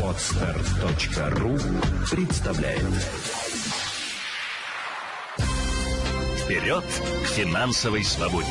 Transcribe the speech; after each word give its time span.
Отстар.ру 0.00 1.58
представляет 2.08 2.84
Вперед 6.38 6.84
к 6.84 7.26
финансовой 7.30 8.04
свободе! 8.04 8.46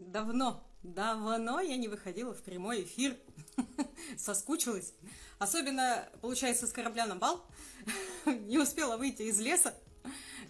Давно, 0.00 0.66
давно 0.82 1.60
я 1.60 1.76
не 1.76 1.86
выходила 1.86 2.34
в 2.34 2.42
прямой 2.42 2.82
эфир. 2.82 3.16
Соскучилась. 4.18 4.94
Особенно, 5.38 6.08
получается, 6.20 6.66
с 6.66 6.72
корабля 6.72 7.06
на 7.06 7.14
бал. 7.14 7.46
Не 8.26 8.58
успела 8.58 8.96
выйти 8.96 9.22
из 9.22 9.38
леса, 9.38 9.74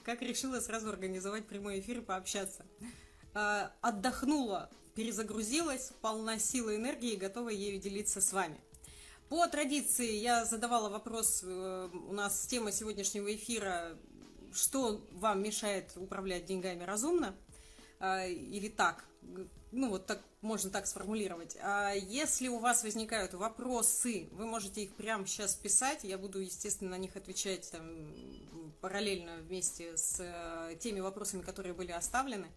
как 0.04 0.22
решила 0.22 0.60
сразу 0.60 0.88
организовать 0.88 1.46
прямой 1.46 1.80
эфир 1.80 1.98
и 1.98 2.02
пообщаться. 2.02 2.64
А, 3.34 3.72
отдохнула, 3.80 4.70
перезагрузилась, 4.94 5.92
полна 6.00 6.38
силы 6.38 6.76
энергии 6.76 7.16
готова 7.16 7.48
ею 7.48 7.80
делиться 7.80 8.20
с 8.20 8.32
вами. 8.32 8.60
По 9.28 9.46
традиции 9.46 10.12
я 10.12 10.44
задавала 10.44 10.90
вопрос, 10.90 11.42
э, 11.42 11.88
у 11.92 12.12
нас 12.12 12.46
тема 12.46 12.70
сегодняшнего 12.70 13.34
эфира, 13.34 13.96
что 14.52 15.00
вам 15.12 15.42
мешает 15.42 15.92
управлять 15.96 16.44
деньгами 16.44 16.84
разумно, 16.84 17.34
а, 17.98 18.26
или 18.26 18.68
так, 18.68 19.06
ну 19.72 19.88
вот 19.88 20.06
так 20.06 20.22
можно 20.42 20.70
так 20.70 20.86
сформулировать. 20.86 21.56
А 21.60 21.92
если 21.92 22.48
у 22.48 22.58
вас 22.58 22.82
возникают 22.82 23.34
вопросы, 23.34 24.28
вы 24.32 24.46
можете 24.46 24.84
их 24.84 24.94
прямо 24.94 25.26
сейчас 25.26 25.54
писать, 25.54 26.04
я 26.04 26.18
буду, 26.18 26.40
естественно, 26.40 26.90
на 26.90 26.98
них 26.98 27.16
отвечать 27.16 27.70
там, 27.70 28.06
параллельно 28.80 29.36
вместе 29.38 29.96
с 29.96 30.16
э, 30.20 30.76
теми 30.78 31.00
вопросами, 31.00 31.42
которые 31.42 31.74
были 31.74 31.92
оставлены 31.92 32.48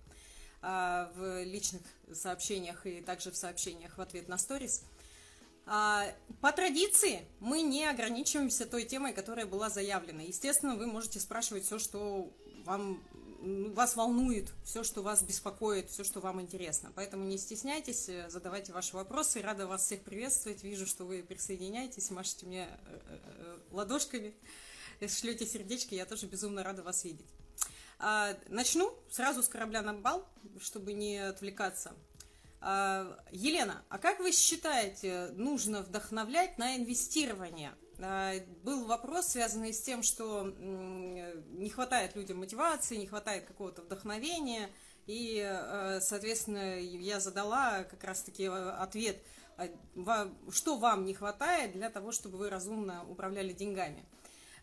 а, 0.61 1.11
в 1.15 1.43
личных 1.43 1.83
сообщениях 2.11 2.85
и 2.87 3.01
также 3.01 3.31
в 3.31 3.37
сообщениях 3.37 3.97
в 3.97 4.01
ответ 4.01 4.27
на 4.27 4.37
сторис. 4.37 4.83
А, 5.67 6.05
по 6.41 6.51
традиции 6.51 7.25
мы 7.39 7.61
не 7.61 7.85
ограничиваемся 7.85 8.65
той 8.65 8.85
темой, 8.85 9.13
которая 9.13 9.45
была 9.45 9.69
заявлена. 9.69 10.23
Естественно, 10.23 10.75
вы 10.75 10.87
можете 10.87 11.19
спрашивать 11.19 11.65
все, 11.65 11.77
что 11.77 12.31
вам 12.65 13.03
вас 13.45 13.95
волнует, 13.95 14.51
все, 14.63 14.83
что 14.83 15.01
вас 15.01 15.21
беспокоит, 15.21 15.89
все, 15.89 16.03
что 16.03 16.19
вам 16.19 16.41
интересно. 16.41 16.91
Поэтому 16.95 17.23
не 17.25 17.37
стесняйтесь, 17.37 18.09
э, 18.09 18.29
задавайте 18.29 18.73
ваши 18.73 18.95
вопросы. 18.95 19.41
Рада 19.41 19.67
вас 19.67 19.85
всех 19.85 20.03
приветствовать. 20.03 20.63
Вижу, 20.63 20.87
что 20.87 21.05
вы 21.05 21.21
присоединяетесь, 21.21 22.09
машете 22.09 22.45
мне 22.47 22.67
э, 22.67 22.99
э, 23.07 23.57
ладошками, 23.71 24.33
шлете 25.07 25.45
сердечки. 25.45 25.93
Я 25.93 26.05
тоже 26.05 26.25
безумно 26.25 26.63
рада 26.63 26.81
вас 26.81 27.03
видеть. 27.03 27.27
А, 27.99 28.35
начну 28.49 28.93
сразу 29.09 29.43
с 29.43 29.47
корабля 29.47 29.81
на 29.81 29.93
бал, 29.93 30.27
чтобы 30.59 30.93
не 30.93 31.17
отвлекаться. 31.17 31.93
А, 32.61 33.17
Елена, 33.31 33.83
а 33.89 33.99
как 33.99 34.19
вы 34.19 34.31
считаете, 34.31 35.27
нужно 35.33 35.81
вдохновлять 35.81 36.57
на 36.57 36.75
инвестирование– 36.75 37.75
был 37.97 38.85
вопрос, 38.85 39.27
связанный 39.27 39.73
с 39.73 39.81
тем, 39.81 40.03
что 40.03 40.43
не 40.43 41.69
хватает 41.69 42.15
людям 42.15 42.39
мотивации, 42.39 42.97
не 42.97 43.07
хватает 43.07 43.45
какого-то 43.45 43.81
вдохновения, 43.81 44.69
и, 45.07 45.39
э, 45.45 45.99
соответственно, 46.01 46.79
я 46.79 47.19
задала 47.19 47.83
как 47.83 48.03
раз-таки 48.03 48.43
э, 48.45 48.49
ответ, 48.49 49.17
а, 49.57 50.29
что 50.51 50.77
вам 50.77 51.05
не 51.05 51.13
хватает 51.13 51.73
для 51.73 51.89
того, 51.89 52.11
чтобы 52.11 52.37
вы 52.37 52.49
разумно 52.49 53.05
управляли 53.07 53.53
деньгами. 53.53 54.03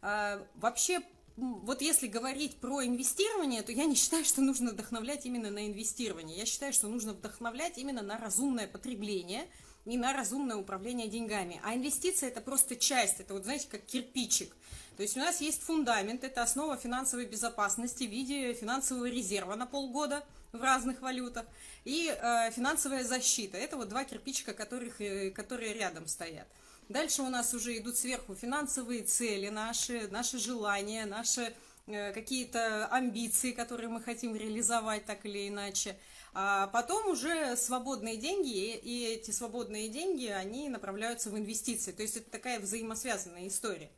А, 0.03 0.45
вообще, 0.57 1.01
вот 1.37 1.81
если 1.81 2.09
говорить 2.09 2.57
про 2.61 2.85
инвестирование, 2.85 3.63
то 3.63 3.71
я 3.71 3.85
не 3.85 3.95
считаю, 3.95 4.25
что 4.25 4.41
нужно 4.41 4.73
вдохновлять 4.73 5.27
именно 5.27 5.51
на 5.51 5.67
инвестирование. 5.67 6.37
Я 6.37 6.45
считаю, 6.45 6.73
что 6.73 6.89
нужно 6.89 7.13
вдохновлять 7.13 7.79
именно 7.79 8.03
на 8.03 8.19
разумное 8.19 8.67
потребление– 8.67 9.47
и 9.85 9.97
на 9.97 10.13
разумное 10.13 10.57
управление 10.57 11.09
деньгами. 11.09 11.61
А 11.65 11.75
инвестиция 11.75 12.29
это 12.29 12.41
просто 12.41 12.77
часть, 12.77 13.21
это 13.21 13.35
вот 13.35 13.45
знаете, 13.45 13.67
как 13.71 13.83
кирпичик. 13.85 14.55
То 14.97 15.03
есть 15.03 15.17
у 15.17 15.21
нас 15.21 15.41
есть 15.41 15.63
фундамент, 15.63 16.23
это 16.23 16.43
основа 16.43 16.77
финансовой 16.77 17.27
безопасности 17.27 18.05
в 18.05 18.11
виде 18.11 18.53
финансового 18.53 19.09
резерва 19.09 19.55
на 19.57 19.67
полгода 19.67 20.23
в 20.53 20.63
разных 20.63 21.01
валютах 21.01 21.47
и 21.85 22.15
э, 22.15 22.51
финансовая 22.51 23.05
защита. 23.05 23.57
Это 23.57 23.77
вот 23.77 23.89
два 23.89 24.05
кирпичика, 24.05 24.53
которых, 24.53 25.01
э, 25.01 25.31
которые 25.31 25.73
рядом 25.73 26.07
стоят. 26.07 26.47
Дальше 26.89 27.23
у 27.23 27.31
нас 27.31 27.55
уже 27.55 27.79
идут 27.79 27.97
сверху 27.97 28.35
финансовые 28.35 29.03
цели 29.03 29.49
наши, 29.49 30.09
наши 30.09 30.39
желания, 30.39 31.07
наши 31.07 31.55
э, 31.87 32.13
какие-то 32.13 32.87
амбиции, 32.89 33.53
которые 33.53 33.89
мы 33.89 34.03
хотим 34.03 34.37
реализовать 34.37 35.07
так 35.07 35.25
или 35.25 35.49
иначе. 35.49 35.97
А 36.35 36.69
потом 36.69 37.09
уже 37.09 37.57
свободные 37.57 38.17
деньги, 38.17 38.75
и 38.75 39.05
эти 39.05 39.31
свободные 39.31 39.89
деньги, 39.89 40.27
они 40.27 40.71
направляются 40.71 41.29
в 41.31 41.37
инвестиции. 41.37 41.93
То 41.93 42.03
есть 42.03 42.17
это 42.17 42.31
такая 42.31 42.59
взаимосвязанная 42.59 43.49
история. 43.49 43.91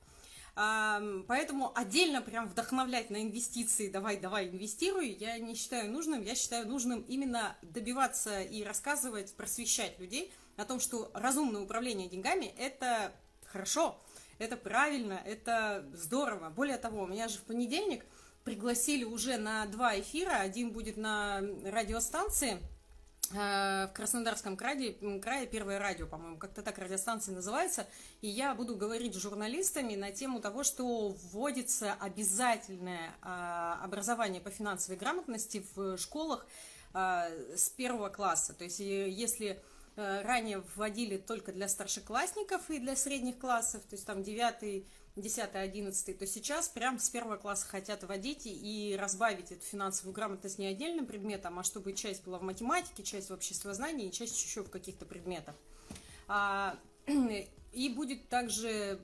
Поэтому 0.57 1.73
отдельно 1.77 2.23
прям 2.23 2.49
вдохновлять 2.49 3.11
на 3.11 3.23
инвестиции, 3.23 3.89
давай, 3.89 4.19
давай, 4.19 4.49
инвестируй, 4.49 5.09
я 5.09 5.39
не 5.39 5.55
считаю 5.55 5.91
нужным. 5.91 6.23
Я 6.23 6.35
считаю 6.35 6.67
нужным 6.67 7.03
именно 7.03 7.57
добиваться 7.63 8.41
и 8.41 8.65
рассказывать, 8.65 9.35
просвещать 9.35 9.99
людей 10.01 10.33
о 10.57 10.65
том, 10.65 10.81
что 10.81 11.11
разумное 11.15 11.61
управление 11.63 12.09
деньгами– 12.09 12.53
это 12.59 13.13
хорошо, 13.47 14.01
это 14.39 14.57
правильно, 14.57 15.21
это 15.25 15.85
здорово. 15.93 16.51
Более 16.51 16.79
того, 16.79 17.03
у 17.03 17.07
меня 17.07 17.29
же 17.29 17.39
в 17.39 17.43
понедельник– 17.43 18.05
пригласили 18.45 19.05
уже 19.05 19.37
на 19.37 19.67
два 19.67 19.99
эфира. 19.99 20.37
Один 20.37 20.71
будет 20.71 20.97
на 20.97 21.41
радиостанции 21.65 22.59
э, 23.33 23.89
в 23.89 23.91
Краснодарском 23.95 24.57
крае, 24.57 24.93
крае 25.21 25.47
первое 25.47 25.79
радио, 25.79 26.07
по-моему, 26.07 26.37
как-то 26.37 26.63
так 26.63 26.79
радиостанция 26.79 27.35
называется, 27.35 27.87
и 28.21 28.29
я 28.29 28.55
буду 28.55 28.77
говорить 28.77 29.15
с 29.15 29.19
журналистами 29.19 29.95
на 29.97 30.13
тему 30.13 30.41
того, 30.41 30.63
что 30.63 31.09
вводится 31.33 31.95
обязательное 31.95 33.15
а, 33.23 33.81
образование 33.83 34.41
по 34.41 34.51
финансовой 34.51 34.99
грамотности 34.99 35.65
в 35.75 35.97
школах 35.97 36.47
а, 36.93 37.29
с 37.57 37.71
первого 37.71 38.11
класса. 38.11 38.53
То 38.53 38.65
есть 38.65 38.79
если 38.79 39.53
э, 39.53 39.59
ранее 39.97 40.63
вводили 40.75 41.17
только 41.17 41.53
для 41.53 41.69
старшеклассников 41.69 42.71
и 42.71 42.79
для 42.79 42.97
средних 42.97 43.39
классов, 43.39 43.83
то 43.83 43.95
есть 43.95 44.07
там 44.07 44.23
девятый 44.23 44.87
10, 45.17 45.55
11, 45.55 46.19
то 46.19 46.27
сейчас 46.27 46.69
прям 46.69 46.99
с 46.99 47.09
первого 47.09 47.37
класса 47.37 47.67
хотят 47.67 48.03
вводить 48.03 48.43
и 48.45 48.97
разбавить 49.01 49.53
эту 49.53 49.65
финансовую 49.65 50.13
грамотность 50.13 50.59
не 50.59 50.67
отдельным 50.67 51.07
предметом, 51.07 51.59
а 51.59 51.63
чтобы 51.63 51.93
часть 51.93 52.25
была 52.25 52.39
в 52.39 52.43
математике, 52.43 53.05
часть 53.05 53.31
в 53.31 53.33
обществознании 53.33 54.09
и 54.09 54.13
часть 54.13 54.43
еще 54.43 54.65
в 54.65 54.71
каких-то 54.71 55.07
предметах. 55.07 55.55
И 57.75 57.89
будет 57.89 58.29
также 58.29 59.01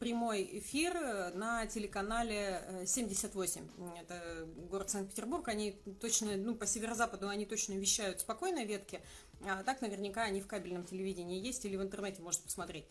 прямой 0.00 0.48
эфир 0.58 0.94
на 1.34 1.64
телеканале 1.66 2.84
78. 2.86 3.62
Э, 3.62 4.00
Это 4.00 4.48
город 4.68 4.90
Санкт-Петербург. 4.90 5.46
Они 5.48 5.72
точно, 6.00 6.36
ну, 6.36 6.56
по 6.56 6.66
северо-западу 6.66 7.28
они 7.28 7.46
точно 7.46 7.74
вещают 7.74 8.20
спокойной 8.20 8.64
ветке. 8.64 9.00
А 9.46 9.62
так 9.62 9.80
наверняка 9.80 10.22
они 10.22 10.40
в 10.40 10.46
кабельном 10.46 10.84
телевидении 10.84 11.40
есть 11.40 11.64
или 11.64 11.76
в 11.76 11.82
интернете 11.82 12.20
можно 12.20 12.42
посмотреть. 12.42 12.84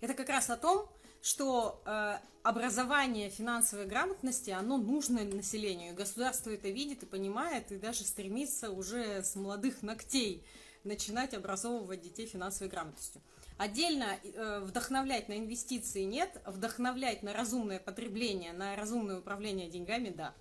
Это 0.00 0.14
как 0.14 0.28
раз 0.28 0.50
о 0.50 0.56
том, 0.56 0.88
что 1.22 1.82
э, 1.84 2.18
образование 2.42 3.30
финансовой 3.30 3.86
грамотности, 3.86 4.50
оно 4.50 4.76
нужно 4.76 5.24
населению. 5.24 5.94
Государство 5.94 6.50
это 6.50 6.68
видит 6.68 7.02
и 7.02 7.06
понимает, 7.06 7.72
и 7.72 7.76
даже 7.76 8.04
стремится 8.04 8.70
уже 8.70 9.22
с 9.22 9.34
молодых 9.34 9.82
ногтей 9.82 10.44
начинать 10.84 11.34
образовывать 11.34 12.02
детей 12.02 12.26
финансовой 12.26 12.70
грамотностью. 12.70 13.20
Отдельно 13.58 14.16
э, 14.22 14.60
вдохновлять 14.60 15.28
на 15.28 15.36
инвестиции 15.36 16.04
нет, 16.04 16.40
вдохновлять 16.46 17.24
на 17.24 17.32
разумное 17.32 17.80
потребление, 17.80 18.52
на 18.52 18.76
разумное 18.76 19.18
управление 19.18 19.68
деньгами– 19.68 20.10
да. 20.16 20.32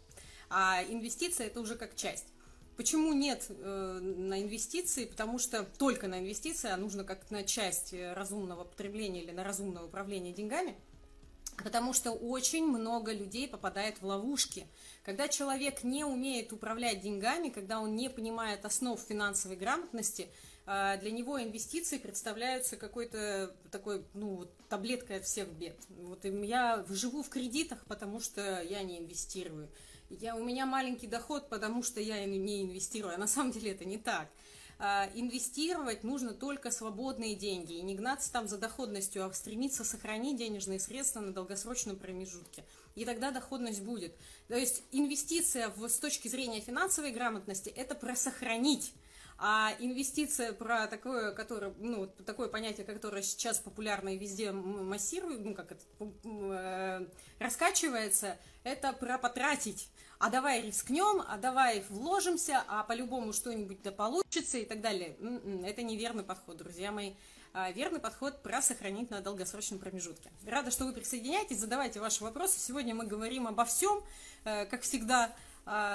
А 0.49 0.83
инвестиция– 0.87 1.47
это 1.47 1.59
уже 1.59 1.75
как 1.75 1.95
часть. 1.95 2.27
Почему 2.77 3.13
нет 3.13 3.47
э, 3.49 3.99
на 4.01 4.39
инвестиции? 4.43 5.05
Потому 5.05 5.39
что 5.39 5.63
только 5.63 6.07
на 6.07 6.19
инвестиции, 6.19 6.69
а 6.69 6.77
нужно 6.77 7.03
как 7.03 7.31
на 7.31 7.43
часть 7.43 7.91
разумного 8.13 8.65
потребления 8.65 9.23
или 9.23 9.31
на 9.31 9.43
разумное 9.43 9.83
управление 9.83 10.31
деньгами. 10.31 10.75
Потому 11.63 11.93
что 11.93 12.11
очень 12.11 12.67
много 12.67 13.11
людей 13.11 13.47
попадает 13.47 13.99
в 13.99 14.05
ловушки. 14.05 14.67
Когда 15.03 15.27
человек 15.27 15.83
не 15.83 16.05
умеет 16.05 16.53
управлять 16.53 17.01
деньгами, 17.01 17.49
когда 17.49 17.79
он 17.79 17.95
не 17.95 18.11
понимает 18.11 18.63
основ 18.63 19.01
финансовой 19.01 19.57
грамотности, 19.57 20.21
э, 20.21 20.46
для 20.67 21.11
него 21.11 21.41
инвестиции 21.41 21.97
представляются 21.97 22.75
какой-то 22.75 23.55
такой, 23.71 24.03
ну, 24.13 24.47
таблеткой 24.69 25.17
от 25.17 25.25
всех 25.25 25.47
бед. 25.49 25.77
Вот 25.89 26.25
я 26.25 26.85
живу 26.89 27.23
в 27.23 27.29
кредитах, 27.29 27.85
потому 27.87 28.19
что 28.19 28.61
я 28.61 28.83
не 28.83 28.99
инвестирую 28.99 29.69
я, 30.09 30.35
у 30.35 30.43
меня 30.43 30.65
маленький 30.65 31.07
доход, 31.07 31.49
потому 31.49 31.83
что 31.83 31.99
я 31.99 32.23
не 32.25 32.63
инвестирую. 32.63 33.15
А 33.15 33.17
на 33.17 33.27
самом 33.27 33.51
деле 33.51 33.71
это 33.71 33.85
не 33.85 33.97
так. 33.97 34.29
А, 34.79 35.09
инвестировать 35.15 36.03
нужно 36.03 36.33
только 36.33 36.71
свободные 36.71 37.35
деньги. 37.35 37.73
И 37.73 37.81
не 37.81 37.95
гнаться 37.95 38.31
там 38.31 38.47
за 38.47 38.57
доходностью, 38.57 39.25
а 39.25 39.33
стремиться 39.33 39.83
сохранить 39.83 40.37
денежные 40.37 40.79
средства 40.79 41.19
на 41.19 41.33
долгосрочном 41.33 41.97
промежутке. 41.97 42.63
и 42.95 43.05
тогда 43.05 43.31
доходность 43.31 43.81
будет. 43.81 44.15
То 44.47 44.55
есть 44.55 44.83
инвестиция 44.91 45.69
в, 45.69 45.87
с 45.87 45.99
точки 45.99 46.27
зрения 46.27 46.61
финансовой 46.61 47.11
грамотности– 47.11 47.69
это 47.75 47.93
про 47.95 48.15
сохранить 48.15 48.93
а 49.39 49.73
инвестиция 49.79 50.51
про 50.53 50.87
такое, 50.87 51.31
которое, 51.31 51.73
ну, 51.77 52.07
такое 52.25 52.47
понятие, 52.47 52.85
которое 52.85 53.21
сейчас 53.21 53.59
популярно 53.59 54.09
и 54.09 54.17
везде 54.17 54.51
массирует, 54.51 55.45
ну, 55.45 55.53
как 55.53 55.73
это, 55.73 55.83
э, 56.23 57.07
раскачивается, 57.39 58.37
это 58.63 58.93
про 58.93 59.17
потратить. 59.17 59.89
А 60.19 60.31
давай 60.31 60.61
рискнем, 60.61 61.23
а 61.27 61.37
давай 61.37 61.83
вложимся, 61.89 62.63
а 62.67 62.83
по-любому 62.83 63.33
что-нибудь 63.33 63.83
да 63.83 63.91
получится 63.91 64.57
и 64.57 64.65
так 64.65 64.81
далее. 64.81 65.15
М-м, 65.19 65.63
это 65.63 65.83
неверный 65.83 66.23
подход, 66.23 66.57
друзья 66.57 66.91
мои. 66.91 67.13
А 67.53 67.71
верный 67.71 67.99
подход 67.99 68.41
про 68.43 68.61
сохранить 68.61 69.09
на 69.09 69.21
долгосрочном 69.21 69.79
промежутке. 69.79 70.31
Рада, 70.45 70.71
что 70.71 70.85
вы 70.85 70.93
присоединяетесь, 70.93 71.59
задавайте 71.59 71.99
ваши 71.99 72.23
вопросы. 72.23 72.59
Сегодня 72.59 72.93
мы 72.93 73.05
говорим 73.05 73.47
обо 73.47 73.65
всем, 73.65 74.03
э, 74.43 74.65
как 74.65 74.81
всегда, 74.81 75.33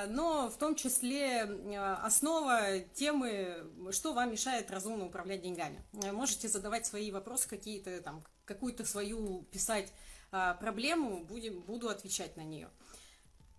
но 0.08 0.50
в 0.50 0.58
том 0.58 0.74
числе 0.74 1.46
э, 1.46 1.94
основа 2.02 2.80
темы, 2.94 3.66
что 3.90 4.12
вам 4.12 4.30
мешает 4.32 4.70
разумно 4.70 5.06
управлять 5.06 5.40
деньгами. 5.40 5.82
Э, 6.02 6.12
можете 6.12 6.48
задавать 6.48 6.84
свои 6.84 7.10
вопросы 7.10 7.48
какие-то, 7.48 8.02
там, 8.02 8.22
какую-то 8.44 8.84
свою 8.84 9.42
писать 9.50 9.92
а, 10.30 10.54
проблему, 10.54 11.24
будем, 11.24 11.60
буду 11.60 11.88
отвечать 11.88 12.36
на 12.36 12.42
нее. 12.42 12.70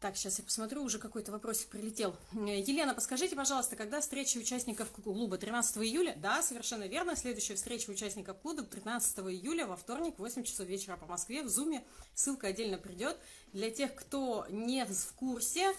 Так, 0.03 0.17
сейчас 0.17 0.37
я 0.37 0.43
посмотрю, 0.43 0.83
уже 0.83 0.99
какой-то 0.99 1.31
вопросик 1.31 1.69
прилетел. 1.69 2.13
Э, 2.33 2.59
Елена, 2.59 2.93
подскажите, 2.93 3.35
пожалуйста, 3.35 3.75
когда 3.75 4.01
встреча 4.01 4.37
участников 4.37 4.91
клуба? 4.91 5.37
13 5.37 5.77
июля? 5.77 6.13
Да, 6.17 6.43
совершенно 6.43 6.83
верно. 6.83 7.15
Следующая 7.15 7.55
встреча 7.55 7.89
участников 7.89 8.37
клуба 8.39 8.63
13 8.63 9.19
июля 9.19 9.65
во 9.65 9.77
вторник, 9.77 10.19
8 10.19 10.43
часов 10.43 10.67
вечера 10.67 10.97
по 10.97 11.05
Москве 11.05 11.41
в 11.41 11.47
Зуме. 11.47 11.85
Ссылка 12.13 12.47
отдельно 12.47 12.77
придет. 12.77 13.17
Для 13.53 13.71
тех, 13.71 13.95
кто 13.95 14.45
не 14.49 14.85
в 14.85 15.13
курсе, 15.13 15.73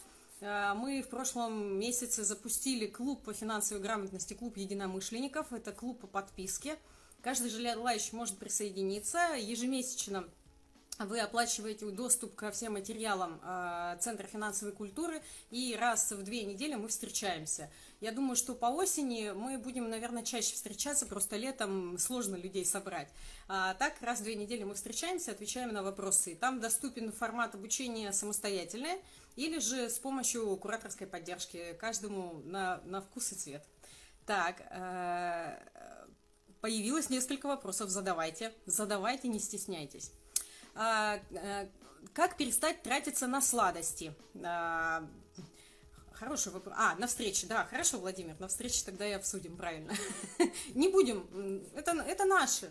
мы 0.75 1.03
в 1.03 1.09
прошлом 1.09 1.79
месяце 1.79 2.23
запустили 2.23 2.87
клуб 2.87 3.23
по 3.23 3.33
финансовой 3.33 3.83
грамотности, 3.83 4.35
клуб 4.35 4.57
единомышленников. 4.59 5.53
Это 5.53 5.73
клуб 5.73 6.01
по 6.01 6.07
подписке. 6.07 6.77
Каждый 7.23 7.49
желающий 7.49 8.15
может 8.15 8.37
присоединиться. 8.37 9.19
Ежемесячно 9.39 10.29
вы 10.99 11.21
оплачиваете 11.21 11.91
доступ 11.91 12.35
ко 12.37 12.51
всем 12.51 12.75
материалам 12.75 13.41
э, 13.43 13.97
Центра 14.01 14.27
финансовой 14.27 14.73
культуры, 14.73 15.21
и 15.51 15.77
раз 15.79 16.13
в 16.13 16.23
две 16.23 16.45
недели 16.45 16.75
мы 16.75 16.89
встречаемся. 16.89 17.71
Я 18.01 18.13
думаю, 18.13 18.37
что 18.37 18.55
по 18.55 18.67
осени 18.67 19.33
мы 19.35 19.59
будем, 19.59 19.89
наверное, 19.91 20.23
чаще 20.23 20.55
встречаться, 20.55 21.07
просто 21.07 21.37
летом 21.37 21.99
сложно 21.99 22.37
людей 22.37 22.65
собрать. 22.65 23.09
А 23.49 23.75
так, 23.75 23.95
раз 24.03 24.21
в 24.21 24.23
две 24.23 24.37
недели 24.37 24.63
мы 24.63 24.75
встречаемся, 24.75 25.33
отвечаем 25.33 25.73
на 25.73 25.83
вопросы. 25.83 26.37
Там 26.37 26.61
доступен 26.61 27.11
формат 27.13 27.55
обучения 27.55 28.13
самостоятельное, 28.13 28.99
или 29.37 29.59
же 29.59 29.91
с 29.91 29.99
помощью 29.99 30.57
кураторской 30.57 31.07
поддержки, 31.07 31.77
каждому 31.81 32.41
на, 32.45 32.81
на 32.85 33.01
вкус 33.01 33.33
и 33.33 33.35
цвет. 33.35 33.65
Так, 34.27 34.63
э, 34.71 35.59
появилось 36.61 37.11
несколько 37.11 37.47
вопросов, 37.47 37.91
задавайте, 37.91 38.55
задавайте, 38.65 39.29
не 39.29 39.41
стесняйтесь. 39.41 40.13
А, 40.75 41.21
э, 41.31 41.69
как 42.13 42.37
перестать 42.37 42.83
тратиться 42.83 43.27
на 43.27 43.41
сладости? 43.41 44.15
А, 44.43 45.09
хороший 46.13 46.53
вопрос. 46.53 46.75
А, 46.77 46.95
на 46.97 47.07
встрече, 47.07 47.47
да, 47.47 47.65
хорошо, 47.65 47.99
Владимир, 47.99 48.39
на 48.41 48.49
встрече 48.49 48.85
тогда 48.85 49.07
и 49.07 49.13
обсудим, 49.13 49.57
правильно. 49.57 49.93
Не 50.75 50.89
будем, 50.89 51.65
это, 51.75 51.93
это 51.93 52.25
наше, 52.25 52.71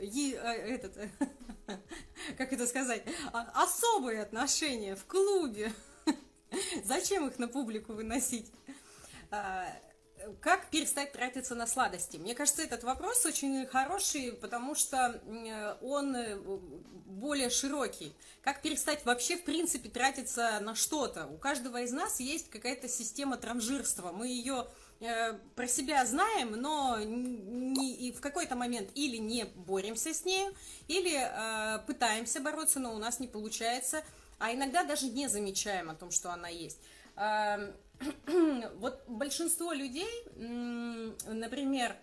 этот, 0.00 0.96
как 2.38 2.52
это 2.52 2.66
сказать, 2.66 3.02
а, 3.32 3.62
особые 3.62 4.22
отношения 4.22 4.94
в 4.94 5.04
клубе. 5.04 5.72
Зачем 6.84 7.26
их 7.28 7.38
на 7.38 7.48
публику 7.48 7.92
выносить? 7.92 8.50
Как 10.40 10.70
перестать 10.70 11.12
тратиться 11.12 11.54
на 11.54 11.66
сладости? 11.66 12.16
Мне 12.16 12.34
кажется, 12.34 12.62
этот 12.62 12.82
вопрос 12.84 13.24
очень 13.26 13.66
хороший, 13.66 14.32
потому 14.32 14.74
что 14.74 15.20
он 15.80 16.16
э, 16.16 16.36
более 16.36 17.50
широкий. 17.50 18.14
Как 18.42 18.62
перестать 18.62 19.04
вообще, 19.04 19.36
в 19.36 19.44
принципе, 19.44 19.88
тратиться 19.88 20.58
на 20.60 20.74
что-то? 20.74 21.26
У 21.26 21.38
каждого 21.38 21.82
из 21.82 21.92
нас 21.92 22.20
есть 22.20 22.50
какая-то 22.50 22.88
система 22.88 23.36
транжирства. 23.36 24.10
Мы 24.10 24.28
ее 24.28 24.66
э, 25.00 25.34
про 25.54 25.68
себя 25.68 26.04
знаем, 26.04 26.52
но 26.52 26.98
не, 27.00 27.94
и 27.94 28.12
в 28.12 28.20
какой-то 28.20 28.56
момент 28.56 28.90
или 28.94 29.18
не 29.18 29.44
боремся 29.44 30.12
с 30.12 30.24
ней, 30.24 30.48
или 30.88 31.14
э, 31.16 31.78
пытаемся 31.86 32.40
бороться, 32.40 32.80
но 32.80 32.94
у 32.94 32.98
нас 32.98 33.20
не 33.20 33.28
получается, 33.28 34.02
а 34.38 34.52
иногда 34.52 34.84
даже 34.84 35.06
не 35.06 35.28
замечаем 35.28 35.88
о 35.90 35.94
том, 35.94 36.10
что 36.10 36.32
она 36.32 36.48
есть. 36.48 36.80
Э, 37.16 37.72
вот 38.76 39.04
большинство 39.06 39.72
людей, 39.72 40.10
например, 40.36 41.96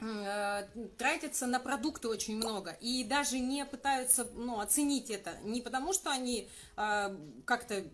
э, 0.00 0.64
тратятся 0.98 1.46
на 1.46 1.60
продукты 1.60 2.08
очень 2.08 2.36
много 2.36 2.76
и 2.80 3.04
даже 3.04 3.38
не 3.38 3.64
пытаются 3.64 4.28
ну, 4.34 4.60
оценить 4.60 5.10
это 5.10 5.38
не 5.42 5.60
потому 5.60 5.92
что 5.92 6.10
они 6.10 6.48
э, 6.76 7.16
как-то 7.44 7.84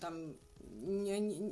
там 0.00 0.34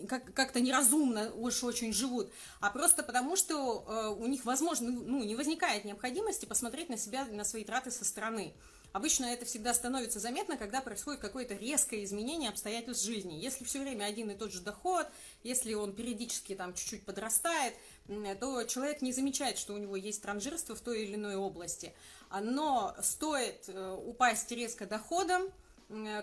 как-то 0.09 0.61
неразумно 0.61 1.33
уж 1.35 1.63
очень 1.63 1.93
живут, 1.93 2.31
а 2.61 2.71
просто 2.71 3.03
потому, 3.03 3.37
что 3.37 3.85
э, 3.87 4.09
у 4.09 4.27
них, 4.27 4.45
возможно, 4.45 4.91
ну, 4.91 5.23
не 5.23 5.37
возникает 5.37 5.85
необходимости 5.85 6.47
посмотреть 6.47 6.89
на 6.89 6.97
себя, 6.97 7.25
на 7.27 7.45
свои 7.45 7.65
траты 7.65 7.91
со 7.91 8.05
стороны. 8.05 8.55
Обычно 8.93 9.27
это 9.27 9.45
всегда 9.45 9.73
становится 9.73 10.19
заметно, 10.19 10.57
когда 10.57 10.81
происходит 10.81 11.21
какое-то 11.21 11.55
резкое 11.55 12.03
изменение 12.05 12.51
обстоятельств 12.51 13.05
жизни. 13.05 13.35
Если 13.35 13.65
все 13.65 13.81
время 13.81 14.05
один 14.05 14.31
и 14.31 14.35
тот 14.35 14.53
же 14.53 14.61
доход, 14.61 15.07
если 15.45 15.75
он 15.75 15.95
периодически 15.95 16.55
там 16.57 16.75
чуть-чуть 16.75 17.05
подрастает, 17.05 17.75
то 18.41 18.65
человек 18.65 19.01
не 19.01 19.13
замечает, 19.13 19.59
что 19.59 19.75
у 19.75 19.79
него 19.79 19.95
есть 19.95 20.23
транжирство 20.23 20.75
в 20.75 20.81
той 20.81 21.05
или 21.05 21.15
иной 21.15 21.37
области. 21.37 21.95
Но 22.41 22.97
стоит 23.03 23.69
э, 23.69 23.99
упасть 24.05 24.51
резко 24.53 24.87
доходом, 24.87 25.51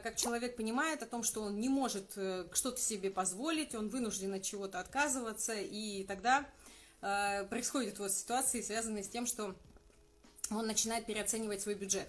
как 0.02 0.16
человек 0.16 0.56
понимает 0.56 1.04
о 1.04 1.06
том, 1.06 1.24
что 1.24 1.42
он 1.42 1.60
не 1.60 1.68
может 1.68 2.14
э, 2.16 2.46
что-то 2.54 2.80
себе 2.80 3.12
позволить, 3.12 3.75
он 3.75 3.90
вынужден 3.90 4.34
от 4.34 4.44
чего-то 4.44 4.80
отказываться, 4.80 5.54
и 5.54 6.06
тогда 6.06 6.46
э, 7.02 7.44
происходят 7.46 8.00
вот 8.00 8.14
ситуации, 8.14 8.62
связанные 8.62 9.04
с 9.04 9.10
тем, 9.10 9.25
что 9.25 9.56
он 10.50 10.68
начинает 10.68 11.06
переоценивать 11.06 11.62
свой 11.62 11.75
бюджет. 11.75 12.08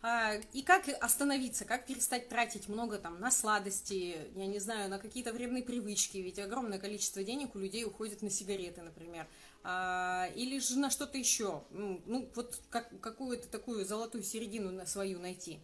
А, 0.00 0.34
и 0.52 0.62
как 0.62 0.88
остановиться, 1.00 1.64
как 1.64 1.86
перестать 1.86 2.28
тратить 2.28 2.68
много 2.68 2.98
там 2.98 3.18
на 3.20 3.32
сладости, 3.32 4.16
я 4.36 4.46
не 4.46 4.60
знаю, 4.60 4.88
на 4.88 4.98
какие-то 4.98 5.32
вредные 5.32 5.64
привычки, 5.64 6.18
ведь 6.18 6.38
огромное 6.38 6.78
количество 6.78 7.24
денег 7.24 7.56
у 7.56 7.58
людей 7.58 7.84
уходит 7.84 8.22
на 8.22 8.30
сигареты, 8.30 8.82
например, 8.82 9.26
а, 9.64 10.30
или 10.36 10.60
же 10.60 10.78
на 10.78 10.90
что-то 10.90 11.18
еще, 11.18 11.64
ну, 11.70 12.30
вот 12.36 12.60
как, 12.70 12.88
какую-то 13.00 13.48
такую 13.48 13.84
золотую 13.84 14.22
середину 14.22 14.70
на 14.70 14.86
свою 14.86 15.18
найти. 15.18 15.58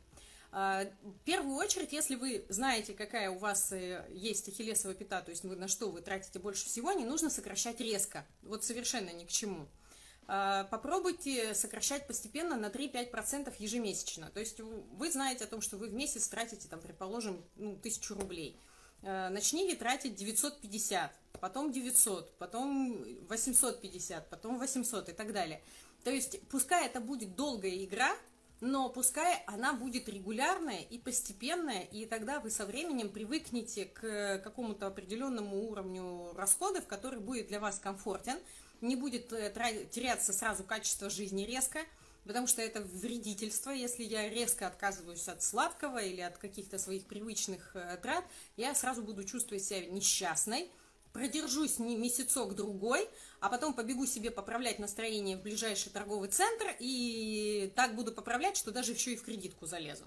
А, 0.51 0.85
в 1.03 1.25
первую 1.25 1.57
очередь, 1.57 1.93
если 1.93 2.17
вы 2.17 2.45
знаете, 2.49 2.93
какая 2.93 3.31
у 3.31 3.39
вас 3.39 3.73
э, 3.73 4.05
есть 4.13 4.49
ахиллесова 4.49 4.95
пята, 4.95 5.21
то 5.21 5.31
есть 5.31 5.43
на 5.43 5.67
что 5.67 5.91
вы 5.91 6.01
тратите 6.01 6.39
больше 6.39 6.67
всего, 6.67 6.93
не 6.93 7.05
нужно 7.05 7.29
сокращать 7.29 7.81
резко, 7.81 8.25
вот 8.43 8.65
совершенно 8.65 9.11
ни 9.11 9.25
к 9.25 9.29
чему. 9.29 9.69
А, 10.27 10.65
попробуйте 10.65 11.55
сокращать 11.55 12.07
постепенно 12.07 12.57
на 12.57 12.67
3-5% 12.67 13.53
ежемесячно. 13.59 14.31
То 14.31 14.41
есть 14.41 14.61
вы 14.61 15.11
знаете 15.11 15.45
о 15.45 15.47
том, 15.47 15.61
что 15.61 15.77
вы 15.77 15.89
в 15.89 15.95
месяц 15.95 16.29
тратите, 16.29 16.69
там, 16.69 16.81
предположим, 16.81 17.45
ну, 17.57 17.73
1000 17.73 18.15
рублей. 18.15 18.59
А, 19.03 19.29
начните 19.29 19.77
тратить 19.77 20.15
950, 20.15 21.13
потом 21.41 21.73
900, 21.73 22.39
потом 22.39 23.27
850, 23.29 24.31
потом 24.31 24.59
800 24.59 25.11
и 25.11 25.13
так 25.13 25.33
далее. 25.33 25.63
То 26.05 26.11
есть 26.11 26.41
пускай 26.49 26.87
это 26.87 27.01
будет 27.01 27.37
долгая 27.37 27.85
игра, 27.85 28.15
но 28.61 28.89
пускай 28.89 29.43
она 29.47 29.75
будет 29.75 30.09
регулярная 30.09 30.81
и 30.81 30.99
постепенная, 30.99 31.83
и 31.83 32.07
тогда 32.07 32.41
вы 32.41 32.51
со 32.51 32.65
временем 32.65 33.11
привыкнете 33.11 33.85
к 33.85 34.41
какому-то 34.43 34.87
определенному 34.87 35.69
уровню 35.69 36.33
расходов, 36.35 36.87
который 36.87 37.21
будет 37.21 37.49
для 37.49 37.61
вас 37.61 37.79
комфортен, 37.79 38.39
не 38.81 38.97
будет 38.97 39.33
э, 39.33 39.87
теряться 39.91 40.33
сразу 40.33 40.65
качество 40.65 41.11
жизни 41.11 41.45
резко, 41.45 41.81
потому 42.25 42.47
что 42.47 42.63
это 42.63 42.81
вредительство. 42.81 43.71
Если 43.71 44.03
я 44.05 44.29
резко 44.29 44.67
отказываюсь 44.67 45.29
от 45.29 45.43
сладкого 45.43 46.03
или 46.03 46.21
от 46.21 46.39
каких-то 46.39 46.79
своих 46.79 47.07
привычных 47.07 47.75
э, 47.75 47.99
трат, 48.03 48.25
я 48.57 48.75
сразу 48.75 49.03
буду 49.03 49.25
чувствовать 49.25 49.65
себя 49.65 49.87
несчастной, 49.87 50.71
продержусь 51.13 51.79
не 51.79 51.97
месяцок-другой, 51.97 53.09
а 53.41 53.49
потом 53.49 53.73
побегу 53.73 54.05
себе 54.05 54.31
поправлять 54.31 54.79
настроение 54.81 55.37
в 55.37 55.43
ближайший 55.43 55.91
торговый 55.91 56.29
центр 56.29 56.75
и 56.81 57.73
так 57.77 57.95
буду 57.95 58.13
поправлять, 58.13 58.57
что 58.57 58.73
даже 58.73 58.93
еще 58.93 59.13
и 59.13 59.17
в 59.17 59.23
кредитку 59.23 59.67
залезу. 59.67 60.05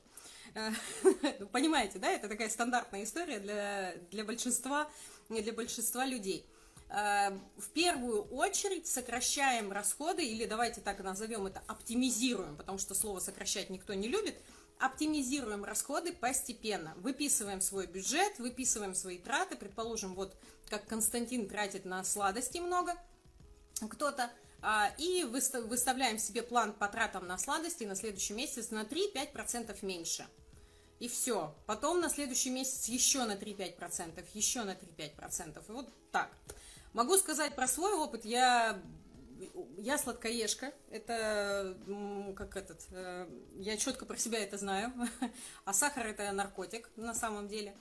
Э, 0.54 0.72
понимаете, 1.52 2.00
да, 2.00 2.12
это 2.12 2.28
такая 2.28 2.50
стандартная 2.50 3.04
история 3.04 3.40
для, 3.40 3.96
для, 4.12 4.26
большинства, 4.26 4.90
для 5.30 5.54
большинства 5.54 6.06
людей. 6.06 6.46
Э, 6.90 7.38
в 7.58 7.70
первую 7.74 8.24
очередь 8.24 8.88
сокращаем 8.88 9.72
расходы, 9.72 10.26
или 10.26 10.46
давайте 10.46 10.82
так 10.82 11.00
назовем 11.00 11.48
это, 11.48 11.62
оптимизируем, 11.68 12.56
потому 12.56 12.78
что 12.78 12.96
слово 12.96 13.20
сокращать 13.20 13.70
никто 13.70 13.94
не 13.94 14.08
любит, 14.08 14.36
оптимизируем 14.80 15.64
расходы 15.64 16.14
постепенно. 16.14 16.94
Выписываем 16.98 17.62
свой 17.62 17.88
бюджет, 17.88 18.40
выписываем 18.40 18.96
свои 18.96 19.18
траты. 19.18 19.56
Предположим, 19.56 20.14
вот 20.14 20.38
как 20.70 20.86
Константин 20.88 21.48
тратит 21.48 21.86
на 21.86 22.04
сладости 22.04 22.60
много, 22.60 22.94
кто-то, 23.90 24.32
а, 24.62 24.92
и 24.98 25.24
выставляем 25.24 26.18
себе 26.18 26.42
план 26.42 26.74
по 26.74 26.88
тратам 26.88 27.28
на 27.28 27.38
сладости 27.38 27.84
на 27.84 27.96
следующий 27.96 28.34
месяц 28.34 28.72
на 28.72 28.84
3-5% 28.84 29.78
меньше. 29.86 30.28
И 31.00 31.08
все. 31.08 31.56
Потом 31.68 32.02
на 32.02 32.10
следующий 32.10 32.50
месяц 32.50 32.88
еще 32.88 33.24
на 33.26 33.36
3-5%, 33.36 34.24
еще 34.34 34.64
на 34.64 34.72
3-5%. 34.72 35.64
И 35.68 35.72
вот 35.72 35.90
так. 36.12 36.32
Могу 36.98 37.16
сказать 37.18 37.54
про 37.54 37.68
свой 37.68 37.94
опыт. 37.94 38.26
Я 38.26 38.82
я 39.78 40.00
сладкоежка, 40.00 40.74
это 40.90 41.78
как 42.36 42.58
этот, 42.58 42.88
э, 42.90 43.30
я 43.60 43.78
четко 43.78 44.08
про 44.08 44.18
себя 44.18 44.40
это 44.40 44.58
знаю, 44.58 44.92
а 45.66 45.74
сахар 45.74 46.08
это 46.08 46.32
наркотик 46.32 46.90
на 46.96 47.14
самом 47.14 47.48
деле. 47.48 47.76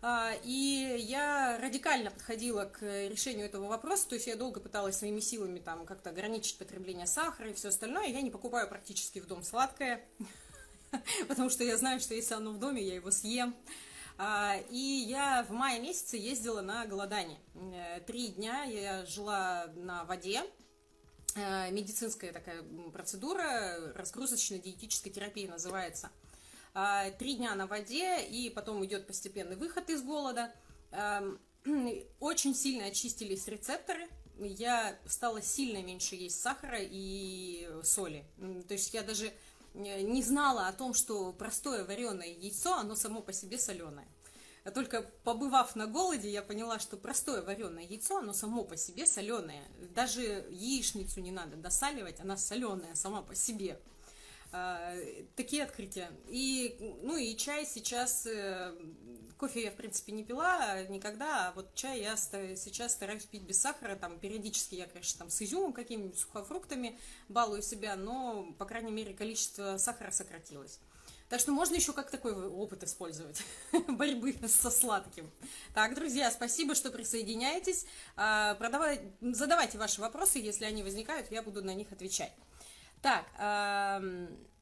А, 0.00 0.32
и 0.42 0.96
я 0.98 1.56
радикально 1.62 2.10
подходила 2.10 2.64
к 2.64 2.82
решению 2.82 3.46
этого 3.46 3.68
вопроса, 3.68 4.08
то 4.08 4.16
есть 4.16 4.26
я 4.26 4.34
долго 4.34 4.58
пыталась 4.58 4.96
своими 4.96 5.20
силами 5.20 5.60
там 5.60 5.86
как-то 5.86 6.10
ограничить 6.10 6.58
потребление 6.58 7.06
сахара 7.06 7.48
и 7.48 7.54
все 7.54 7.68
остальное. 7.68 8.08
Я 8.08 8.22
не 8.22 8.32
покупаю 8.32 8.68
практически 8.68 9.20
в 9.20 9.26
дом 9.28 9.44
сладкое, 9.44 10.04
потому 11.28 11.48
что 11.48 11.62
я 11.62 11.76
знаю, 11.76 12.00
что 12.00 12.12
если 12.14 12.34
оно 12.34 12.50
в 12.50 12.58
доме, 12.58 12.82
я 12.82 12.96
его 12.96 13.12
съем. 13.12 13.54
А, 14.18 14.56
и 14.70 14.76
я 14.76 15.44
в 15.48 15.52
мае 15.52 15.80
месяце 15.80 16.16
ездила 16.16 16.60
на 16.60 16.86
голодание. 16.86 17.38
Э, 17.54 18.00
три 18.00 18.28
дня 18.28 18.64
я 18.64 19.04
жила 19.06 19.66
на 19.74 20.04
воде, 20.04 20.42
Э, 21.34 21.70
медицинская 21.70 22.32
такая 22.32 22.62
процедура, 22.92 23.92
разгрузочно-диетическая 23.94 25.10
терапия 25.10 25.48
называется. 25.48 26.10
А, 26.74 27.10
три 27.10 27.36
дня 27.36 27.54
на 27.54 27.66
воде, 27.66 28.22
и 28.22 28.50
потом 28.50 28.84
идет 28.84 29.06
постепенный 29.06 29.56
выход 29.56 29.88
из 29.88 30.02
голода. 30.02 30.52
Эм, 30.90 31.38
очень 32.20 32.54
сильно 32.54 32.86
очистились 32.86 33.46
рецепторы, 33.48 34.08
я 34.38 34.98
стала 35.06 35.40
сильно 35.40 35.82
меньше 35.82 36.16
есть 36.16 36.40
сахара 36.40 36.78
и 36.80 37.68
соли. 37.82 38.24
То 38.66 38.74
есть 38.74 38.92
я 38.92 39.02
даже 39.02 39.32
не 39.74 40.22
знала 40.22 40.68
о 40.68 40.72
том, 40.72 40.94
что 40.94 41.32
простое 41.32 41.84
вареное 41.84 42.28
яйцо, 42.28 42.74
оно 42.74 42.94
само 42.94 43.22
по 43.22 43.32
себе 43.32 43.58
соленое. 43.58 44.08
А 44.64 44.70
только 44.70 45.02
побывав 45.24 45.74
на 45.74 45.86
голоде, 45.86 46.30
я 46.30 46.40
поняла, 46.40 46.78
что 46.78 46.96
простое 46.96 47.42
вареное 47.42 47.84
яйцо, 47.84 48.18
оно 48.18 48.32
само 48.32 48.64
по 48.64 48.76
себе 48.76 49.06
соленое. 49.06 49.64
Даже 49.94 50.46
яичницу 50.50 51.20
не 51.20 51.32
надо 51.32 51.56
досаливать, 51.56 52.20
она 52.20 52.36
соленая 52.36 52.94
сама 52.94 53.22
по 53.22 53.34
себе. 53.34 53.80
А, 54.52 54.94
такие 55.34 55.64
открытия. 55.64 56.10
И, 56.28 56.76
ну 57.02 57.16
и 57.16 57.34
чай 57.36 57.66
сейчас, 57.66 58.26
э, 58.26 58.72
кофе 59.42 59.64
я, 59.64 59.72
в 59.72 59.74
принципе, 59.74 60.12
не 60.12 60.22
пила 60.22 60.84
никогда, 60.84 61.48
а 61.48 61.52
вот 61.54 61.74
чай 61.74 62.00
я 62.00 62.16
сейчас 62.16 62.92
стараюсь 62.92 63.24
пить 63.24 63.42
без 63.42 63.60
сахара, 63.60 63.96
там, 63.96 64.20
периодически 64.20 64.76
я, 64.76 64.86
конечно, 64.86 65.18
там, 65.18 65.30
с 65.30 65.42
изюмом, 65.42 65.72
какими-нибудь 65.72 66.16
сухофруктами 66.16 66.96
балую 67.28 67.60
себя, 67.60 67.96
но, 67.96 68.52
по 68.56 68.66
крайней 68.66 68.92
мере, 68.92 69.14
количество 69.14 69.78
сахара 69.78 70.12
сократилось. 70.12 70.78
Так 71.28 71.40
что 71.40 71.50
можно 71.50 71.74
еще 71.74 71.92
как 71.92 72.08
такой 72.08 72.34
опыт 72.34 72.84
использовать 72.84 73.42
борьбы 73.88 74.32
со 74.46 74.70
сладким. 74.70 75.28
Так, 75.74 75.96
друзья, 75.96 76.30
спасибо, 76.30 76.76
что 76.76 76.92
присоединяетесь. 76.92 77.84
А, 78.14 78.54
продавай, 78.54 79.00
задавайте 79.22 79.76
ваши 79.76 80.00
вопросы, 80.00 80.38
если 80.38 80.66
они 80.66 80.84
возникают, 80.84 81.32
я 81.32 81.42
буду 81.42 81.64
на 81.64 81.74
них 81.74 81.90
отвечать. 81.90 82.32
Так, 83.02 83.26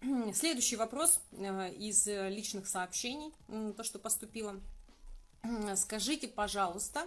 следующий 0.34 0.76
вопрос 0.76 1.20
э, 1.32 1.74
из 1.74 2.06
личных 2.06 2.66
сообщений, 2.66 3.34
то, 3.76 3.84
что 3.84 3.98
поступило. 3.98 4.58
Скажите, 5.76 6.26
пожалуйста, 6.26 7.06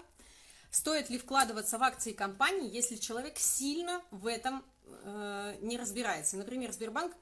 стоит 0.70 1.10
ли 1.10 1.18
вкладываться 1.18 1.80
в 1.80 1.84
акции 1.84 2.12
компании, 2.12 2.72
если 2.72 2.96
человек 2.96 3.40
сильно 3.40 4.02
в 4.12 4.28
этом 4.28 4.63
э, 4.86 5.58
не 5.62 5.78
разбирается? 5.78 6.38
Например, 6.38 6.72
Сбербанк 6.72 7.13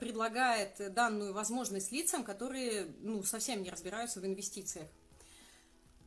предлагает 0.00 0.94
данную 0.94 1.34
возможность 1.34 1.92
лицам, 1.92 2.24
которые 2.24 2.86
ну, 3.00 3.22
совсем 3.22 3.62
не 3.62 3.70
разбираются 3.70 4.18
в 4.18 4.24
инвестициях. 4.24 4.88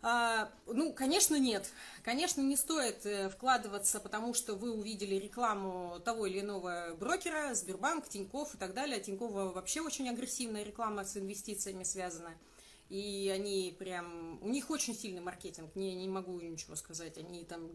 А, 0.04 0.50
ну, 0.66 0.94
конечно, 0.94 1.38
нет. 1.38 1.70
Конечно, 2.04 2.42
не 2.42 2.56
стоит 2.56 3.06
э, 3.06 3.30
вкладываться, 3.30 4.00
потому 4.00 4.34
что 4.34 4.56
вы 4.56 4.72
увидели 4.72 5.16
рекламу 5.16 6.00
того 6.04 6.26
или 6.26 6.40
иного 6.40 6.96
брокера, 7.00 7.54
Сбербанк, 7.54 8.10
Тиньков 8.10 8.56
и 8.56 8.58
так 8.58 8.74
далее. 8.74 9.00
Тинькова 9.00 9.52
вообще 9.52 9.82
очень 9.82 10.10
агрессивная 10.10 10.64
реклама 10.64 11.06
с 11.06 11.18
инвестициями 11.18 11.84
связана. 11.84 12.34
И 12.92 13.32
они 13.34 13.74
прям... 13.80 14.38
У 14.44 14.50
них 14.50 14.70
очень 14.70 14.94
сильный 14.94 15.22
маркетинг, 15.22 15.74
не, 15.76 15.96
не 15.96 16.10
могу 16.10 16.38
ничего 16.42 16.76
сказать. 16.76 17.18
Они 17.18 17.46
там 17.46 17.70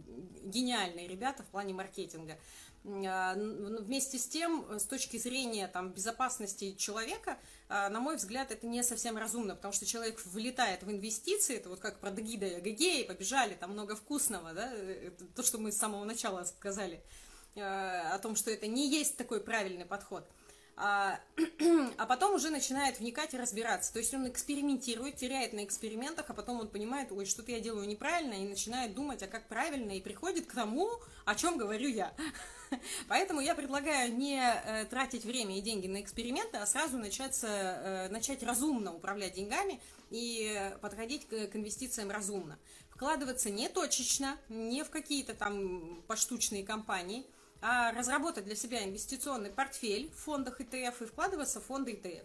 гениальные 0.45 1.09
ребята 1.09 1.43
в 1.43 1.47
плане 1.47 1.73
маркетинга. 1.73 2.39
А, 2.85 3.35
вместе 3.35 4.19
с 4.19 4.29
тем, 4.29 4.79
с 4.79 4.85
точки 4.85 5.17
зрения 5.17 5.69
там, 5.69 5.89
безопасности 5.89 6.75
человека, 6.75 7.39
а, 7.71 7.89
на 7.89 7.99
мой 7.99 8.17
взгляд, 8.17 8.53
это 8.53 8.67
не 8.67 8.83
совсем 8.83 9.17
разумно, 9.17 9.57
потому 9.57 9.73
что 9.73 9.87
человек 9.87 10.23
влетает 10.27 10.83
в 10.83 10.91
инвестиции, 10.91 11.57
это 11.57 11.71
вот 11.71 11.81
как 11.81 11.99
про 11.99 12.11
Дагида 12.11 12.49
и 12.49 12.55
Агагеи, 12.57 13.05
побежали, 13.05 13.55
там 13.55 13.73
много 13.73 13.97
вкусного, 13.97 14.53
да, 14.53 14.71
это 14.71 15.25
то, 15.35 15.43
что 15.43 15.57
мы 15.57 15.73
с 15.73 15.79
самого 15.79 16.05
начала 16.05 16.45
сказали, 16.45 17.03
а, 17.57 18.15
о 18.15 18.19
том, 18.19 18.37
что 18.37 18.51
это 18.51 18.67
не 18.67 18.91
есть 18.91 19.17
такой 19.17 19.41
правильный 19.41 19.87
подход. 19.87 20.29
А, 20.79 21.19
а 21.97 22.07
потом 22.07 22.35
уже 22.35 22.51
начинает 22.51 23.01
вникать 23.01 23.33
и 23.33 23.39
разбираться. 23.39 23.93
То 23.95 23.99
есть 23.99 24.13
он 24.13 24.29
экспериментирует, 24.29 25.17
теряет 25.17 25.55
на 25.55 25.65
экспериментах, 25.65 26.27
а 26.29 26.35
потом 26.35 26.61
он 26.61 26.69
понимает, 26.69 27.11
ой, 27.13 27.25
что-то 27.25 27.51
я 27.51 27.61
делаю 27.61 27.89
неправильно, 27.89 28.35
и 28.35 28.47
начинает 28.47 28.95
думать, 28.95 29.23
а 29.23 29.27
как 29.27 29.49
правильно, 29.49 29.93
и 29.93 30.03
приходит 30.03 30.47
к 30.47 30.53
тому, 30.53 30.91
о 31.25 31.35
чем 31.35 31.57
говорю 31.57 31.89
я. 31.89 32.13
Поэтому 33.09 33.41
я 33.41 33.55
предлагаю 33.55 34.15
не 34.15 34.39
э, 34.39 34.85
тратить 34.85 35.25
время 35.25 35.57
и 35.57 35.63
деньги 35.63 35.87
на 35.87 36.03
эксперименты, 36.03 36.59
а 36.59 36.67
сразу 36.67 36.99
начаться, 36.99 37.47
э, 37.49 38.09
начать 38.11 38.43
разумно 38.43 38.95
управлять 38.95 39.33
деньгами 39.33 39.81
и 40.11 40.73
подходить 40.83 41.27
к, 41.27 41.57
инвестициям 41.57 42.11
разумно. 42.11 42.59
Вкладываться 42.91 43.49
не 43.49 43.71
точечно, 43.71 44.37
не 44.51 44.85
в 44.85 44.91
какие-то 44.91 45.35
там 45.35 46.03
поштучные 46.07 46.65
компании, 46.65 47.25
разработать 47.61 48.45
для 48.45 48.57
себя 48.57 48.85
инвестиционный 48.85 49.51
портфель 49.51 50.11
в 50.11 50.17
фондах 50.17 50.61
ETF 50.61 51.05
и 51.05 51.07
вкладываться 51.07 51.61
в 51.61 51.65
фонды 51.65 51.93
ETF. 51.93 52.25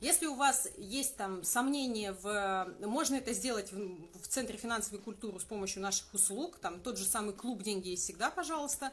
Если 0.00 0.26
у 0.26 0.34
вас 0.34 0.68
есть 0.76 1.16
там 1.16 1.44
сомнения 1.44 2.12
в... 2.12 2.74
Можно 2.80 3.16
это 3.16 3.32
сделать 3.32 3.72
в, 3.72 4.20
в 4.20 4.28
Центре 4.28 4.58
финансовой 4.58 5.00
культуры 5.00 5.40
с 5.40 5.44
помощью 5.44 5.80
наших 5.80 6.12
услуг. 6.12 6.58
Там 6.58 6.80
тот 6.80 6.98
же 6.98 7.06
самый 7.06 7.32
клуб 7.32 7.62
«Деньги 7.62 7.88
есть 7.88 8.02
всегда», 8.02 8.30
пожалуйста. 8.30 8.92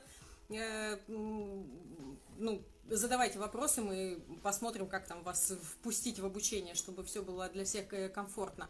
Э, 0.49 0.97
ну, 1.07 2.61
задавайте 2.89 3.39
вопросы, 3.39 3.81
мы 3.81 4.21
посмотрим, 4.43 4.87
как 4.87 5.05
там 5.07 5.23
вас 5.23 5.53
впустить 5.61 6.19
в 6.19 6.25
обучение, 6.25 6.75
чтобы 6.75 7.03
все 7.03 7.21
было 7.21 7.49
для 7.49 7.65
всех 7.65 7.91
э, 7.93 8.07
комфортно. 8.07 8.69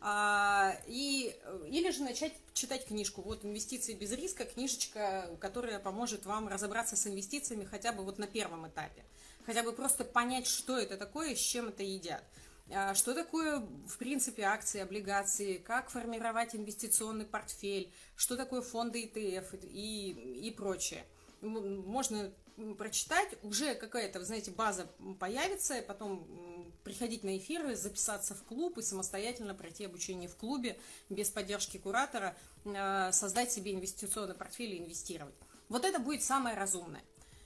и, 0.00 1.34
или 1.66 1.90
же 1.90 2.02
начать 2.02 2.32
читать 2.52 2.86
книжку. 2.86 3.22
Вот 3.22 3.44
«Инвестиции 3.44 3.94
без 3.94 4.12
риска», 4.12 4.44
книжечка, 4.44 5.36
которая 5.40 5.78
поможет 5.80 6.24
вам 6.24 6.48
разобраться 6.48 6.96
с 6.96 7.06
инвестициями 7.06 7.64
хотя 7.64 7.92
бы 7.92 8.04
вот 8.04 8.18
на 8.18 8.26
первом 8.26 8.68
этапе. 8.68 9.04
Хотя 9.44 9.62
бы 9.62 9.72
просто 9.72 10.04
понять, 10.04 10.46
что 10.46 10.78
это 10.78 10.96
такое, 10.96 11.34
с 11.34 11.40
чем 11.40 11.68
это 11.68 11.82
едят. 11.82 12.22
А, 12.70 12.94
что 12.94 13.14
такое, 13.14 13.60
в 13.60 13.96
принципе, 13.98 14.42
акции, 14.42 14.80
облигации, 14.80 15.56
как 15.56 15.90
формировать 15.90 16.54
инвестиционный 16.54 17.24
портфель, 17.24 17.90
что 18.14 18.36
такое 18.36 18.60
фонды 18.60 19.04
ETF 19.04 19.66
и, 19.66 20.46
и 20.46 20.50
прочее 20.50 21.04
можно 21.40 22.32
прочитать, 22.76 23.28
уже 23.42 23.74
какая-то, 23.74 24.24
знаете, 24.24 24.50
база 24.50 24.88
появится, 25.20 25.78
и 25.78 25.86
потом 25.86 26.72
приходить 26.82 27.22
на 27.22 27.36
эфиры, 27.36 27.76
записаться 27.76 28.34
в 28.34 28.42
клуб 28.44 28.78
и 28.78 28.82
самостоятельно 28.82 29.54
пройти 29.54 29.84
обучение 29.84 30.28
в 30.28 30.36
клубе 30.36 30.78
без 31.08 31.30
поддержки 31.30 31.76
куратора, 31.76 32.36
э, 32.64 33.12
создать 33.12 33.52
себе 33.52 33.74
инвестиционный 33.74 34.34
портфель 34.34 34.74
и 34.74 34.78
инвестировать. 34.78 35.34
Вот 35.68 35.84
это 35.84 35.98
будет 35.98 36.22
самое 36.22 36.56
разумное. 36.56 37.04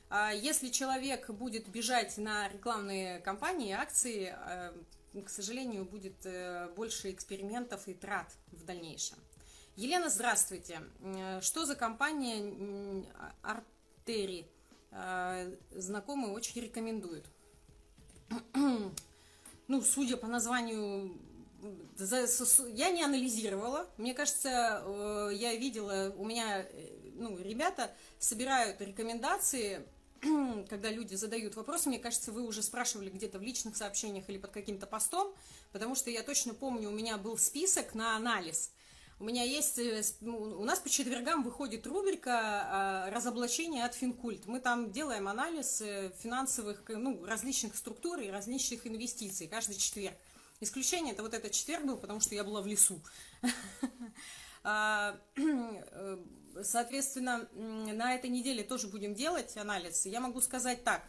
А 0.09 0.33
если 0.33 0.69
человек 0.69 1.29
будет 1.31 1.69
бежать 1.69 2.17
на 2.19 2.49
рекламные 2.49 3.19
кампании, 3.21 3.73
акции, 3.73 4.35
э, 4.35 4.73
к 5.21 5.29
сожалению, 5.29 5.85
будет 5.85 6.25
э, 6.25 6.69
больше 6.77 7.11
экспериментов 7.11 7.89
и 7.89 7.95
трат 7.95 8.33
в 8.53 8.65
дальнейшем. 8.65 9.19
Елена, 9.75 10.11
здравствуйте. 10.11 10.83
Что 11.41 11.65
за 11.65 11.75
компания 11.75 13.07
Терри. 14.05 14.47
А, 14.91 15.47
знакомые 15.71 16.33
очень 16.33 16.61
рекомендуют. 16.61 17.27
Ну, 19.69 19.81
судя 19.81 20.19
по 20.19 20.27
названию, 20.27 21.17
я 22.75 22.91
не 22.91 23.03
анализировала. 23.03 23.89
Мне 23.97 24.13
кажется, 24.13 24.83
э, 24.85 25.31
я 25.35 25.55
видела, 25.55 26.13
у 26.19 26.27
меня, 26.27 26.63
э, 26.63 26.89
ну, 27.15 27.39
ребята 27.39 27.91
собирают 28.19 28.83
рекомендации 28.83 29.87
когда 30.69 30.91
люди 30.91 31.15
задают 31.15 31.57
вопросы, 31.57 31.89
мне 31.89 31.99
кажется, 31.99 32.31
вы 32.31 32.43
уже 32.43 32.63
спрашивали 32.63 33.11
где-то 33.11 33.39
в 33.39 33.43
личных 33.43 33.77
сообщениях 33.77 34.29
или 34.29 34.39
под 34.39 34.53
каким-то 34.53 34.87
постом, 34.87 35.35
потому 35.73 35.95
что 35.95 36.11
я 36.11 36.23
точно 36.23 36.55
помню, 36.55 36.89
у 36.89 36.93
меня 36.93 37.19
был 37.19 37.37
список 37.39 37.95
на 37.95 38.17
анализ. 38.17 38.71
У 39.23 39.25
меня 39.25 39.45
есть, 39.45 39.79
э, 39.79 40.03
ну, 40.21 40.37
у 40.37 40.65
нас 40.65 40.81
по 40.81 40.91
четвергам 40.91 41.45
выходит 41.45 41.87
рубрика 41.87 42.33
а, 42.35 43.11
«Разоблачение 43.13 43.85
от 43.85 43.95
Финкульт». 43.95 44.47
Мы 44.47 44.59
там 44.59 44.91
делаем 44.91 45.29
анализ 45.29 45.81
э, 45.81 46.11
финансовых, 46.19 46.83
ну, 46.89 47.25
различных 47.25 47.77
структур 47.77 48.19
и 48.19 48.31
различных 48.31 48.85
инвестиций 48.85 49.47
каждый 49.47 49.77
четверг. 49.77 50.17
Исключение 50.59 51.13
это 51.15 51.23
вот 51.23 51.35
этот 51.35 51.53
четверг 51.53 51.85
был, 51.85 51.99
потому 51.99 52.19
что 52.19 52.35
я 52.35 52.43
была 52.43 52.63
в 52.63 52.67
лесу. 52.67 53.01
А, 54.65 55.17
э, 55.37 56.19
соответственно, 56.63 57.49
на 57.53 58.15
этой 58.15 58.31
неделе 58.31 58.63
тоже 58.63 58.87
будем 58.87 59.13
делать 59.13 59.57
анализ. 59.57 60.07
Я 60.07 60.21
могу 60.21 60.41
сказать 60.41 60.85
так. 60.85 61.03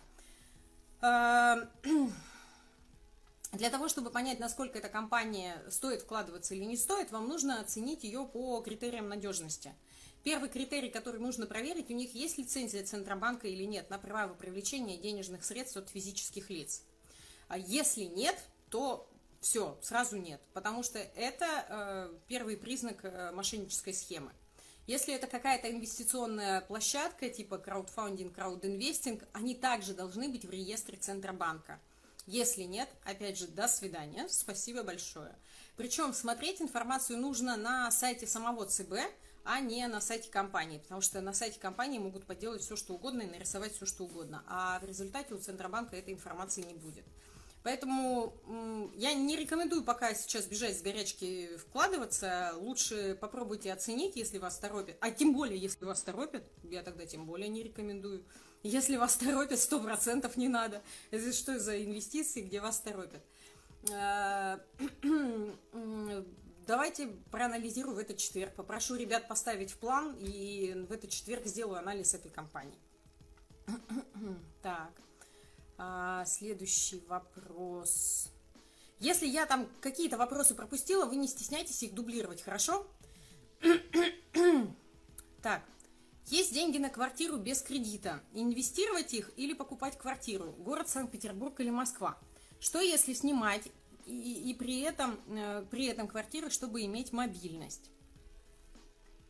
Для 3.53 3.69
того, 3.69 3.87
чтобы 3.87 4.09
понять, 4.09 4.39
насколько 4.39 4.79
эта 4.79 4.89
компания 4.89 5.63
стоит 5.69 6.01
вкладываться 6.01 6.55
или 6.55 6.63
не 6.63 6.75
стоит, 6.75 7.11
вам 7.11 7.27
нужно 7.27 7.61
оценить 7.61 8.03
ее 8.03 8.25
по 8.25 8.59
критериям 8.61 9.07
надежности. 9.07 9.75
Первый 10.23 10.49
критерий, 10.49 10.89
который 10.89 11.19
нужно 11.19 11.45
проверить, 11.45 11.91
у 11.91 11.93
них 11.93 12.15
есть 12.15 12.39
лицензия 12.39 12.83
Центробанка 12.83 13.47
или 13.47 13.63
нет 13.63 13.91
на 13.91 13.99
право 13.99 14.33
привлечения 14.33 14.97
денежных 14.97 15.45
средств 15.45 15.77
от 15.77 15.89
физических 15.89 16.49
лиц. 16.49 16.81
А 17.47 17.59
если 17.59 18.05
нет, 18.05 18.41
то 18.69 19.07
все, 19.39 19.77
сразу 19.83 20.17
нет, 20.17 20.41
потому 20.53 20.81
что 20.81 20.97
это 20.97 21.45
э, 21.69 22.17
первый 22.27 22.57
признак 22.57 23.03
э, 23.03 23.31
мошеннической 23.33 23.93
схемы. 23.93 24.31
Если 24.87 25.13
это 25.13 25.27
какая-то 25.27 25.69
инвестиционная 25.69 26.61
площадка 26.61 27.29
типа 27.29 27.59
краудфандинг, 27.59 28.33
краудинвестинг, 28.33 29.23
они 29.31 29.53
также 29.53 29.93
должны 29.93 30.27
быть 30.29 30.43
в 30.43 30.49
реестре 30.49 30.97
Центробанка. 30.97 31.79
Если 32.25 32.63
нет, 32.63 32.89
опять 33.03 33.37
же, 33.37 33.47
до 33.47 33.67
свидания, 33.67 34.27
спасибо 34.29 34.83
большое. 34.83 35.35
Причем 35.75 36.13
смотреть 36.13 36.61
информацию 36.61 37.19
нужно 37.19 37.57
на 37.57 37.91
сайте 37.91 38.27
самого 38.27 38.65
ЦБ, 38.65 38.93
а 39.43 39.59
не 39.59 39.85
на 39.87 39.99
сайте 39.99 40.29
компании, 40.29 40.77
потому 40.77 41.01
что 41.01 41.19
на 41.19 41.33
сайте 41.33 41.59
компании 41.59 41.99
могут 41.99 42.25
поделать 42.25 42.61
все, 42.61 42.77
что 42.77 42.93
угодно 42.93 43.23
и 43.23 43.29
нарисовать 43.29 43.73
все, 43.73 43.85
что 43.85 44.05
угодно, 44.05 44.43
а 44.47 44.79
в 44.79 44.85
результате 44.85 45.33
у 45.33 45.37
Центробанка 45.37 45.97
этой 45.97 46.13
информации 46.13 46.61
не 46.61 46.75
будет. 46.75 47.03
Поэтому 47.63 48.33
я 48.95 49.13
не 49.13 49.37
рекомендую 49.37 49.83
пока 49.83 50.13
сейчас 50.13 50.45
бежать 50.47 50.77
с 50.77 50.81
горячки 50.81 51.49
вкладываться. 51.57 52.51
Лучше 52.57 53.17
попробуйте 53.19 53.71
оценить, 53.71 54.17
если 54.17 54.37
вас 54.37 54.57
торопят. 54.57 54.97
А 54.99 55.11
тем 55.11 55.33
более, 55.33 55.57
если 55.57 55.85
вас 55.85 56.03
торопят, 56.03 56.43
я 56.63 56.83
тогда 56.83 57.05
тем 57.05 57.25
более 57.25 57.47
не 57.47 57.63
рекомендую. 57.63 58.25
Если 58.63 58.95
вас 58.95 59.17
торопят, 59.17 59.59
сто 59.59 59.79
процентов 59.81 60.37
не 60.37 60.47
надо. 60.47 60.81
Это 61.11 61.33
что 61.33 61.59
за 61.59 61.83
инвестиции, 61.83 62.41
где 62.41 62.61
вас 62.61 62.79
торопят? 62.79 63.21
А, 63.91 64.57
давайте 66.65 67.07
проанализирую 67.29 67.95
в 67.95 67.99
этот 67.99 68.17
четверг. 68.17 68.55
Попрошу 68.55 68.95
ребят 68.95 69.27
поставить 69.27 69.71
в 69.71 69.77
план, 69.77 70.15
и 70.17 70.85
в 70.87 70.93
этот 70.93 71.09
четверг 71.09 71.45
сделаю 71.45 71.79
анализ 71.79 72.13
этой 72.13 72.31
компании. 72.31 72.79
Так. 74.61 74.93
А, 75.77 76.23
следующий 76.23 77.03
вопрос. 77.09 78.29
Если 78.99 79.27
я 79.27 79.45
там 79.45 79.67
какие-то 79.81 80.17
вопросы 80.17 80.55
пропустила, 80.55 81.05
вы 81.05 81.17
не 81.17 81.27
стесняйтесь 81.27 81.83
их 81.83 81.93
дублировать, 81.93 82.41
хорошо? 82.41 82.87
так, 85.41 85.63
есть 86.27 86.53
деньги 86.53 86.77
на 86.77 86.89
квартиру 86.89 87.37
без 87.37 87.61
кредита. 87.61 88.21
Инвестировать 88.33 89.13
их 89.13 89.31
или 89.35 89.53
покупать 89.53 89.97
квартиру? 89.97 90.51
Город 90.59 90.89
Санкт-Петербург 90.89 91.59
или 91.59 91.69
Москва? 91.69 92.17
Что 92.59 92.79
если 92.79 93.13
снимать 93.13 93.67
и, 94.05 94.51
и 94.51 94.53
при, 94.53 94.81
этом, 94.81 95.19
э, 95.27 95.65
при 95.69 95.85
этом 95.85 96.07
квартиры, 96.07 96.49
чтобы 96.49 96.83
иметь 96.83 97.11
мобильность? 97.11 97.91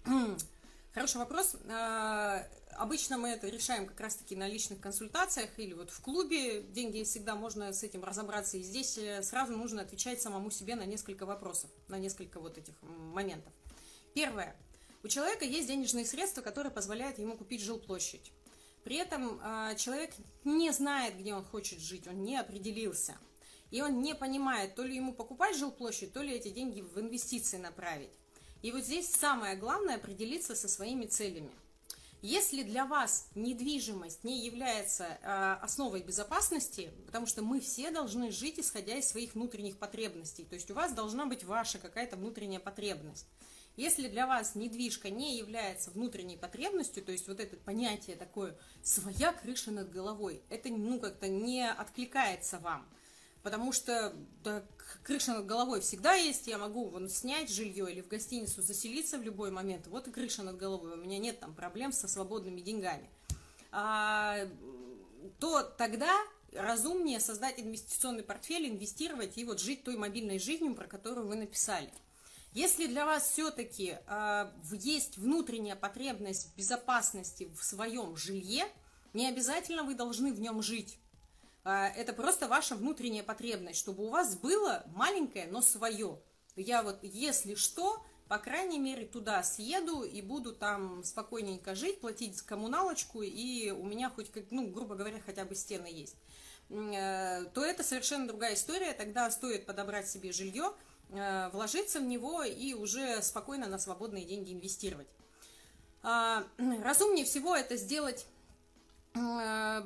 Хороший 0.94 1.18
вопрос. 1.18 1.56
А, 1.70 2.46
Обычно 2.78 3.18
мы 3.18 3.30
это 3.30 3.48
решаем 3.48 3.86
как 3.86 4.00
раз-таки 4.00 4.36
на 4.36 4.48
личных 4.48 4.80
консультациях 4.80 5.50
или 5.58 5.74
вот 5.74 5.91
в 5.91 6.02
клубе. 6.02 6.62
Деньги 6.62 7.04
всегда 7.04 7.36
можно 7.36 7.72
с 7.72 7.84
этим 7.84 8.04
разобраться. 8.04 8.58
И 8.58 8.62
здесь 8.62 8.98
э, 8.98 9.22
сразу 9.24 9.56
нужно 9.56 9.82
отвечать 9.82 10.22
самому 10.22 10.50
себе 10.50 10.76
на 10.76 10.86
несколько 10.86 11.26
вопросов, 11.26 11.70
на 11.88 11.98
несколько 11.98 12.39
вот 12.39 12.58
этих 12.58 12.76
моментов. 12.82 13.54
Первое. 14.13 14.56
У 15.04 15.10
человека 15.10 15.44
есть 15.44 15.68
денежные 15.68 16.06
средства, 16.06 16.42
которые 16.42 16.72
позволяют 16.72 17.20
ему 17.20 17.38
купить 17.38 17.62
жилплощадь. 17.62 18.32
При 18.86 18.96
этом 18.96 19.39
э, 19.44 19.76
человек 19.78 20.12
не 20.46 20.72
знает, 20.72 21.18
где 21.18 21.34
он 21.34 21.44
хочет 21.44 21.80
жить, 21.80 22.08
он 22.08 22.24
не 22.24 22.38
определился. 22.38 23.18
И 23.70 23.82
он 23.82 24.02
не 24.02 24.16
понимает, 24.16 24.76
то 24.76 24.84
ли 24.84 24.96
ему 24.96 25.13
покупать 25.13 25.58
жилплощадь, 25.58 26.13
то 26.13 26.22
ли 26.22 26.34
эти 26.34 26.50
деньги 26.50 26.82
в 26.82 26.98
инвестиции 27.00 27.58
направить. 27.58 28.12
И 28.62 28.72
вот 28.72 28.86
здесь 28.86 29.10
самое 29.13 29.58
главное 29.58 29.96
определиться 29.96 30.56
со 30.56 30.70
своими 30.70 31.06
целями. 31.06 31.52
Если 32.22 32.63
для 32.63 32.86
вас 32.86 33.28
недвижимость 33.36 34.24
не 34.24 34.46
является 34.46 35.04
э, 35.04 35.58
основой 35.62 36.02
безопасности, 36.02 36.94
потому 37.06 37.26
что 37.26 37.42
мы 37.42 37.60
все 37.60 37.92
должны 37.92 38.32
жить, 38.32 38.58
исходя 38.58 38.96
из 38.96 39.10
своих 39.10 39.34
внутренних 39.36 39.78
потребностей, 39.78 40.46
то 40.46 40.56
есть 40.56 40.72
у 40.72 40.74
вас 40.74 40.94
должна 40.94 41.26
быть 41.26 41.44
ваша 41.44 41.80
какая-то 41.80 42.16
внутренняя 42.16 42.62
потребность. 42.62 43.28
Если 43.76 44.08
для 44.08 44.28
вас 44.28 44.56
недвижка 44.56 45.10
не 45.10 45.38
является 45.38 45.92
внутренней 45.92 46.38
потребностью, 46.38 47.04
то 47.04 47.12
есть 47.12 47.28
вот 47.28 47.40
это 47.40 47.58
понятие 47.58 48.16
такое 48.16 48.56
«своя 48.84 49.34
крыша 49.34 49.72
над 49.72 49.92
головой», 49.92 50.42
это 50.50 50.70
ну 50.70 51.00
как-то 51.00 51.28
не 51.28 51.68
откликается 51.70 52.60
вам– 52.60 52.88
потому 53.44 53.74
что 53.74 54.14
да, 54.44 54.64
крыша 55.04 55.34
над 55.34 55.46
головой 55.46 55.82
всегда 55.82 56.14
есть, 56.14 56.48
я 56.48 56.58
могу 56.58 56.86
вон, 56.86 57.10
снять 57.10 57.52
жилье 57.52 57.92
или 57.92 58.02
в 58.02 58.08
гостиницу 58.08 58.62
заселиться 58.62 59.20
в 59.20 59.22
любой 59.22 59.52
момент, 59.52 59.86
вот 59.88 60.08
и 60.08 60.12
крыша 60.12 60.42
над 60.42 60.58
головой, 60.58 60.94
у 60.94 60.98
меня 60.98 61.20
нет 61.20 61.40
там 61.40 61.54
проблем 61.54 61.92
со 61.92 62.08
свободными 62.08 62.62
деньгами, 62.62 63.08
а, 63.72 64.48
то 65.40 65.62
тогда 65.62 66.18
разумнее 66.54 67.20
создать 67.20 67.60
инвестиционный 67.60 68.24
портфель, 68.24 68.70
инвестировать 68.70 69.38
и 69.38 69.44
вот 69.44 69.60
жить 69.60 69.84
той 69.84 69.98
мобильной 69.98 70.40
жизнью, 70.40 70.74
про 70.74 70.88
которую 70.88 71.28
вы 71.28 71.36
написали. 71.36 71.92
Если 72.54 72.86
для 72.86 73.06
вас 73.06 73.32
все-таки 73.32 73.98
э, 74.06 74.52
есть 74.72 75.18
внутренняя 75.18 75.76
потребность 75.76 76.52
в 76.52 76.56
безопасности 76.56 77.52
в 77.56 77.63
своем 77.63 78.16
жилье, 78.16 78.66
не 79.13 79.28
обязательно 79.28 79.84
вы 79.84 79.96
должны 79.96 80.32
в 80.32 80.39
нем 80.39 80.62
жить. 80.62 81.00
А, 81.63 81.88
это 81.88 82.13
просто 82.13 82.48
ваша 82.48 82.76
внутренняя 82.76 83.24
потребность, 83.24 83.80
чтобы 83.80 84.06
у 84.06 84.10
вас 84.10 84.36
было 84.36 84.84
маленькое, 84.96 85.48
но 85.48 85.62
свое. 85.62 86.20
Я 86.56 86.84
вот, 86.84 87.00
если 87.02 87.56
что, 87.56 88.04
по 88.28 88.38
крайней 88.38 88.80
мере, 88.80 89.06
туда 89.06 89.42
съеду 89.44 90.04
и 90.04 90.22
буду 90.22 90.54
там 90.54 91.04
спокойненько 91.04 91.74
жить, 91.74 92.02
платить 92.02 92.42
коммуналочку, 92.42 93.22
и 93.24 93.72
у 93.72 93.84
меня 93.84 94.10
хоть, 94.10 94.30
ну, 94.52 94.68
грубо 94.68 94.96
говоря, 94.96 95.20
хотя 95.26 95.46
бы 95.46 95.56
стены 95.56 95.88
есть 95.88 96.16
э, 96.70 97.46
то 97.54 97.63
это 97.63 97.84
совершенно 97.84 98.28
другая 98.28 98.56
история. 98.56 98.94
Тогда 98.94 99.30
стоит 99.32 99.66
подобрать 99.66 100.08
себе 100.08 100.32
жилье, 100.32 100.74
э, 100.74 100.92
вложиться 101.10 102.00
в 102.00 102.04
него 102.04 102.44
и 102.44 102.74
уже 102.74 103.22
спокойно 103.22 103.68
на 103.68 103.78
свободные 103.78 104.26
деньги 104.26 104.54
инвестировать. 104.54 105.08
А, 106.02 106.44
разумнее 106.84 107.26
всего 107.26 107.56
это 107.56 107.78
сделать 107.78 108.26
э, 109.13 109.84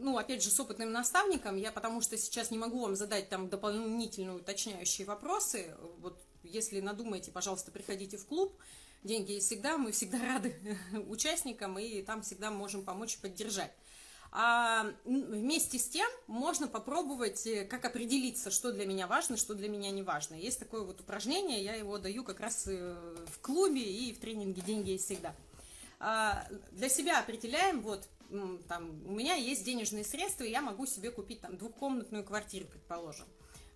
ну, 0.00 0.16
опять 0.16 0.42
же, 0.42 0.50
с 0.50 0.58
опытным 0.58 0.92
наставником, 0.92 1.56
я 1.56 1.70
потому 1.70 2.00
что 2.00 2.16
сейчас 2.16 2.50
не 2.50 2.58
могу 2.58 2.80
вам 2.80 2.96
задать 2.96 3.28
там 3.28 3.48
дополнительные 3.48 4.36
уточняющие 4.36 5.06
вопросы. 5.06 5.74
Вот 5.98 6.18
если 6.42 6.80
надумаете, 6.80 7.30
пожалуйста, 7.30 7.70
приходите 7.70 8.16
в 8.16 8.26
клуб. 8.26 8.54
Деньги 9.02 9.32
есть 9.32 9.46
всегда, 9.46 9.78
мы 9.78 9.92
всегда 9.92 10.18
рады 10.26 10.78
участникам, 11.08 11.78
и 11.78 12.02
там 12.02 12.22
всегда 12.22 12.50
можем 12.50 12.84
помочь 12.84 13.16
и 13.16 13.18
поддержать. 13.18 13.72
А 14.32 14.86
вместе 15.04 15.78
с 15.78 15.88
тем 15.88 16.08
можно 16.28 16.68
попробовать, 16.68 17.44
э, 17.46 17.64
как 17.64 17.84
определиться, 17.84 18.52
что 18.52 18.70
для 18.72 18.86
меня 18.86 19.08
важно, 19.08 19.36
что 19.36 19.54
для 19.54 19.68
меня 19.68 19.90
не 19.90 20.02
важно. 20.02 20.34
Есть 20.36 20.60
такое 20.60 20.82
вот 20.82 21.00
упражнение, 21.00 21.64
я 21.64 21.74
его 21.74 21.98
даю 21.98 22.22
как 22.22 22.38
раз 22.38 22.64
э, 22.68 23.16
в 23.26 23.40
клубе 23.40 23.82
и 23.82 24.12
в 24.12 24.20
тренинге 24.20 24.62
«Деньги 24.62 24.90
есть 24.90 25.06
всегда». 25.06 25.34
А 25.98 26.46
для 26.70 26.88
себя 26.88 27.18
определяем, 27.18 27.82
вот, 27.82 28.08
там, 28.68 29.02
у 29.06 29.12
меня 29.12 29.34
есть 29.34 29.64
денежные 29.64 30.04
средства, 30.04 30.44
и 30.44 30.50
я 30.50 30.62
могу 30.62 30.86
себе 30.86 31.10
купить 31.10 31.40
там 31.40 31.56
двухкомнатную 31.58 32.24
квартиру, 32.24 32.66
предположим, 32.66 33.26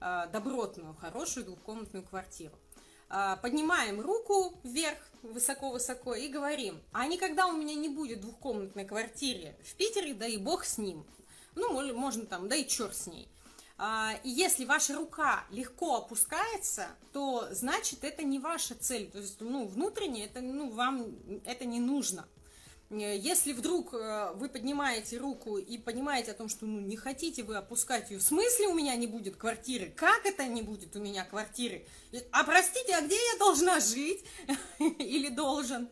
а, 0.01 0.27
добротную, 0.27 0.95
хорошую 0.95 1.45
двухкомнатную 1.45 2.05
квартиру. 2.05 2.55
А, 3.17 3.37
поднимаем 3.37 4.01
руку 4.01 4.59
вверх, 4.65 4.99
высоко-высоко, 5.23 6.17
и 6.17 6.27
говорим, 6.27 6.83
а 6.91 7.07
никогда 7.07 7.47
у 7.47 7.53
меня 7.53 7.77
не 7.77 7.89
будет 7.89 8.21
двухкомнатной 8.23 8.85
квартиры 8.85 9.55
в 9.65 9.77
Питере, 9.77 10.15
да 10.15 10.27
и 10.27 10.37
бог 10.37 10.65
с 10.65 10.79
ним. 10.79 11.07
Ну, 11.55 11.95
можно 11.95 12.27
там, 12.27 12.49
да 12.49 12.57
и 12.57 12.67
черт 12.67 12.97
с 12.97 13.07
ней. 13.07 13.29
А, 13.79 14.15
и 14.25 14.31
если 14.31 14.65
ваша 14.65 14.97
рука 14.97 15.45
легко 15.51 15.99
опускается, 15.99 16.89
то 17.13 17.47
значит 17.53 18.03
это 18.03 18.25
не 18.25 18.41
ваша 18.41 18.75
цель. 18.75 19.09
То 19.09 19.19
есть, 19.19 19.41
ну, 19.41 19.65
внутренне 19.65 20.25
это, 20.25 20.41
ну, 20.41 20.73
вам 20.73 21.15
это 21.45 21.67
не 21.67 21.79
нужно. 21.79 22.27
Э, 22.91 23.17
если 23.17 23.53
вдруг 23.53 23.95
э, 23.95 24.33
вы 24.35 24.49
поднимаете 24.49 25.19
руку 25.19 25.59
и 25.59 25.79
понимаете 25.79 26.33
о 26.33 26.35
том, 26.35 26.49
что 26.49 26.67
ну, 26.67 26.81
не 26.81 26.97
хотите 26.97 27.43
вы 27.43 27.57
опускать 27.57 28.11
ее, 28.11 28.19
в 28.19 28.23
смысле 28.23 28.69
у 28.69 28.75
меня 28.75 28.95
не 28.97 29.07
будет 29.07 29.37
квартиры? 29.37 29.93
Как 29.97 30.25
это 30.27 30.47
не 30.47 30.63
будет 30.63 30.95
у 30.97 31.01
меня 31.01 31.25
квартиры? 31.25 31.85
А 32.31 32.45
простите, 32.45 32.95
а 32.95 33.03
где 33.03 33.17
я 33.17 33.39
должна 33.39 33.81
жить? 33.81 34.25
Или 34.99 35.29
должен? 35.29 35.89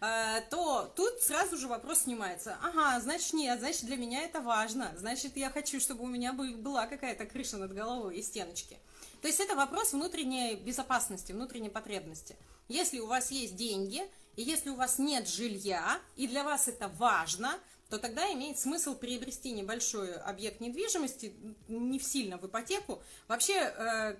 Э, 0.00 0.42
то 0.50 0.92
тут 0.94 1.20
сразу 1.20 1.56
же 1.56 1.66
вопрос 1.66 2.00
снимается. 2.00 2.58
Ага, 2.62 3.00
значит 3.00 3.32
нет, 3.32 3.58
значит 3.58 3.86
для 3.86 3.96
меня 3.96 4.22
это 4.22 4.40
важно. 4.40 4.92
Значит 4.96 5.36
я 5.36 5.50
хочу, 5.50 5.80
чтобы 5.80 6.04
у 6.04 6.08
меня 6.08 6.32
была 6.32 6.86
какая-то 6.86 7.26
крыша 7.26 7.56
над 7.56 7.72
головой 7.72 8.16
и 8.16 8.22
стеночки. 8.22 8.78
То 9.22 9.28
есть 9.28 9.40
это 9.40 9.54
вопрос 9.56 9.94
внутренней 9.94 10.56
безопасности, 10.56 11.32
внутренней 11.32 11.70
потребности. 11.70 12.36
Если 12.68 12.98
у 12.98 13.06
вас 13.06 13.30
есть 13.30 13.56
деньги, 13.56 14.02
и 14.36 14.42
если 14.42 14.70
у 14.70 14.76
вас 14.76 14.98
нет 14.98 15.28
жилья, 15.28 16.00
и 16.16 16.26
для 16.26 16.44
вас 16.44 16.68
это 16.68 16.88
важно, 16.88 17.58
то 17.90 17.98
тогда 17.98 18.32
имеет 18.32 18.58
смысл 18.58 18.96
приобрести 18.96 19.52
небольшой 19.52 20.14
объект 20.14 20.60
недвижимости, 20.60 21.34
не 21.68 21.98
в 21.98 22.04
сильно 22.04 22.38
в 22.38 22.46
ипотеку. 22.46 23.02
Вообще, 23.28 23.54
э, 23.54 24.16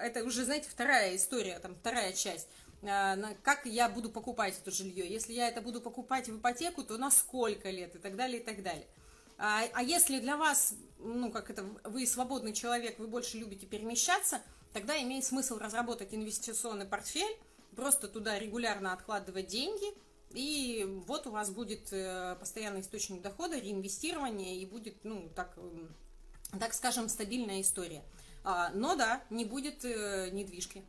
это 0.00 0.24
уже, 0.24 0.44
знаете, 0.44 0.68
вторая 0.70 1.16
история, 1.16 1.58
там 1.58 1.74
вторая 1.74 2.12
часть. 2.12 2.48
Э, 2.82 3.16
как 3.42 3.66
я 3.66 3.88
буду 3.88 4.08
покупать 4.08 4.58
это 4.58 4.70
жилье? 4.70 5.06
Если 5.06 5.32
я 5.32 5.48
это 5.48 5.60
буду 5.60 5.80
покупать 5.80 6.28
в 6.28 6.38
ипотеку, 6.38 6.84
то 6.84 6.96
на 6.96 7.10
сколько 7.10 7.70
лет 7.70 7.94
и 7.94 7.98
так 7.98 8.16
далее, 8.16 8.40
и 8.40 8.44
так 8.44 8.62
далее. 8.62 8.86
А, 9.36 9.62
а 9.72 9.82
если 9.82 10.20
для 10.20 10.36
вас, 10.36 10.74
ну, 10.98 11.30
как 11.30 11.50
это, 11.50 11.64
вы 11.84 12.06
свободный 12.06 12.52
человек, 12.52 12.98
вы 12.98 13.08
больше 13.08 13.38
любите 13.38 13.66
перемещаться, 13.66 14.40
тогда 14.72 15.00
имеет 15.02 15.24
смысл 15.24 15.58
разработать 15.58 16.14
инвестиционный 16.14 16.86
портфель, 16.86 17.36
просто 17.76 18.08
туда 18.08 18.38
регулярно 18.38 18.92
откладывать 18.92 19.46
деньги, 19.48 19.86
и 20.30 20.84
вот 21.06 21.26
у 21.26 21.30
вас 21.30 21.50
будет 21.50 21.92
э, 21.92 22.36
постоянный 22.38 22.80
источник 22.80 23.20
дохода, 23.20 23.58
реинвестирование, 23.58 24.56
и 24.56 24.66
будет, 24.66 25.04
ну, 25.04 25.30
так, 25.34 25.58
так 26.58 26.72
скажем, 26.74 27.08
стабильная 27.08 27.60
история. 27.60 28.02
А, 28.44 28.70
но 28.70 28.96
да, 28.96 29.22
не 29.30 29.44
будет 29.44 29.84
э, 29.84 30.30
недвижки, 30.32 30.84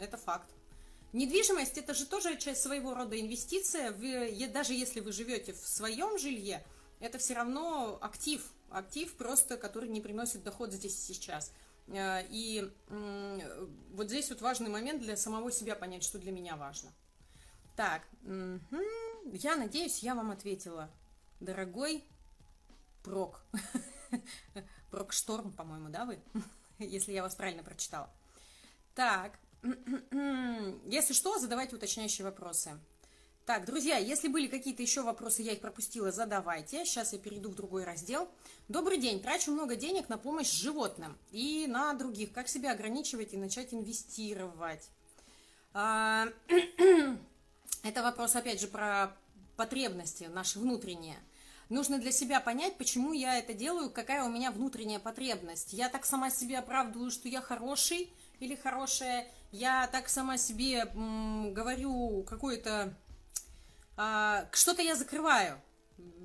это 0.00 0.16
факт. 0.16 0.50
Недвижимость 1.12 1.76
это 1.76 1.94
же 1.94 2.06
тоже 2.06 2.36
часть 2.36 2.62
своего 2.62 2.94
рода 2.94 3.18
инвестиция. 3.20 3.90
Вы, 3.92 4.48
даже 4.52 4.74
если 4.74 5.00
вы 5.00 5.10
живете 5.10 5.52
в 5.52 5.66
своем 5.66 6.18
жилье, 6.18 6.64
это 7.00 7.18
все 7.18 7.34
равно 7.34 7.98
актив, 8.00 8.42
актив 8.70 9.12
просто, 9.14 9.56
который 9.56 9.88
не 9.88 10.00
приносит 10.00 10.44
доход 10.44 10.72
здесь 10.72 10.94
и 10.94 11.14
сейчас. 11.14 11.52
Э, 11.90 12.24
и 12.28 12.70
вот 13.92 14.08
здесь 14.08 14.30
вот 14.30 14.40
важный 14.40 14.70
момент 14.70 15.02
для 15.02 15.16
самого 15.16 15.50
себя 15.50 15.74
понять, 15.74 16.02
что 16.02 16.18
для 16.18 16.32
меня 16.32 16.56
важно. 16.56 16.92
Так, 17.76 18.02
я 18.22 19.56
надеюсь, 19.56 20.02
я 20.02 20.14
вам 20.14 20.30
ответила. 20.30 20.90
Дорогой 21.40 22.04
Прок. 23.02 23.42
Прок 24.90 25.12
Шторм, 25.12 25.52
по-моему, 25.52 25.88
да, 25.88 26.04
вы? 26.04 26.20
Если 26.78 27.12
я 27.12 27.22
вас 27.22 27.34
правильно 27.34 27.62
прочитала. 27.62 28.10
Так, 28.94 29.38
если 29.62 31.12
что, 31.12 31.38
задавайте 31.38 31.76
уточняющие 31.76 32.24
вопросы. 32.24 32.78
Так, 33.50 33.64
друзья, 33.64 33.96
если 33.96 34.28
были 34.28 34.46
какие-то 34.46 34.80
еще 34.80 35.02
вопросы, 35.02 35.42
я 35.42 35.54
их 35.54 35.60
пропустила, 35.60 36.12
задавайте. 36.12 36.84
Сейчас 36.84 37.12
я 37.12 37.18
перейду 37.18 37.50
в 37.50 37.56
другой 37.56 37.82
раздел. 37.82 38.28
Добрый 38.68 38.96
день. 38.96 39.20
Трачу 39.20 39.50
много 39.50 39.74
денег 39.74 40.08
на 40.08 40.18
помощь 40.18 40.52
животным 40.52 41.18
и 41.32 41.66
на 41.66 41.92
других. 41.94 42.30
Как 42.30 42.46
себя 42.46 42.70
ограничивать 42.70 43.34
и 43.34 43.36
начать 43.36 43.74
инвестировать? 43.74 44.88
А, 45.74 46.28
это 47.82 48.02
вопрос, 48.04 48.36
опять 48.36 48.60
же, 48.60 48.68
про 48.68 49.16
потребности 49.56 50.30
наши 50.32 50.60
внутренние. 50.60 51.18
Нужно 51.70 51.98
для 51.98 52.12
себя 52.12 52.38
понять, 52.38 52.78
почему 52.78 53.12
я 53.12 53.36
это 53.36 53.52
делаю, 53.52 53.90
какая 53.90 54.22
у 54.22 54.28
меня 54.28 54.52
внутренняя 54.52 55.00
потребность. 55.00 55.72
Я 55.72 55.88
так 55.88 56.04
сама 56.04 56.30
себе 56.30 56.56
оправдываю, 56.56 57.10
что 57.10 57.26
я 57.26 57.40
хороший 57.40 58.12
или 58.38 58.54
хорошая. 58.54 59.26
Я 59.50 59.88
так 59.88 60.08
сама 60.08 60.38
себе 60.38 60.88
м, 60.94 61.52
говорю 61.52 62.22
какое-то 62.22 62.94
что-то 63.96 64.82
я 64.82 64.94
закрываю. 64.96 65.60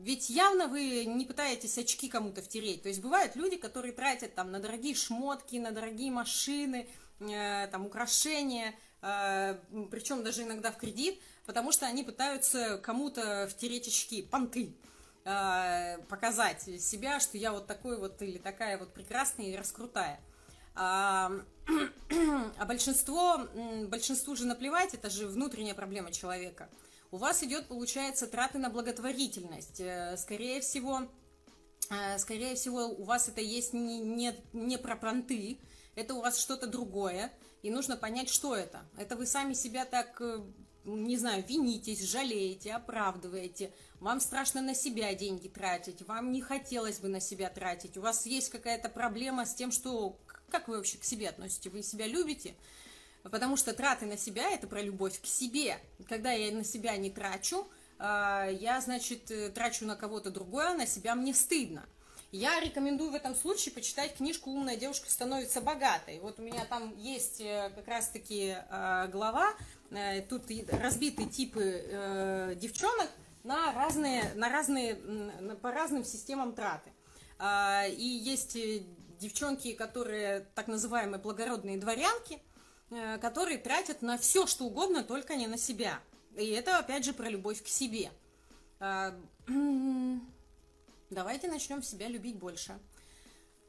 Ведь 0.06 0.30
явно 0.30 0.68
вы 0.68 1.06
не 1.06 1.26
пытаетесь 1.26 1.78
очки 1.80 2.10
кому-то 2.10 2.42
втереть. 2.42 2.84
То 2.84 2.90
есть 2.90 3.02
бывают 3.02 3.36
люди, 3.36 3.58
которые 3.58 3.92
тратят 3.92 4.36
там 4.36 4.52
на 4.52 4.60
дорогие 4.60 4.94
шмотки, 4.94 5.56
на 5.56 5.72
дорогие 5.72 6.12
машины, 6.12 6.88
э, 7.20 7.68
там 7.72 7.88
украшения, 7.88 8.76
э, 9.02 9.58
причем 9.90 10.24
даже 10.24 10.44
иногда 10.44 10.72
в 10.72 10.78
кредит, 10.78 11.20
потому 11.48 11.72
что 11.72 11.88
они 11.88 12.04
пытаются 12.04 12.78
кому-то 12.78 13.48
втереть 13.50 13.88
очки, 13.88 14.22
понты 14.22 14.76
э, 15.24 15.98
показать 16.08 16.62
себя, 16.62 17.20
что 17.20 17.40
я 17.40 17.52
вот 17.52 17.66
такой 17.66 17.98
вот 17.98 18.22
или 18.22 18.38
такая 18.38 18.78
вот 18.78 18.94
прекрасная 18.94 19.48
и 19.48 19.56
раскрутая. 19.56 20.20
А, 20.76 21.32
а 22.60 22.66
большинство, 22.66 23.40
большинству 23.88 24.36
же 24.36 24.46
наплевать, 24.46 24.94
это 24.94 25.10
же 25.10 25.26
внутренняя 25.26 25.74
проблема 25.74 26.12
человека– 26.12 26.70
у 27.16 27.18
вас 27.18 27.42
идет, 27.44 27.68
получается, 27.68 28.28
траты 28.28 28.58
на 28.58 28.70
благотворительность. 28.70 29.80
Э, 29.80 30.18
скорее 30.18 30.60
всего, 30.60 31.08
э, 31.90 32.20
скорее 32.20 32.56
всего, 32.56 32.88
у 32.88 33.06
вас 33.06 33.30
это 33.30 33.40
есть 33.40 33.72
не, 33.72 34.00
не, 34.00 34.36
не 34.52 34.78
про 34.78 34.98
понты, 34.98 35.58
это 35.96 36.14
у 36.14 36.22
вас 36.22 36.38
что-то 36.38 36.68
другое, 36.68 37.32
и 37.62 37.72
нужно 37.72 37.96
понять, 37.96 38.30
что 38.30 38.54
это. 38.54 38.86
Это 38.98 39.16
вы 39.16 39.26
сами 39.26 39.54
себя 39.54 39.86
так, 39.86 40.20
э, 40.20 40.42
не 40.84 41.16
знаю, 41.16 41.46
винитесь, 41.48 42.04
жалеете, 42.04 42.74
оправдываете, 42.74 43.72
вам 44.02 44.20
страшно 44.20 44.62
на 44.62 44.76
себя 44.76 45.16
деньги 45.16 45.48
тратить, 45.48 46.06
вам 46.06 46.34
не 46.34 46.42
хотелось 46.42 47.00
бы 47.00 47.08
на 47.08 47.22
себя 47.22 47.50
тратить, 47.50 47.98
у 47.98 48.02
вас 48.02 48.26
есть 48.26 48.50
какая-то 48.50 48.90
проблема 48.90 49.46
с 49.46 49.56
тем, 49.56 49.72
что... 49.72 50.20
Как 50.52 50.68
вы 50.68 50.78
вообще 50.78 51.00
к 51.00 51.04
себе 51.04 51.30
относитесь? 51.30 51.72
Вы 51.72 51.82
себя 51.82 52.06
любите? 52.08 52.56
Потому 53.32 53.58
что 53.58 53.74
траты 53.74 54.06
на 54.06 54.18
себя– 54.18 54.50
это 54.52 54.68
про 54.68 54.82
любовь 54.82 55.20
к 55.20 55.26
себе. 55.26 55.78
Когда 56.08 56.32
я 56.32 56.52
на 56.52 56.64
себя 56.64 56.96
не 56.96 57.10
трачу, 57.10 57.68
а, 57.98 58.48
я, 58.48 58.80
значит, 58.82 59.32
э, 59.32 59.50
трачу 59.50 59.86
на 59.86 59.96
кого-то 59.96 60.30
другое, 60.30 60.70
а 60.70 60.74
на 60.76 60.86
себя 60.86 61.16
мне 61.16 61.34
стыдно. 61.34 61.86
Я 62.32 62.60
рекомендую 62.60 63.12
в 63.12 63.16
этом 63.16 63.34
случае 63.34 63.74
почитать 63.74 64.16
книжку 64.16 64.52
«Умная 64.52 64.76
девушка 64.76 65.10
становится 65.10 65.62
богатой». 65.62 66.20
Вот 66.20 66.40
у 66.40 66.44
меня 66.44 66.66
там 66.66 66.96
есть 66.98 67.42
э, 67.42 67.72
как 67.74 67.88
раз-таки 67.88 68.58
а, 68.70 69.08
глава, 69.08 69.54
э, 69.90 70.22
тут 70.22 70.44
разбиты 70.70 71.26
типы 71.26 72.56
девчонок 72.62 73.10
на 73.44 73.74
разные, 73.74 74.32
на 74.36 74.50
разные, 74.50 74.96
по 75.62 75.72
разным 75.72 76.04
системам 76.04 76.54
траты. 76.54 76.92
А, 77.40 77.88
и 77.88 78.06
есть 78.06 78.56
девчонки, 79.18 79.74
которые 79.74 80.42
так 80.54 80.68
называемые 80.68 81.20
благородные 81.20 81.78
дворянки– 81.78 82.40
которые 82.90 83.58
тратят 83.58 84.02
на 84.02 84.18
все, 84.18 84.48
что 84.48 84.66
угодно, 84.66 85.04
только 85.04 85.36
не 85.36 85.48
на 85.48 85.58
себя. 85.58 86.00
И 86.36 86.48
это, 86.48 86.78
опять 86.78 87.06
же, 87.06 87.14
про 87.14 87.30
любовь 87.30 87.64
к 87.64 87.68
себе. 87.68 88.12
Э, 88.80 89.12
давайте 91.10 91.48
начнем 91.48 91.82
себя 91.82 92.08
любить 92.08 92.36
больше. 92.36 92.78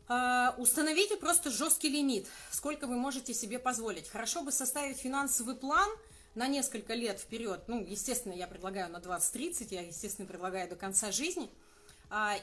Э, 0.09 0.51
установите 0.59 1.17
просто 1.17 1.51
жесткий 1.51 1.89
лимит, 1.89 2.27
сколько 2.51 2.87
вы 2.87 2.97
можете 2.97 3.35
себе 3.35 3.59
позволить. 3.59 4.09
Хорошо 4.09 4.43
бы 4.43 4.53
составить 4.53 4.99
финансовый 4.99 5.57
план 5.57 5.89
на 6.35 6.49
несколько 6.49 6.95
лет 6.95 7.19
вперед. 7.21 7.65
Ну, 7.69 7.85
естественно, 7.85 8.33
я 8.33 8.47
предлагаю 8.47 8.91
на 8.91 8.99
20-30, 8.99 9.69
я, 9.71 9.83
естественно, 9.83 10.27
предлагаю 10.29 10.69
до 10.69 10.77
конца 10.77 11.13
жизни– 11.13 11.51
а, 11.61 11.66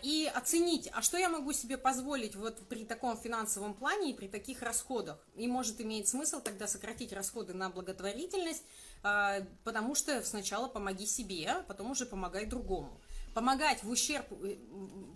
и 0.01 0.29
оценить, 0.33 0.89
а 0.91 1.01
что 1.01 1.17
я 1.17 1.29
могу 1.29 1.53
себе 1.53 1.77
позволить 1.77 2.35
вот 2.35 2.67
при 2.67 2.83
таком 2.83 3.17
финансовом 3.17 3.73
плане 3.73 4.11
и 4.11 4.13
при 4.13 4.27
таких 4.27 4.61
расходах. 4.61 5.25
И 5.35 5.47
может 5.47 5.79
иметь 5.79 6.09
смысл 6.09 6.41
тогда 6.41 6.67
сократить 6.67 7.13
расходы 7.13 7.53
на 7.53 7.69
благотворительность, 7.69 8.63
а, 9.03 9.39
потому 9.63 9.95
что 9.95 10.21
сначала 10.23 10.67
помоги 10.67 11.05
себе, 11.05 11.49
а 11.49 11.63
потом 11.63 11.91
уже 11.91 12.05
помогай 12.05 12.45
другому. 12.45 12.99
Помогать 13.33 13.83
в 13.83 13.89
ущерб, 13.89 14.25
э, 14.43 14.57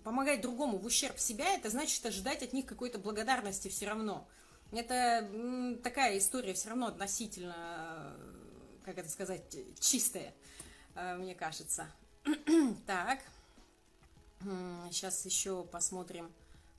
помогать 0.02 0.40
другому 0.40 0.78
в 0.78 0.86
ущерб 0.86 1.18
себя, 1.18 1.54
это 1.54 1.68
значит 1.68 2.04
ожидать 2.06 2.42
от 2.42 2.54
них 2.54 2.64
какой-то 2.64 2.98
благодарности 2.98 3.68
все 3.68 3.86
равно. 3.86 4.26
Это 4.72 5.28
такая 5.82 6.18
история 6.18 6.54
все 6.54 6.70
равно 6.70 6.86
относительно, 6.86 8.16
как 8.84 8.98
это 8.98 9.08
сказать, 9.08 9.56
чистая, 9.78 10.34
мне 10.94 11.34
кажется. 11.34 11.86
Так. 12.86 13.20
Сейчас 14.40 15.24
еще 15.24 15.64
посмотрим 15.64 16.32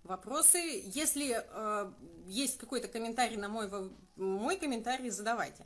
вопросы. 0.04 0.58
Если 0.86 1.38
э, 1.38 1.92
есть 2.26 2.58
какой-то 2.58 2.88
комментарий 2.88 3.38
на 3.38 3.50
мой, 3.50 3.70
мой 4.16 4.58
комментарий, 4.58 5.10
задавайте. 5.10 5.66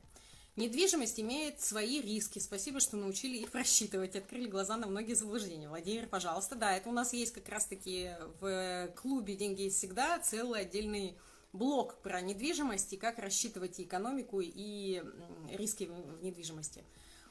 Недвижимость 0.56 1.20
имеет 1.20 1.62
свои 1.62 2.02
риски. 2.02 2.40
Спасибо, 2.40 2.80
что 2.80 2.96
научили 2.96 3.38
их 3.38 3.52
просчитывать, 3.52 4.16
открыли 4.16 4.48
глаза 4.48 4.78
на 4.78 4.86
многие 4.86 5.14
заблуждения. 5.14 5.68
Владимир, 5.68 6.08
пожалуйста, 6.08 6.56
да, 6.56 6.76
это 6.76 6.90
у 6.90 6.92
нас 6.92 7.14
есть 7.14 7.34
как 7.34 7.50
раз-таки 7.50 8.12
в 8.40 8.94
клубе 8.96 9.36
«Деньги 9.36 9.70
всегда» 9.70 10.20
целый 10.20 10.62
отдельный 10.62 11.18
блок 11.54 12.02
про 12.02 12.22
недвижимость 12.22 12.94
и 12.94 12.98
как 12.98 13.18
рассчитывать 13.18 13.80
и 13.80 13.84
экономику, 13.84 14.42
и 14.42 15.04
риски 15.52 15.86
в 15.86 16.24
недвижимости. 16.24 16.84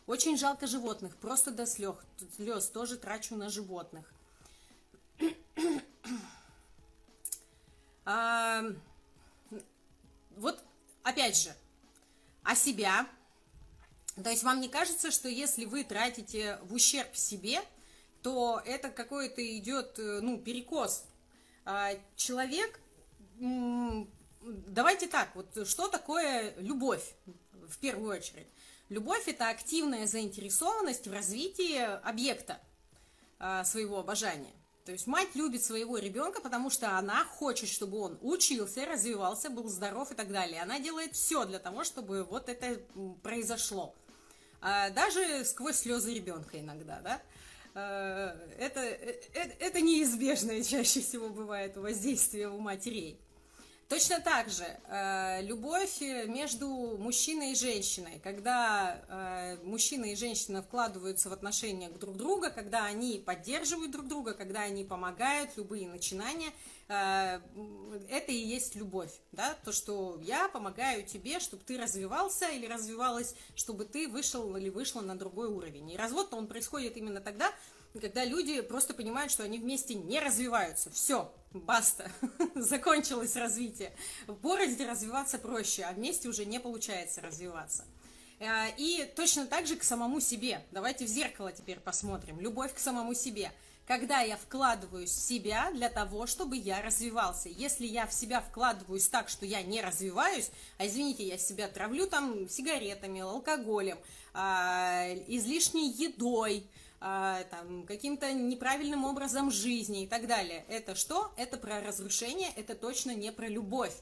Очень 0.07 0.37
жалко 0.37 0.67
животных, 0.67 1.17
просто 1.17 1.53
до 1.53 1.65
слез 1.67 2.69
тоже 2.71 2.97
трачу 2.97 3.37
на 3.37 3.49
животных. 3.49 4.13
А, 8.05 8.65
вот, 10.31 10.61
опять 11.05 11.37
же, 11.37 11.55
а 12.43 12.57
себя. 12.57 13.07
То 14.23 14.29
есть 14.29 14.43
вам 14.43 14.61
не 14.61 14.69
кажется, 14.69 15.13
что 15.13 15.29
если 15.29 15.65
вы 15.65 15.85
тратите 15.85 16.59
в 16.63 16.75
ущерб 16.75 17.15
себе, 17.15 17.61
то 18.23 18.61
это 18.65 18.91
какой-то 18.91 19.41
идет, 19.57 19.99
э, 19.99 20.21
ну, 20.21 20.39
перекос. 20.39 21.05
А, 21.65 21.93
человек, 22.17 22.81
давайте 24.41 25.07
так, 25.07 25.35
вот 25.35 25.67
что 25.69 25.89
такое 25.89 26.55
любовь 26.57 27.15
в 27.69 27.79
первую 27.79 28.17
очередь? 28.17 28.49
Любовь– 28.89 29.23
это 29.27 29.49
активная 29.49 30.07
заинтересованность 30.07 31.07
в 31.07 31.13
развитии 31.13 31.79
объекта 32.07 32.61
а, 33.39 33.65
своего 33.65 33.99
обожания. 33.99 34.53
То 34.85 34.91
есть 34.91 35.07
мать 35.07 35.29
любит 35.35 35.63
своего 35.63 35.97
ребенка, 35.97 36.41
потому 36.41 36.69
что 36.69 36.99
она 36.99 37.25
хочет, 37.25 37.69
чтобы 37.69 37.99
он 37.99 38.19
учился, 38.21 38.85
развивался, 38.85 39.49
был 39.49 39.69
здоров 39.69 40.11
и 40.11 40.15
так 40.15 40.33
далее. 40.33 40.61
Она 40.61 40.81
делает 40.81 41.15
все 41.15 41.45
для 41.45 41.61
того, 41.61 41.85
чтобы 41.85 42.25
вот 42.25 42.49
это 42.49 42.81
произошло. 43.23 43.95
А, 44.61 44.91
даже 44.91 45.45
сквозь 45.45 45.77
слезы 45.77 46.13
ребенка 46.15 46.59
иногда, 46.59 47.01
да? 47.01 47.23
А, 47.75 48.37
это, 48.59 48.81
это, 48.81 49.55
это 49.61 49.81
неизбежное 49.81 50.65
чаще 50.65 51.01
всего 51.01 51.29
бывает 51.29 51.77
воздействие 51.77 52.49
у 52.49 52.59
матерей. 52.59 53.21
Точно 53.93 54.23
так 54.23 54.49
же 54.49 54.65
э, 54.89 55.43
любовь 55.43 56.01
между 56.01 56.67
мужчиной 56.97 57.53
и 57.53 57.55
женщиной, 57.55 58.23
когда 58.25 59.03
э, 59.07 59.59
мужчина 59.65 60.07
и 60.07 60.17
женщина 60.17 60.63
вкладываются 60.63 61.29
в 61.29 61.35
отношения 61.35 61.91
друг 61.91 62.17
друга, 62.17 62.49
когда 62.49 62.87
они 62.87 63.19
поддерживают 63.19 63.91
друг 63.91 64.09
друга, 64.09 64.33
когда 64.33 64.61
они 64.61 64.83
помогают, 64.85 65.51
любые 65.59 65.87
начинания, 65.91 66.53
э, 66.89 67.41
это 68.09 68.33
и 68.33 68.35
есть 68.35 68.77
любовь, 68.77 69.13
да, 69.31 69.59
то, 69.63 69.73
что 69.73 70.19
я 70.23 70.49
помогаю 70.49 71.05
тебе, 71.05 71.39
чтобы 71.39 71.63
ты 71.63 71.77
развивался 71.77 72.49
или 72.49 72.67
развивалась, 72.67 73.35
чтобы 73.55 73.85
ты 73.85 74.09
вышел 74.09 74.57
или 74.57 74.71
вышла 74.71 75.03
на 75.03 75.19
другой 75.19 75.49
уровень. 75.49 75.91
И 75.91 75.99
развод-то 75.99 76.37
он 76.37 76.47
происходит 76.47 76.97
именно 76.97 77.21
тогда, 77.21 77.53
когда 78.01 78.25
люди 78.25 78.61
просто 78.61 78.95
понимают, 78.95 79.31
что 79.31 79.43
они 79.43 79.59
вместе 79.59 79.95
не 79.95 80.21
развиваются. 80.21 80.91
Все, 80.91 81.33
баста, 81.53 82.11
закончилось 82.55 83.37
развитие. 83.37 83.93
Городе 84.27 84.89
развиваться 84.89 85.39
проще, 85.39 85.83
а 85.83 85.93
вместе 85.93 86.29
уже 86.29 86.45
не 86.45 86.59
получается 86.59 87.21
развиваться. 87.21 87.85
Э, 88.39 88.71
и 88.77 89.11
точно 89.15 89.47
так 89.47 89.67
же 89.67 89.77
к 89.77 89.85
самому 89.85 90.21
себе. 90.21 90.65
Давайте 90.73 91.05
в 91.05 91.09
зеркало 91.09 91.53
теперь 91.53 91.81
посмотрим. 91.81 92.41
Любовь 92.41 92.75
к 92.75 92.79
самому 92.79 93.15
себе. 93.15 93.53
Когда 93.87 94.21
я 94.21 94.37
вкладываюсь 94.37 95.11
в 95.11 95.21
себя 95.21 95.71
для 95.73 95.89
того, 95.89 96.27
чтобы 96.27 96.57
я 96.57 96.81
развивался. 96.83 97.49
Если 97.49 97.85
я 97.85 98.07
в 98.07 98.13
себя 98.13 98.41
вкладываюсь 98.41 99.09
так, 99.09 99.29
что 99.29 99.45
я 99.45 99.63
не 99.63 99.83
развиваюсь, 99.83 100.51
а 100.79 100.87
извините, 100.87 101.27
я 101.27 101.37
себя 101.37 101.67
травлю 101.67 102.07
там 102.07 102.49
сигаретами, 102.49 103.21
алкоголем, 103.21 103.99
а, 104.35 105.09
излишней 105.27 105.91
едой, 105.91 106.65
там, 107.51 107.85
каким-то 107.87 108.33
неправильным 108.33 109.05
образом 109.05 109.51
жизни 109.51 110.05
и 110.05 110.07
так 110.07 110.27
далее. 110.27 110.65
Это 110.69 110.95
что? 110.95 111.33
Это 111.37 111.57
про 111.57 111.81
разрушение, 111.81 112.51
это 112.55 112.75
точно 112.75 113.15
не 113.15 113.33
про 113.33 113.49
любовь. 113.49 113.95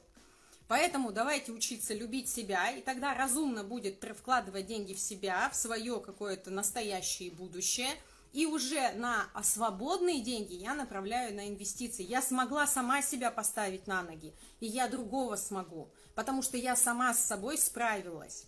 Поэтому 0.68 1.10
давайте 1.10 1.50
учиться 1.50 1.94
любить 1.94 2.28
себя, 2.28 2.70
и 2.70 2.80
тогда 2.80 3.14
разумно 3.14 3.64
будет 3.64 4.04
вкладывать 4.16 4.66
деньги 4.66 4.94
в 4.94 5.00
себя, 5.00 5.48
в 5.50 5.56
свое 5.56 5.98
какое-то 6.00 6.50
настоящее 6.50 7.30
будущее, 7.32 7.88
и 8.32 8.46
уже 8.46 8.92
на 8.92 9.26
свободные 9.42 10.20
деньги 10.20 10.54
я 10.54 10.74
направляю 10.74 11.34
на 11.34 11.48
инвестиции. 11.48 12.04
Я 12.04 12.22
смогла 12.22 12.68
сама 12.68 13.02
себя 13.02 13.32
поставить 13.32 13.88
на 13.88 14.02
ноги, 14.02 14.32
и 14.60 14.66
я 14.66 14.86
другого 14.86 15.34
смогу, 15.34 15.88
потому 16.14 16.42
что 16.42 16.56
я 16.56 16.76
сама 16.76 17.14
с 17.14 17.24
собой 17.24 17.58
справилась. 17.58 18.44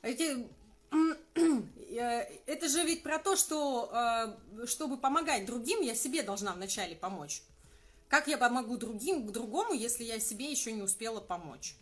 Эти 0.00 0.48
это 2.46 2.68
же 2.68 2.84
ведь 2.84 3.02
про 3.02 3.18
то, 3.18 3.36
что 3.36 3.90
э, 3.92 4.66
чтобы 4.66 4.96
помогать 4.96 5.46
другим, 5.46 5.80
я 5.80 5.94
себе 5.94 6.22
должна 6.22 6.52
вначале 6.52 6.94
помочь. 6.94 7.42
Как 8.08 8.28
я 8.28 8.38
помогу 8.38 8.76
другим, 8.76 9.30
другому, 9.32 9.72
если 9.72 10.04
я 10.04 10.20
себе 10.20 10.50
еще 10.50 10.72
не 10.72 10.82
успела 10.82 11.20
помочь? 11.20 11.76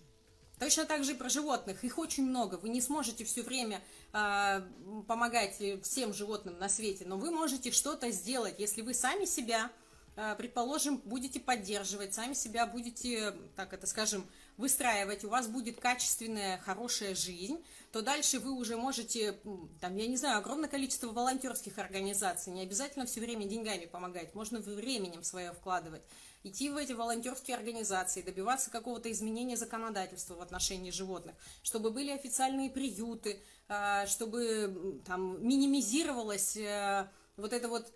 Точно 0.59 0.87
так 0.87 1.05
же 1.05 1.12
и 1.12 1.16
про 1.16 1.29
животных. 1.29 1.83
Их 1.83 1.98
очень 1.98 2.25
много. 2.25 2.55
Вы 2.55 2.68
не 2.68 2.81
сможете 2.81 3.25
все 3.25 3.42
время 3.42 3.83
э, 4.12 4.62
помогать 5.09 5.61
всем 5.83 6.14
животным 6.14 6.59
на 6.59 6.68
свете, 6.68 7.05
но 7.05 7.18
вы 7.18 7.31
можете 7.31 7.70
что-то 7.72 8.11
сделать, 8.11 8.61
если 8.61 8.83
вы 8.83 8.94
сами 8.94 9.25
себя, 9.25 9.70
э, 10.16 10.35
предположим, 10.38 10.98
будете 10.98 11.40
поддерживать, 11.40 12.14
сами 12.14 12.35
себя 12.35 12.66
будете, 12.66 13.35
так 13.57 13.72
это 13.72 13.87
скажем, 13.87 14.25
выстраивать, 14.57 15.25
у 15.25 15.29
вас 15.29 15.49
будет 15.49 15.81
качественная, 15.81 16.59
хорошая 16.59 17.15
жизнь, 17.15 17.65
то 17.91 18.03
дальше 18.03 18.38
вы 18.38 18.53
уже 18.53 18.77
можете, 18.77 19.38
там, 19.81 19.97
я 19.97 20.07
не 20.07 20.17
знаю, 20.17 20.38
огромное 20.38 20.69
количество 20.69 21.09
волонтерских 21.09 21.79
организаций, 21.79 22.53
не 22.53 22.62
обязательно 22.62 23.07
все 23.07 23.21
время 23.21 23.45
деньгами 23.45 23.87
помогать, 23.87 24.35
можно 24.35 24.61
временем 24.61 25.23
свое 25.23 25.53
вкладывать, 25.53 26.03
идти 26.45 26.71
в 26.71 26.77
эти 26.77 26.93
волонтерские 26.93 27.57
организации, 27.57 28.23
добиваться 28.23 28.71
какого-то 28.71 29.11
изменения 29.11 29.57
законодательства 29.57 30.35
в 30.35 30.41
отношении 30.41 30.91
животных, 30.91 31.35
чтобы 31.62 31.91
были 31.91 32.11
официальные 32.11 32.71
приюты, 32.71 33.41
а, 33.69 34.07
чтобы 34.07 35.03
там 35.07 35.47
минимизировалось 35.47 36.57
э, 36.57 37.09
вот 37.37 37.53
это 37.53 37.69
вот 37.69 37.93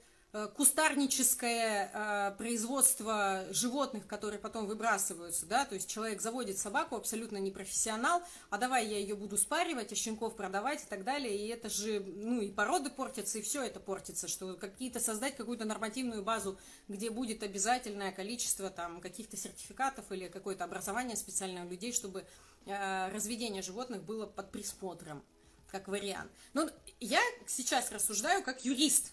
кустарническое 0.55 1.91
э, 1.93 2.37
производство 2.37 3.47
животных, 3.51 4.07
которые 4.07 4.39
потом 4.39 4.67
выбрасываются, 4.67 5.47
да, 5.47 5.65
то 5.65 5.75
есть 5.75 5.89
человек 5.89 6.21
заводит 6.21 6.59
собаку, 6.59 6.97
абсолютно 6.97 7.39
не 7.39 7.51
профессионал, 7.51 8.23
а 8.51 8.59
давай 8.59 8.87
я 8.87 8.99
ее 8.99 9.15
буду 9.15 9.39
спаривать, 9.39 9.93
а 9.93 9.95
щенков 9.95 10.37
продавать 10.37 10.83
и 10.83 10.87
так 10.87 11.05
далее, 11.05 11.37
и 11.37 11.49
это 11.49 11.71
же, 11.71 12.01
ну, 12.01 12.41
и 12.41 12.51
породы 12.51 12.91
портятся, 12.91 13.39
и 13.39 13.43
все 13.43 13.63
это 13.63 13.81
портится, 13.81 14.29
что 14.29 14.55
какие-то 14.55 15.01
создать 15.01 15.37
какую-то 15.37 15.65
нормативную 15.65 16.23
базу, 16.23 16.59
где 16.89 17.11
будет 17.11 17.43
обязательное 17.43 18.13
количество 18.13 18.69
там 18.69 19.01
каких-то 19.01 19.37
сертификатов 19.37 20.11
или 20.13 20.29
какое-то 20.29 20.65
образование 20.65 21.17
специальное 21.17 21.65
людей, 21.65 21.93
чтобы 21.93 22.27
э, 22.67 23.09
разведение 23.11 23.63
животных 23.63 24.03
было 24.05 24.27
под 24.27 24.51
присмотром, 24.51 25.25
как 25.71 25.89
вариант. 25.89 26.31
Но 26.53 26.69
я 27.01 27.21
сейчас 27.47 27.91
рассуждаю 27.91 28.43
как 28.43 28.65
юрист, 28.65 29.13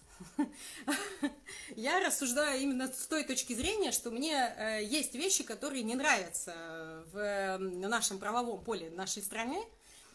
я 1.75 1.99
рассуждаю 2.05 2.61
именно 2.61 2.91
с 2.91 3.07
той 3.07 3.23
точки 3.23 3.53
зрения, 3.53 3.91
что 3.91 4.11
мне 4.11 4.33
э, 4.33 4.83
есть 4.83 5.13
вещи, 5.15 5.43
которые 5.43 5.83
не 5.83 5.95
нравятся 5.95 7.03
в 7.11 7.57
нашем 7.59 8.19
правовом 8.19 8.63
поле 8.63 8.89
нашей 8.91 9.23
страны, 9.23 9.63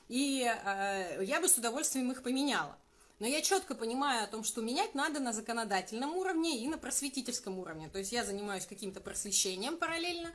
и 0.08 0.42
э, 0.42 1.24
я 1.24 1.40
бы 1.40 1.48
с 1.48 1.56
удовольствием 1.58 2.10
их 2.12 2.22
поменяла. 2.22 2.76
Но 3.18 3.26
я 3.26 3.42
четко 3.42 3.74
понимаю 3.74 4.24
о 4.24 4.26
том, 4.28 4.44
что 4.44 4.62
менять 4.62 4.94
надо 4.94 5.18
на 5.18 5.32
законодательном 5.32 6.16
уровне 6.16 6.58
и 6.58 6.68
на 6.68 6.78
просветительском 6.78 7.58
уровне. 7.58 7.88
То 7.88 7.98
есть 7.98 8.12
я 8.12 8.24
занимаюсь 8.24 8.66
каким-то 8.66 9.00
просвещением 9.00 9.76
параллельно, 9.76 10.30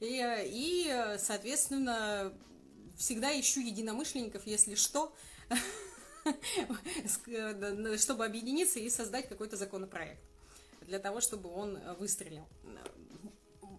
и, 0.00 0.22
и 0.46 1.16
соответственно, 1.18 2.32
всегда 2.96 3.38
ищу 3.38 3.60
единомышленников, 3.60 4.46
если 4.46 4.74
что, 4.74 5.12
чтобы 7.98 8.24
объединиться 8.24 8.78
и 8.78 8.90
создать 8.90 9.28
какой-то 9.28 9.56
законопроект 9.56 10.20
для 10.82 10.98
того, 10.98 11.20
чтобы 11.20 11.50
он 11.50 11.78
выстрелил. 11.98 12.46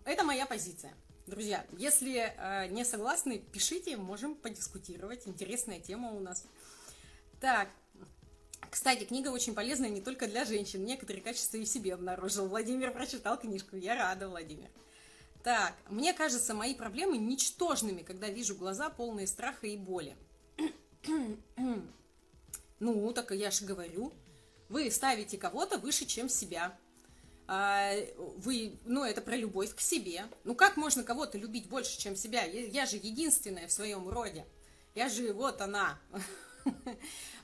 Это 0.06 0.24
моя 0.24 0.46
позиция. 0.46 0.94
Друзья, 1.28 1.64
если 1.78 2.34
э, 2.36 2.68
не 2.70 2.84
согласны, 2.84 3.38
пишите, 3.38 3.98
можем 3.98 4.34
подискутировать. 4.34 5.28
Интересная 5.28 5.80
тема 5.80 6.12
у 6.12 6.20
нас. 6.20 6.44
Так, 7.40 7.70
кстати, 8.72 9.04
книга 9.04 9.30
очень 9.30 9.54
полезная 9.54 9.90
не 9.90 10.02
только 10.02 10.28
для 10.28 10.46
женщин. 10.46 10.84
Некоторые 10.84 11.22
качества 11.22 11.58
и 11.58 11.66
в 11.66 11.68
себе 11.68 11.94
обнаружил. 11.94 12.48
Владимир 12.48 12.92
прочитал 12.92 13.38
книжку. 13.40 13.76
Я 13.76 13.96
рада, 13.96 14.28
Владимир. 14.28 14.70
Так, 15.44 15.76
мне 15.90 16.14
кажется, 16.14 16.54
мои 16.54 16.74
проблемы 16.74 17.18
ничтожными, 17.18 18.02
когда 18.02 18.28
вижу 18.30 18.56
глаза 18.56 18.90
полные 18.90 19.28
страха 19.28 19.68
и 19.68 19.78
боли. 19.78 20.18
Ну, 22.80 23.12
так 23.14 23.32
я 23.32 23.52
же 23.52 23.66
говорю. 23.66 24.14
Вы 24.70 24.90
ставите 24.92 25.38
кого-то 25.38 25.78
выше, 25.78 26.06
чем 26.06 26.30
себя. 26.30 26.78
А, 27.48 27.94
вы, 28.38 28.80
ну, 28.86 29.04
это 29.04 29.22
про 29.22 29.36
любовь 29.36 29.74
к 29.74 29.80
себе. 29.80 30.26
Ну, 30.44 30.54
как 30.54 30.78
можно 30.78 31.04
кого-то 31.04 31.38
любить 31.38 31.68
больше, 31.68 31.98
чем 31.98 32.16
себя? 32.16 32.44
Я, 32.44 32.86
же 32.86 32.98
единственная 32.98 33.68
в 33.68 33.72
своем 33.72 34.08
роде. 34.08 34.46
Я 34.94 35.10
же, 35.10 35.34
вот 35.34 35.60
она. 35.62 36.00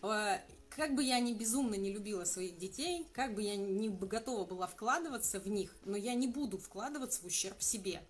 А, 0.01 0.39
как 0.69 0.93
бы 0.93 1.03
я 1.03 1.19
ни 1.19 1.33
безумно 1.33 1.75
не 1.75 1.91
любила 1.91 2.25
своих 2.25 2.57
детей, 2.57 3.07
как 3.13 3.33
бы 3.33 3.41
я 3.41 3.55
не 3.55 3.89
готова 3.89 4.45
была 4.45 4.67
вкладываться 4.67 5.39
в 5.39 5.47
них, 5.47 5.75
но 5.85 5.97
я 5.97 6.13
не 6.13 6.27
буду 6.27 6.57
вкладываться 6.57 7.21
в 7.21 7.25
ущерб 7.25 7.61
себе. 7.61 8.01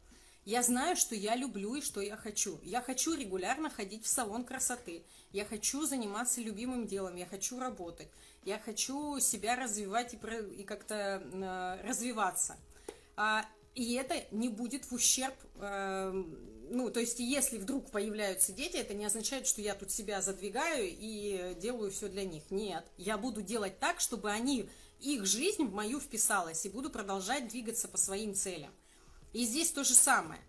Я 0.46 0.62
знаю, 0.62 0.96
что 0.96 1.16
я 1.16 1.36
люблю 1.36 1.76
и 1.76 1.82
что 1.82 2.02
я 2.02 2.16
хочу. 2.16 2.60
Я 2.62 2.82
хочу 2.82 3.16
регулярно 3.16 3.72
ходить 3.72 4.06
в 4.06 4.08
салон 4.08 4.46
красоты. 4.46 5.04
Я 5.32 5.44
хочу 5.44 5.86
заниматься 5.88 6.40
любимым 6.40 6.86
делом. 6.86 7.16
Я 7.16 7.26
хочу 7.26 7.60
работать. 7.60 8.10
Я 8.44 8.60
хочу 8.60 9.20
себя 9.20 9.56
развивать 9.56 10.14
и, 10.14 10.18
и 10.58 10.64
как-то 10.64 10.96
э, 11.24 11.88
развиваться. 11.88 12.58
А, 13.16 13.44
и 13.74 13.96
это 13.96 14.24
не 14.30 14.50
будет 14.50 14.86
в 14.86 14.94
ущерб 14.94 15.36
э, 15.56 16.24
ну, 16.70 16.90
то 16.90 17.00
есть, 17.00 17.20
если 17.20 17.58
вдруг 17.58 17.92
появляются 17.92 18.52
дети, 18.52 18.78
это 18.78 18.94
не 18.94 19.06
означает, 19.06 19.46
что 19.46 19.62
я 19.62 19.76
тут 19.76 19.92
себя 19.92 20.22
задвигаю 20.22 20.88
и 20.90 21.56
делаю 21.60 21.92
все 21.92 22.08
для 22.08 22.26
них. 22.26 22.44
Нет, 22.50 22.86
я 22.98 23.18
буду 23.18 23.42
делать 23.42 23.80
так, 23.80 24.00
чтобы 24.00 24.32
они, 24.32 24.68
их 25.00 25.26
жизнь 25.26 25.64
в 25.66 25.74
мою 25.74 26.00
вписалась, 26.00 26.66
и 26.66 26.70
буду 26.70 26.90
продолжать 26.90 27.50
двигаться 27.50 27.88
по 27.88 27.98
своим 27.98 28.34
целям. 28.34 28.72
И 29.36 29.44
здесь 29.44 29.70
то 29.72 29.84
же 29.84 29.94
самое. 29.94 30.40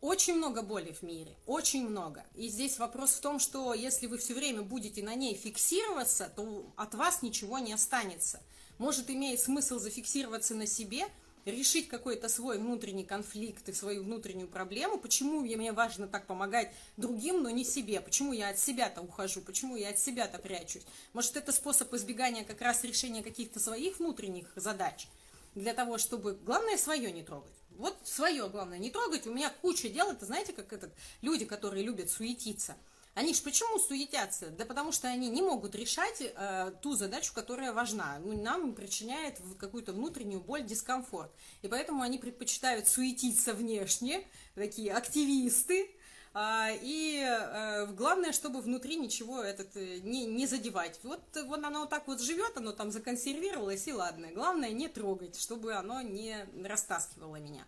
Очень 0.00 0.36
много 0.36 0.62
боли 0.62 0.92
в 0.92 1.02
мире, 1.02 1.36
очень 1.44 1.86
много. 1.86 2.24
И 2.34 2.48
здесь 2.48 2.78
вопрос 2.78 3.10
в 3.10 3.20
том, 3.20 3.38
что 3.38 3.74
если 3.74 4.06
вы 4.06 4.16
все 4.16 4.32
время 4.32 4.62
будете 4.62 5.02
на 5.02 5.14
ней 5.14 5.34
фиксироваться, 5.34 6.32
то 6.34 6.64
от 6.76 6.94
вас 6.94 7.20
ничего 7.20 7.58
не 7.58 7.74
останется. 7.74 8.42
Может, 8.78 9.10
имеет 9.10 9.38
смысл 9.40 9.78
зафиксироваться 9.78 10.54
на 10.54 10.66
себе– 10.66 11.04
решить 11.44 11.88
какой-то 11.88 12.28
свой 12.28 12.58
внутренний 12.58 13.04
конфликт 13.04 13.68
и 13.68 13.72
свою 13.72 14.02
внутреннюю 14.02 14.48
проблему, 14.48 14.98
почему 14.98 15.40
мне 15.40 15.72
важно 15.72 16.08
так 16.08 16.26
помогать 16.26 16.72
другим, 16.96 17.42
но 17.42 17.50
не 17.50 17.64
себе, 17.64 18.00
почему 18.00 18.32
я 18.32 18.48
от 18.48 18.58
себя-то 18.58 19.02
ухожу, 19.02 19.42
почему 19.42 19.76
я 19.76 19.90
от 19.90 19.98
себя-то 19.98 20.38
прячусь. 20.38 20.84
Может, 21.12 21.36
это 21.36 21.52
способ 21.52 21.92
избегания 21.92 22.44
как 22.44 22.60
раз 22.62 22.82
решения 22.84 23.22
каких-то 23.22 23.60
своих 23.60 23.98
внутренних 23.98 24.50
задач, 24.56 25.06
для 25.54 25.74
того, 25.74 25.98
чтобы, 25.98 26.34
главное, 26.34 26.76
свое 26.76 27.12
не 27.12 27.22
трогать. 27.22 27.52
Вот 27.76 27.96
свое, 28.04 28.48
главное, 28.48 28.78
не 28.78 28.90
трогать. 28.90 29.26
У 29.26 29.32
меня 29.32 29.52
куча 29.62 29.88
дел, 29.88 30.10
это 30.10 30.26
знаете, 30.26 30.52
как 30.52 30.72
этот, 30.72 30.92
люди, 31.22 31.44
которые 31.44 31.84
любят 31.84 32.10
суетиться– 32.10 32.76
они 33.14 33.32
же 33.32 33.42
почему 33.42 33.78
суетятся? 33.78 34.50
Да 34.50 34.64
потому 34.64 34.90
что 34.90 35.06
они 35.06 35.28
не 35.30 35.40
могут 35.40 35.76
решать 35.76 36.20
э, 36.20 36.72
ту 36.82 36.96
задачу, 36.96 37.32
которая 37.32 37.72
важна. 37.72 38.18
Ну, 38.18 38.40
нам 38.42 38.74
причиняет 38.74 39.38
какую-то 39.58 39.92
внутреннюю 39.92 40.40
боль, 40.40 40.64
дискомфорт. 40.64 41.30
И 41.62 41.68
поэтому 41.68 42.02
они 42.02 42.18
предпочитают 42.18 42.88
суетиться 42.88 43.54
внешне, 43.54 44.26
такие 44.56 44.92
активисты, 44.92 45.90
и 46.36 47.22
а, 47.22 47.86
главное, 47.86 48.32
чтобы 48.32 48.60
внутри 48.60 48.96
ничего 48.96 49.40
этот 49.40 49.76
э, 49.76 49.98
не, 50.00 50.26
не 50.26 50.46
задевать. 50.46 50.98
Вот, 51.04 51.20
вот 51.46 51.64
оно 51.64 51.80
вот 51.80 51.90
так 51.90 52.08
вот 52.08 52.20
живет, 52.20 52.56
оно 52.56 52.72
там 52.72 52.90
законсервировалось, 52.90 53.86
и 53.86 53.92
ладно. 53.92 54.28
Главное 54.32 54.70
не 54.70 54.88
трогать, 54.88 55.38
чтобы 55.38 55.74
оно 55.74 56.02
не 56.02 56.36
растаскивало 56.64 57.36
меня. 57.36 57.64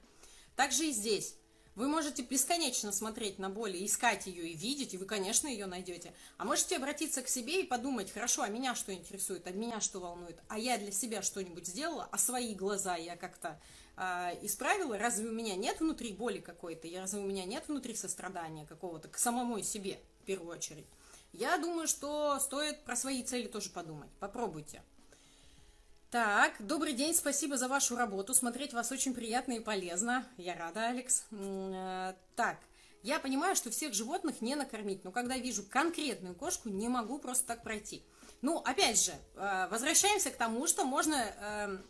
Также 0.57 0.87
и 0.87 0.93
здесь. 0.93 1.37
Вы 1.77 1.89
можете 1.89 2.23
бесконечно 2.23 2.91
смотреть 2.91 3.39
на 3.39 3.51
боль, 3.51 3.77
искать 3.85 4.27
ее 4.27 4.49
и 4.49 4.57
видеть, 4.57 4.95
и 4.95 4.97
вы, 4.97 5.05
конечно, 5.05 5.47
ее 5.47 5.67
найдете. 5.67 6.15
А 6.39 6.47
можете 6.47 6.77
обратиться 6.77 7.21
к 7.21 7.29
себе 7.29 7.61
и 7.61 7.67
подумать, 7.67 8.11
хорошо, 8.11 8.43
а 8.43 8.49
меня 8.49 8.75
что 8.75 8.95
интересует, 8.95 9.47
а 9.47 9.51
меня 9.51 9.81
что 9.81 10.01
волнует, 10.01 10.39
а 10.49 10.59
я 10.59 10.79
для 10.79 10.91
себя 10.91 11.21
что-нибудь 11.21 11.67
сделала, 11.67 12.09
а 12.11 12.17
свои 12.17 12.55
глаза 12.55 12.97
я 12.97 13.15
как-то 13.15 13.61
э, 13.97 14.39
исправила, 14.43 14.99
разве 14.99 15.29
у 15.29 15.33
меня 15.33 15.57
нет 15.57 15.81
внутри 15.81 16.13
боли 16.13 16.39
какой-то, 16.39 16.89
разве 16.99 17.21
у 17.21 17.27
меня 17.27 17.45
нет 17.45 17.65
внутри 17.69 17.95
сострадания 17.95 18.67
какого-то 18.67 19.09
к 19.09 19.19
самому 19.19 19.61
себе, 19.63 19.99
в 20.23 20.25
первую 20.25 20.57
очередь. 20.57 20.87
Я 21.33 21.59
думаю, 21.59 21.87
что 21.87 22.39
стоит 22.41 22.85
про 22.85 22.97
свои 22.97 23.23
цели 23.23 23.47
тоже 23.47 23.71
подумать. 23.71 24.11
Попробуйте. 24.21 24.83
Так, 26.11 26.55
добрый 26.61 26.93
день, 26.93 27.15
спасибо 27.15 27.59
за 27.59 27.69
вашу 27.69 27.97
работу. 27.97 28.33
Смотреть 28.33 28.73
вас 28.73 28.93
очень 28.93 29.13
приятно 29.13 29.53
и 29.53 29.61
полезно. 29.61 30.25
Я 30.37 30.55
рада, 30.55 30.89
Алекс. 30.89 31.25
Э, 31.31 32.15
так, 32.37 32.59
я 33.03 33.19
понимаю, 33.19 33.55
что 33.55 33.71
всех 33.71 33.93
животных 33.93 34.41
не 34.41 34.55
накормить, 34.55 35.05
но 35.05 35.13
когда 35.13 35.37
вижу 35.37 35.63
конкретную 35.63 36.35
кошку, 36.35 36.69
не 36.69 36.89
могу 36.89 37.19
просто 37.19 37.47
так 37.47 37.63
пройти. 37.63 38.03
Ну, 38.41 38.59
опять 38.59 39.01
же, 39.03 39.13
э, 39.35 39.69
возвращаемся 39.71 40.31
к 40.31 40.37
тому, 40.37 40.67
что 40.67 40.85
можно, 40.85 41.15
эм, 41.15 41.87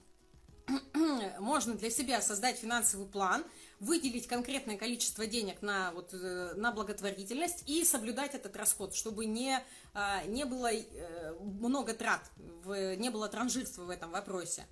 можно 1.38 1.74
для 1.74 1.90
себя 1.90 2.20
создать 2.20 2.58
финансовый 2.58 3.06
план, 3.06 3.44
выделить 3.80 4.26
конкретное 4.26 4.76
количество 4.76 5.26
денег 5.26 5.62
на, 5.62 5.92
вот, 5.92 6.12
э, 6.12 6.54
на 6.56 6.72
благотворительность 6.72 7.62
и 7.66 7.84
соблюдать 7.84 8.34
этот 8.34 8.56
расход, 8.56 8.94
чтобы 8.94 9.26
не, 9.26 9.62
а, 9.94 10.24
не 10.24 10.44
было 10.44 10.72
э, 10.72 11.34
много 11.40 11.92
трат, 11.94 12.22
не 12.64 13.10
было 13.10 13.28
транжирства 13.28 13.82
в 13.82 13.90
этом 13.90 14.10
вопросе. 14.10 14.66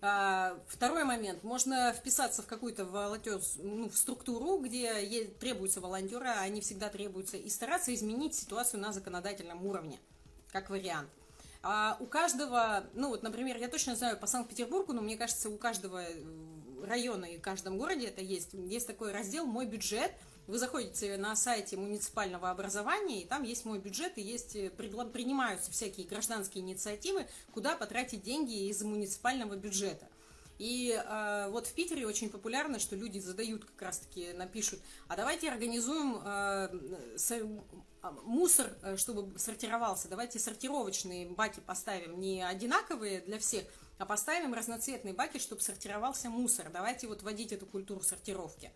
А, 0.00 0.58
второй 0.68 1.04
момент. 1.04 1.42
Можно 1.42 1.92
вписаться 1.92 2.42
в 2.42 2.46
какую-то 2.46 2.84
волонтер, 2.84 3.40
ну, 3.56 3.88
в 3.88 3.96
структуру, 3.96 4.58
где 4.58 5.24
требуются 5.24 5.80
волонтеры, 5.80 6.28
а 6.28 6.40
они 6.40 6.60
всегда 6.60 6.88
требуются, 6.88 7.36
и 7.36 7.48
стараться 7.48 7.92
изменить 7.94 8.34
ситуацию 8.34 8.80
на 8.80 8.92
законодательном 8.92 9.64
уровне, 9.66 9.98
как 10.52 10.70
вариант. 10.70 11.08
А 11.62 11.96
у 12.00 12.06
каждого, 12.06 12.84
ну 12.94 13.08
вот, 13.08 13.22
например, 13.22 13.56
я 13.56 13.68
точно 13.68 13.96
знаю 13.96 14.16
по 14.16 14.26
Санкт-Петербургу, 14.26 14.92
но 14.92 15.02
мне 15.02 15.16
кажется, 15.16 15.50
у 15.50 15.58
каждого 15.58 16.04
района 16.84 17.24
и 17.24 17.38
в 17.38 17.40
каждом 17.40 17.78
городе 17.78 18.06
это 18.06 18.20
есть. 18.20 18.50
Есть 18.52 18.86
такой 18.86 19.12
раздел 19.12 19.44
«Мой 19.46 19.66
бюджет». 19.66 20.12
Вы 20.46 20.58
заходите 20.58 21.18
на 21.18 21.36
сайте 21.36 21.76
муниципального 21.76 22.50
образования, 22.50 23.20
и 23.20 23.26
там 23.26 23.42
есть 23.42 23.66
мой 23.66 23.78
бюджет, 23.78 24.16
и 24.16 24.22
есть, 24.22 24.56
э, 24.56 24.70
принимаются 24.70 25.70
всякие 25.70 26.06
гражданские 26.06 26.64
инициативы, 26.64 27.26
куда 27.52 27.76
потратить 27.76 28.22
деньги 28.22 28.68
из 28.68 28.82
муниципального 28.82 29.56
бюджета. 29.56 30.08
И 30.58 30.90
э, 30.90 31.48
вот 31.50 31.66
в 31.66 31.74
Питере 31.74 32.06
очень 32.06 32.30
популярно, 32.30 32.78
что 32.78 32.96
люди 32.96 33.18
задают 33.18 33.66
как 33.66 33.82
раз-таки, 33.82 34.32
напишут, 34.32 34.80
а 35.06 35.16
давайте 35.16 35.50
организуем 35.50 36.18
э, 36.24 37.16
мусор, 38.24 38.76
э, 38.82 38.96
чтобы 38.96 39.38
сортировался, 39.38 40.08
давайте 40.08 40.38
сортировочные 40.38 41.28
баки 41.28 41.60
поставим, 41.60 42.18
не 42.20 42.42
одинаковые 42.42 43.20
для 43.20 43.38
всех, 43.38 43.64
а 43.98 44.06
поставим 44.06 44.54
разноцветные 44.54 45.14
баки, 45.14 45.38
чтобы 45.38 45.60
сортировался 45.60 46.30
мусор. 46.30 46.70
Давайте 46.70 47.08
вот 47.08 47.22
вводить 47.22 47.52
эту 47.52 47.66
культуру 47.66 48.00
сортировки. 48.00 48.70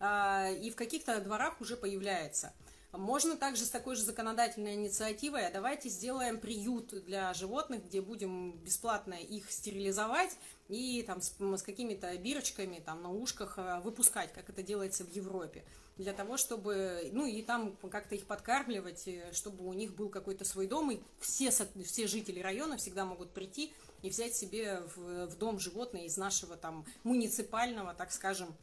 А, 0.00 0.50
и 0.50 0.70
в 0.70 0.76
каких-то 0.76 1.20
дворах 1.20 1.60
уже 1.60 1.76
появляется. 1.76 2.52
Можно 2.92 3.36
также 3.36 3.64
с 3.64 3.70
такой 3.70 3.96
же 3.96 4.02
законодательной 4.02 4.74
инициативой, 4.74 5.46
а 5.46 5.50
давайте 5.50 5.88
сделаем 5.88 6.38
приют 6.38 6.90
для 7.04 7.34
животных, 7.34 7.84
где 7.84 8.00
будем 8.00 8.52
бесплатно 8.58 9.14
их 9.14 9.50
стерилизовать 9.50 10.36
и 10.68 11.02
там 11.06 11.20
с, 11.20 11.34
с 11.38 11.62
какими-то 11.62 12.16
бирочками 12.18 12.82
там 12.84 13.02
на 13.02 13.12
ушках 13.12 13.54
а, 13.58 13.80
выпускать, 13.80 14.32
как 14.32 14.48
это 14.48 14.62
делается 14.62 15.04
в 15.04 15.10
Европе, 15.10 15.64
для 15.96 16.12
того, 16.12 16.36
чтобы, 16.36 17.10
ну 17.12 17.26
и 17.26 17.42
там 17.42 17.76
как-то 17.90 18.14
их 18.14 18.26
подкармливать, 18.26 19.06
э, 19.06 19.32
чтобы 19.32 19.64
у 19.64 19.72
них 19.72 19.94
был 19.94 20.08
какой-то 20.08 20.44
свой 20.44 20.66
дом, 20.66 20.90
и 20.90 21.00
все, 21.20 21.50
все 21.50 22.06
жители 22.06 22.40
района 22.40 22.76
всегда 22.76 23.04
могут 23.04 23.30
прийти 23.30 23.72
и 24.02 24.10
взять 24.10 24.34
себе 24.34 24.80
в, 24.96 25.26
в 25.26 25.38
дом 25.38 25.58
животное 25.58 26.04
из 26.04 26.16
нашего 26.16 26.56
там 26.56 26.84
муниципального, 27.04 27.94
так 27.94 28.10
скажем, 28.10 28.54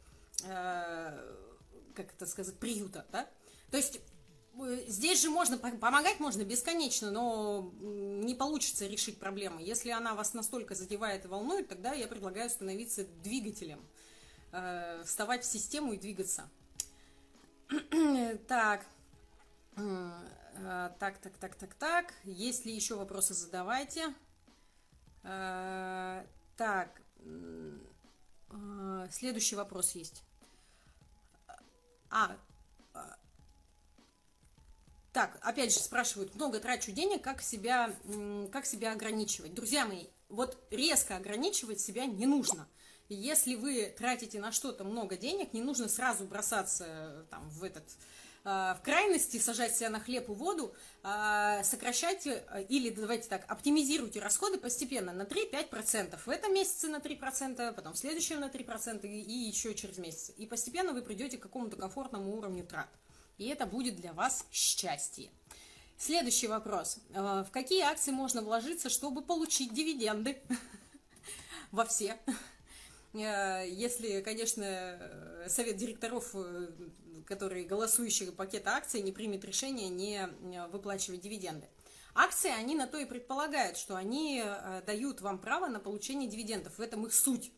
э, 0.44 1.36
как 1.94 2.12
это 2.14 2.26
сказать, 2.26 2.56
приюта, 2.56 3.06
да? 3.12 3.28
То 3.70 3.78
есть 3.78 3.96
э, 3.96 4.00
здесь 4.86 5.22
же 5.22 5.30
можно 5.30 5.56
помогать 5.56 6.20
можно 6.20 6.44
бесконечно, 6.44 7.10
но 7.10 7.72
не 7.80 8.34
получится 8.34 8.86
решить 8.86 9.18
проблему. 9.18 9.60
Если 9.60 9.90
она 9.90 10.14
вас 10.14 10.34
настолько 10.34 10.74
задевает 10.74 11.24
и 11.24 11.28
волнует, 11.28 11.68
тогда 11.68 11.92
я 11.92 12.06
предлагаю 12.06 12.50
становиться 12.50 13.04
двигателем, 13.22 13.84
э, 14.52 15.02
вставать 15.04 15.44
в 15.44 15.50
систему 15.50 15.94
и 15.94 15.98
двигаться. 15.98 16.48
так. 18.48 18.86
Э, 19.76 20.90
так, 20.98 21.18
так, 21.18 21.36
так, 21.38 21.54
так, 21.54 21.74
так. 21.74 22.14
Есть 22.24 22.66
ли 22.66 22.74
еще 22.74 22.96
вопросы, 22.96 23.34
задавайте. 23.34 24.14
Э, 25.22 26.24
так, 26.56 27.00
э, 27.18 29.06
следующий 29.10 29.56
вопрос 29.56 29.94
есть. 29.94 30.22
А, 32.10 32.32
э, 32.32 32.51
так, 35.22 35.38
опять 35.42 35.72
же 35.72 35.78
спрашивают, 35.78 36.34
много 36.34 36.58
трачу 36.58 36.92
денег, 36.92 37.22
как 37.22 37.42
себя, 37.42 37.94
как 38.50 38.66
себя 38.66 38.92
ограничивать? 38.92 39.54
Друзья 39.54 39.86
мои, 39.86 40.06
вот 40.28 40.58
резко 40.70 41.16
ограничивать 41.16 41.80
себя 41.80 42.06
не 42.06 42.26
нужно. 42.26 42.68
Если 43.08 43.54
вы 43.54 43.94
тратите 43.96 44.40
на 44.40 44.52
что-то 44.52 44.84
много 44.84 45.16
денег, 45.16 45.52
не 45.52 45.62
нужно 45.62 45.88
сразу 45.88 46.24
бросаться 46.24 47.26
там, 47.30 47.48
в 47.50 47.62
этот 47.62 47.84
Э, 48.44 48.74
в 48.78 48.82
крайности 48.82 49.38
сажать 49.38 49.76
себя 49.76 49.90
на 49.90 50.00
хлеб 50.00 50.28
и 50.28 50.32
воду, 50.32 50.74
э, 51.04 51.62
сокращайте 51.64 52.44
э, 52.50 52.64
или 52.64 52.90
давайте 52.90 53.28
так, 53.28 53.44
оптимизируйте 53.48 54.20
расходы 54.20 54.58
постепенно 54.58 55.12
на 55.12 55.22
3-5%. 55.22 56.18
В 56.18 56.28
этом 56.28 56.52
месяце 56.52 56.88
на 56.88 56.96
3%, 56.96 57.72
потом 57.72 57.92
в 57.92 57.98
следующем 57.98 58.40
на 58.40 58.48
3% 58.48 59.06
и 59.06 59.32
еще 59.32 59.74
через 59.74 59.98
месяц. 59.98 60.32
И 60.36 60.46
постепенно 60.46 60.92
вы 60.92 61.02
придете 61.02 61.38
к 61.38 61.42
какому-то 61.42 61.76
комфортному 61.76 62.36
уровню 62.36 62.64
трат. 62.64 62.88
И 63.38 63.46
это 63.46 63.66
будет 63.66 63.96
для 63.96 64.12
вас 64.12 64.46
счастье. 64.52 65.30
Следующий 65.96 66.48
вопрос. 66.48 66.98
В 67.10 67.48
какие 67.52 67.82
акции 67.82 68.10
можно 68.10 68.42
вложиться, 68.42 68.88
чтобы 68.88 69.22
получить 69.22 69.72
дивиденды? 69.72 70.42
Во 71.70 71.84
все. 71.84 72.18
если, 73.12 74.20
конечно, 74.20 75.46
совет 75.48 75.76
директоров, 75.76 76.34
который 77.26 77.64
голосующий 77.64 78.32
пакет 78.32 78.66
акций, 78.66 79.00
не 79.00 79.12
примет 79.12 79.44
решение 79.44 79.88
не 79.88 80.66
выплачивать 80.72 81.20
дивиденды. 81.20 81.68
Акции, 82.14 82.50
они 82.50 82.74
на 82.74 82.86
то 82.86 82.98
и 82.98 83.06
предполагают, 83.06 83.78
что 83.78 83.96
они 83.96 84.44
дают 84.86 85.20
вам 85.20 85.38
право 85.38 85.68
на 85.68 85.80
получение 85.80 86.28
дивидендов. 86.28 86.78
В 86.78 86.80
этом 86.80 87.06
их 87.06 87.14
суть. 87.14 87.52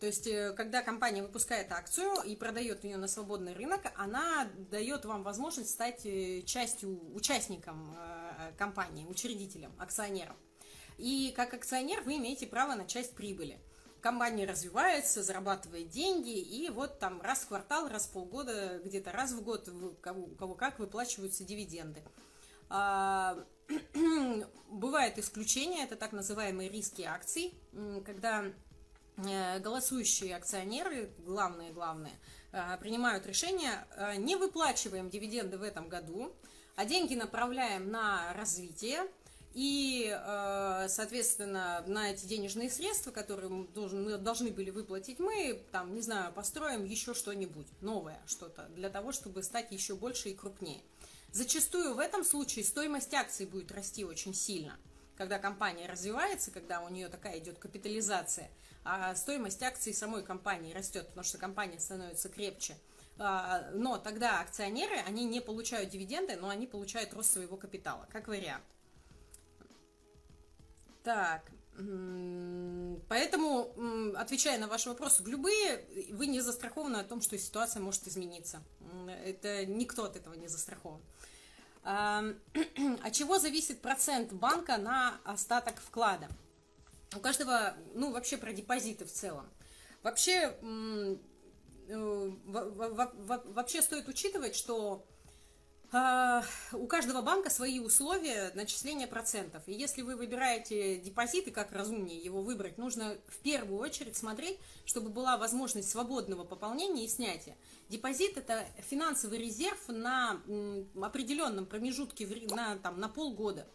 То 0.00 0.06
есть, 0.06 0.26
э, 0.26 0.54
когда 0.56 0.80
компания 0.80 1.22
выпускает 1.22 1.70
акцию 1.70 2.22
и 2.24 2.34
продает 2.34 2.84
ее 2.84 2.96
на 2.96 3.06
свободный 3.06 3.52
рынок, 3.52 3.82
она 3.96 4.48
дает 4.70 5.04
вам 5.04 5.22
возможность 5.22 5.68
стать 5.70 6.06
э, 6.06 6.40
частью, 6.42 7.14
участником 7.14 7.94
э, 7.94 8.52
компании, 8.56 9.04
учредителем, 9.04 9.72
акционером. 9.78 10.36
И 10.96 11.34
как 11.36 11.52
акционер 11.52 12.00
вы 12.02 12.16
имеете 12.16 12.46
право 12.46 12.74
на 12.74 12.86
часть 12.86 13.14
прибыли. 13.14 13.60
Компания 14.00 14.46
развивается, 14.46 15.22
зарабатывает 15.22 15.90
деньги, 15.90 16.38
и 16.38 16.70
вот 16.70 16.98
там 16.98 17.20
раз 17.20 17.40
в 17.40 17.48
квартал, 17.48 17.86
раз 17.88 18.06
в 18.06 18.12
полгода, 18.12 18.80
где-то 18.82 19.12
раз 19.12 19.32
в 19.32 19.42
год, 19.42 19.68
у 19.68 19.90
кого, 20.00 20.28
кого 20.28 20.54
как 20.54 20.78
выплачиваются 20.78 21.44
дивиденды. 21.44 22.02
А, 22.70 23.44
бывают 24.70 25.18
исключения, 25.18 25.84
это 25.84 25.96
так 25.96 26.12
называемые 26.12 26.70
риски 26.70 27.02
акций, 27.02 27.52
когда 28.06 28.46
голосующие 29.60 30.36
акционеры, 30.36 31.10
главные-главные, 31.18 32.14
э, 32.52 32.76
принимают 32.78 33.26
решение, 33.26 33.86
э, 33.96 34.16
не 34.16 34.36
выплачиваем 34.36 35.10
дивиденды 35.10 35.58
в 35.58 35.62
этом 35.62 35.88
году, 35.88 36.32
а 36.76 36.84
деньги 36.84 37.14
направляем 37.14 37.90
на 37.90 38.32
развитие, 38.34 39.06
и, 39.52 40.16
соответственно, 40.88 41.82
на 41.88 42.12
эти 42.12 42.24
денежные 42.24 42.70
средства, 42.70 43.10
которые 43.10 43.48
мы 43.48 44.16
должны 44.16 44.52
были 44.52 44.70
выплатить 44.70 45.18
мы, 45.18 45.60
там, 45.72 45.92
не 45.92 46.02
знаю, 46.02 46.32
построим 46.32 46.84
еще 46.84 47.14
что-нибудь, 47.14 47.66
новое 47.80 48.22
что-то, 48.26 48.68
для 48.76 48.90
того, 48.90 49.10
чтобы 49.10 49.42
стать 49.42 49.72
еще 49.72 49.96
больше 49.96 50.28
и 50.28 50.36
крупнее. 50.36 50.80
Зачастую 51.32 51.94
в 51.94 51.98
этом 51.98 52.24
случае 52.24 52.64
стоимость 52.64 53.12
акций 53.12 53.44
будет 53.44 53.72
расти 53.72 54.04
очень 54.04 54.34
сильно, 54.34 54.78
когда 55.20 55.38
компания 55.38 55.86
развивается, 55.86 56.50
когда 56.50 56.80
у 56.80 56.88
нее 56.88 57.08
такая 57.08 57.38
идет 57.38 57.58
капитализация– 57.58 58.50
а 58.84 59.14
стоимость 59.14 59.62
акций 59.62 59.92
самой 59.92 60.22
компании 60.22 60.72
растет, 60.72 61.06
потому 61.08 61.24
что 61.24 61.38
компания 61.38 61.78
становится 61.78 62.28
крепче. 62.28 62.76
А, 63.18 63.70
но 63.74 63.98
тогда 63.98 64.40
акционеры, 64.40 64.96
они 65.06 65.24
не 65.24 65.40
получают 65.40 65.90
дивиденды, 65.90 66.36
но 66.36 66.48
они 66.48 66.66
получают 66.66 67.12
рост 67.12 67.32
своего 67.32 67.56
капитала, 67.56 68.06
как 68.10 68.28
вариант. 68.28 68.64
Так, 71.02 71.50
поэтому, 73.08 74.14
отвечая 74.16 74.58
на 74.58 74.66
ваш 74.66 74.86
вопрос, 74.86 75.20
в 75.20 75.26
любые, 75.26 75.84
вы 76.12 76.26
не 76.26 76.40
застрахованы 76.40 76.96
о 76.96 77.04
том, 77.04 77.20
что 77.20 77.38
ситуация 77.38 77.80
может 77.80 78.06
измениться. 78.06 78.62
Это 79.24 79.66
никто 79.66 80.04
от 80.04 80.16
этого 80.16 80.34
не 80.34 80.48
застрахован. 80.48 81.00
А, 81.82 82.24
от 83.02 83.12
чего 83.12 83.38
зависит 83.38 83.80
процент 83.80 84.32
банка 84.32 84.76
на 84.76 85.20
остаток 85.24 85.76
вклада? 85.80 86.28
у 87.16 87.20
каждого, 87.20 87.74
ну, 87.94 88.12
вообще 88.12 88.36
про 88.36 88.52
депозиты 88.52 89.04
в 89.04 89.12
целом. 89.12 89.48
Вообще, 90.02 90.56
э, 90.62 91.16
вообще 92.48 93.82
стоит 93.82 94.08
учитывать, 94.08 94.54
что 94.54 95.04
у 95.92 96.86
каждого 96.86 97.20
банка 97.20 97.50
свои 97.50 97.80
условия 97.80 98.52
начисления 98.54 99.08
процентов. 99.08 99.64
И 99.66 99.72
если 99.72 100.02
вы 100.02 100.14
выбираете 100.14 100.98
депозиты, 100.98 101.50
как 101.50 101.72
разумнее 101.72 102.18
его 102.18 102.42
выбрать, 102.42 102.78
нужно 102.78 103.16
в 103.26 103.38
первую 103.38 103.80
очередь 103.80 104.16
смотреть, 104.16 104.58
чтобы 104.84 105.10
была 105.10 105.36
возможность 105.36 105.90
свободного 105.90 106.44
пополнения 106.44 107.04
и 107.04 107.08
снятия. 107.08 107.56
Депозит– 107.88 108.36
это 108.36 108.64
финансовый 108.88 109.40
резерв 109.40 109.88
на 109.88 110.40
определенном 111.02 111.66
промежутке, 111.66 112.28
на, 112.50 112.76
там, 112.76 113.00
на 113.00 113.08
полгода, 113.08 113.66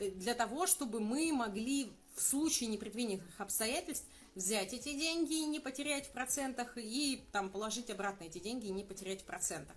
для 0.00 0.34
того, 0.34 0.66
чтобы 0.66 0.98
мы 0.98 1.32
могли 1.32 1.92
в 2.16 2.22
случае 2.22 2.68
непредвиденных 2.68 3.22
обстоятельств 3.38 4.08
взять 4.34 4.72
эти 4.72 4.92
деньги 4.92 5.34
и 5.34 5.46
не 5.46 5.60
потерять 5.60 6.08
в 6.08 6.10
процентах, 6.10 6.76
и 6.76 7.22
там 7.30 7.48
положить 7.48 7.90
обратно 7.90 8.24
эти 8.24 8.38
деньги 8.38 8.66
и 8.66 8.72
не 8.72 8.82
потерять 8.82 9.20
в 9.20 9.24
процентах. 9.24 9.76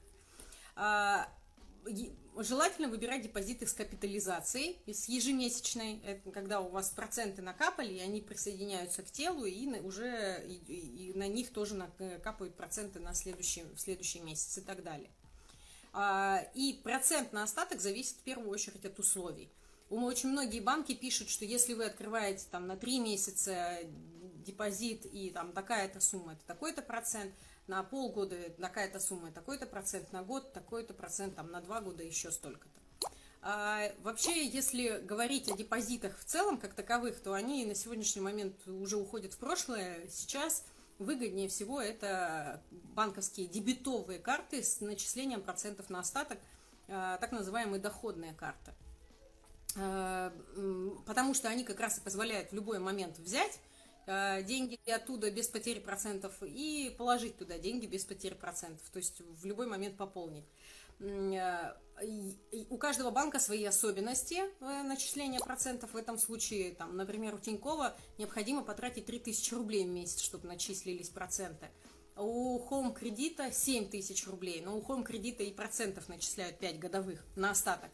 Желательно 2.38 2.88
выбирать 2.88 3.22
депозиты 3.22 3.68
с 3.68 3.74
капитализацией, 3.74 4.80
с 4.88 5.08
ежемесячной, 5.08 6.22
когда 6.34 6.62
у 6.62 6.70
вас 6.70 6.90
проценты 6.90 7.42
накапали, 7.42 7.94
и 7.94 8.00
они 8.00 8.22
присоединяются 8.22 9.04
к 9.04 9.12
телу, 9.12 9.46
и 9.46 9.68
уже 9.82 10.44
и, 10.48 11.12
и 11.12 11.14
на 11.18 11.28
них 11.28 11.52
тоже 11.52 11.76
накапают 11.76 12.56
проценты 12.56 13.00
на 13.00 13.14
следующий, 13.14 13.64
в 13.64 13.78
следующий 13.78 14.20
месяц 14.20 14.58
и 14.58 14.62
так 14.62 14.84
далее. 14.84 15.12
А, 15.94 16.44
и 16.56 16.74
процент 16.84 17.34
на 17.34 17.44
остаток 17.44 17.80
зависит 17.80 18.16
в 18.18 18.24
первую 18.24 18.50
очередь 18.50 18.84
от 18.84 18.98
условий. 18.98 19.52
Очень 19.90 20.30
многие 20.30 20.60
банки 20.60 20.96
пишут, 20.96 21.30
что 21.30 21.46
если 21.46 21.76
вы 21.76 21.86
открываете 21.86 22.46
там 22.50 22.66
на 22.66 22.76
3 22.76 23.00
месяца 23.00 23.78
депозит 24.44 25.06
и 25.06 25.30
там 25.30 25.54
такая-то 25.54 26.00
сумма, 26.00 26.34
это 26.34 26.44
такой-то 26.46 26.82
процент, 26.82 27.34
на 27.68 27.84
полгода 27.84 28.36
такая-то 28.60 29.00
сумма, 29.00 29.32
такой-то 29.32 29.66
процент, 29.66 30.12
на 30.12 30.24
год 30.24 30.54
такой-то 30.54 30.94
процент, 30.94 31.36
там 31.36 31.52
на 31.52 31.62
2 31.62 31.82
года 31.82 32.04
еще 32.04 32.32
столько-то. 32.32 33.10
А, 33.42 33.92
вообще, 34.02 34.46
если 34.46 35.02
говорить 35.04 35.52
о 35.52 35.58
депозитах 35.58 36.18
в 36.18 36.24
целом, 36.24 36.58
как 36.58 36.74
таковых, 36.74 37.22
то 37.22 37.34
они 37.34 37.66
на 37.66 37.76
сегодняшний 37.76 38.22
момент 38.22 38.56
уже 38.68 38.98
уходят 38.98 39.34
в 39.34 39.38
прошлое. 39.38 40.08
Сейчас 40.10 40.64
выгоднее 40.98 41.50
всего 41.50 41.82
это 41.82 42.62
банковские 42.72 43.48
дебетовые 43.48 44.20
карты 44.20 44.64
с 44.64 44.80
начислением 44.80 45.42
процентов 45.42 45.90
на 45.90 46.00
остаток, 46.00 46.40
а, 46.88 47.18
так 47.18 47.32
называемые 47.32 47.82
доходные 47.82 48.34
карты. 48.34 48.74
Э, 49.76 50.32
потому 51.06 51.34
что 51.34 51.50
они 51.50 51.64
как 51.64 51.80
раз 51.80 51.98
и 51.98 52.02
позволяют 52.02 52.52
в 52.52 52.56
любой 52.56 52.80
момент 52.80 53.18
взять 53.18 53.60
деньги 54.06 54.80
оттуда 54.90 55.32
без 55.32 55.48
потери 55.48 55.80
процентов 55.80 56.34
и 56.42 56.94
положить 56.98 57.38
туда 57.38 57.58
деньги 57.58 57.86
без 57.86 58.06
потери 58.06 58.34
процентов, 58.34 58.88
то 58.92 58.98
есть 58.98 59.22
в 59.22 59.46
любой 59.46 59.68
момент 59.68 59.98
пополнить. 59.98 60.46
Э, 61.00 61.74
у 62.70 62.78
каждого 62.78 63.12
банка 63.12 63.40
свои 63.40 63.64
особенности 63.66 64.42
начисления 64.60 65.40
процентов. 65.40 65.94
В 65.94 65.98
этом 65.98 66.18
случае, 66.18 66.74
там, 66.74 66.98
например, 66.98 67.36
у 67.36 67.40
Тинькова 67.40 67.96
необходимо 68.18 68.64
потратить 68.64 69.06
3000 69.06 69.54
рублей 69.54 69.86
в 69.86 69.90
месяц, 69.90 70.22
чтобы 70.22 70.48
начислились 70.48 71.10
проценты. 71.10 71.68
У 72.18 72.60
Home 72.70 72.94
кредита 72.94 73.52
7 73.52 73.90
тысяч 73.90 74.28
рублей, 74.28 74.62
но 74.62 74.78
у 74.78 74.82
Home 74.82 75.04
кредита 75.04 75.44
и 75.44 75.52
процентов 75.52 76.10
начисляют 76.10 76.58
5 76.60 76.80
годовых 76.80 77.24
на 77.36 77.52
остаток. 77.52 77.90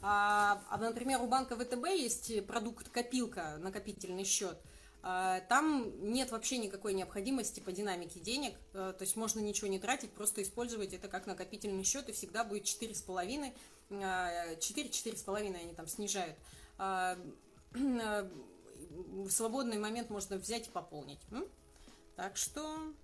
А, 0.00 0.62
а, 0.68 0.78
например, 0.78 1.20
у 1.22 1.26
банка 1.26 1.56
ВТБ 1.56 1.86
есть 1.88 2.46
продукт 2.46 2.88
копилка, 2.88 3.56
накопительный 3.60 4.24
счет. 4.24 4.58
А, 5.06 5.40
там 5.50 5.92
нет 6.12 6.30
вообще 6.30 6.56
никакой 6.56 6.94
необходимости 6.94 7.60
по 7.60 7.72
динамике 7.72 8.20
денег, 8.20 8.54
а, 8.72 8.94
то 8.94 9.02
есть 9.02 9.16
можно 9.16 9.38
ничего 9.38 9.68
не 9.68 9.78
тратить, 9.78 10.10
просто 10.12 10.42
использовать 10.42 10.94
это 10.94 11.08
как 11.08 11.26
накопительный 11.26 11.84
счет, 11.84 12.08
и 12.08 12.12
всегда 12.12 12.42
будет 12.42 12.64
4,5, 12.64 13.52
4-4,5 13.90 15.56
они 15.60 15.74
там 15.74 15.86
снижают. 15.88 16.34
А, 16.78 17.18
в 17.74 19.30
свободный 19.30 19.78
момент 19.78 20.08
можно 20.08 20.38
взять 20.38 20.68
и 20.68 20.70
пополнить. 20.70 21.20
Так 22.16 22.38
что 22.38 22.94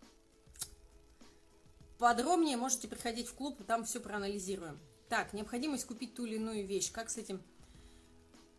подробнее 1.98 2.56
можете 2.56 2.88
приходить 2.88 3.28
в 3.28 3.34
клуб, 3.34 3.62
там 3.66 3.84
все 3.84 4.00
проанализируем. 4.00 4.80
Так, 5.10 5.34
необходимость 5.34 5.84
купить 5.86 6.14
ту 6.14 6.24
или 6.24 6.36
иную 6.36 6.66
вещь. 6.66 6.90
Как 6.92 7.10
с 7.10 7.18
этим? 7.18 7.42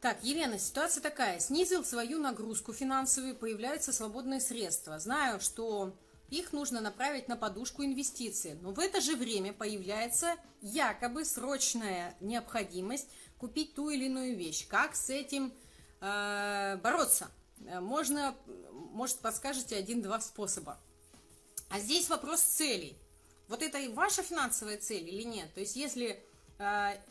Так, 0.01 0.23
Елена, 0.23 0.57
ситуация 0.57 0.99
такая. 0.99 1.39
Снизил 1.39 1.85
свою 1.85 2.17
нагрузку 2.19 2.73
финансовую, 2.73 3.35
появляются 3.35 3.93
свободные 3.93 4.41
средства. 4.41 4.97
Знаю, 4.97 5.39
что 5.39 5.95
их 6.31 6.53
нужно 6.53 6.81
направить 6.81 7.27
на 7.27 7.37
подушку 7.37 7.83
инвестиций. 7.83 8.55
Но 8.63 8.71
в 8.71 8.79
это 8.79 8.99
же 8.99 9.15
время 9.15 9.53
появляется 9.53 10.35
якобы 10.63 11.23
срочная 11.23 12.17
необходимость 12.19 13.09
купить 13.37 13.75
ту 13.75 13.91
или 13.91 14.05
иную 14.05 14.35
вещь. 14.35 14.67
Как 14.67 14.95
с 14.95 15.11
этим 15.11 15.53
э, 15.99 16.77
бороться? 16.81 17.29
Можно, 17.59 18.35
может, 18.93 19.19
подскажете 19.19 19.75
один-два 19.75 20.19
способа. 20.19 20.79
А 21.69 21.79
здесь 21.79 22.09
вопрос 22.09 22.41
целей. 22.41 22.97
Вот 23.47 23.61
это 23.61 23.77
и 23.77 23.87
ваша 23.87 24.23
финансовая 24.23 24.79
цель 24.79 25.07
или 25.07 25.21
нет? 25.21 25.53
То 25.53 25.59
есть, 25.59 25.75
если 25.75 26.19
Э, 26.23 26.30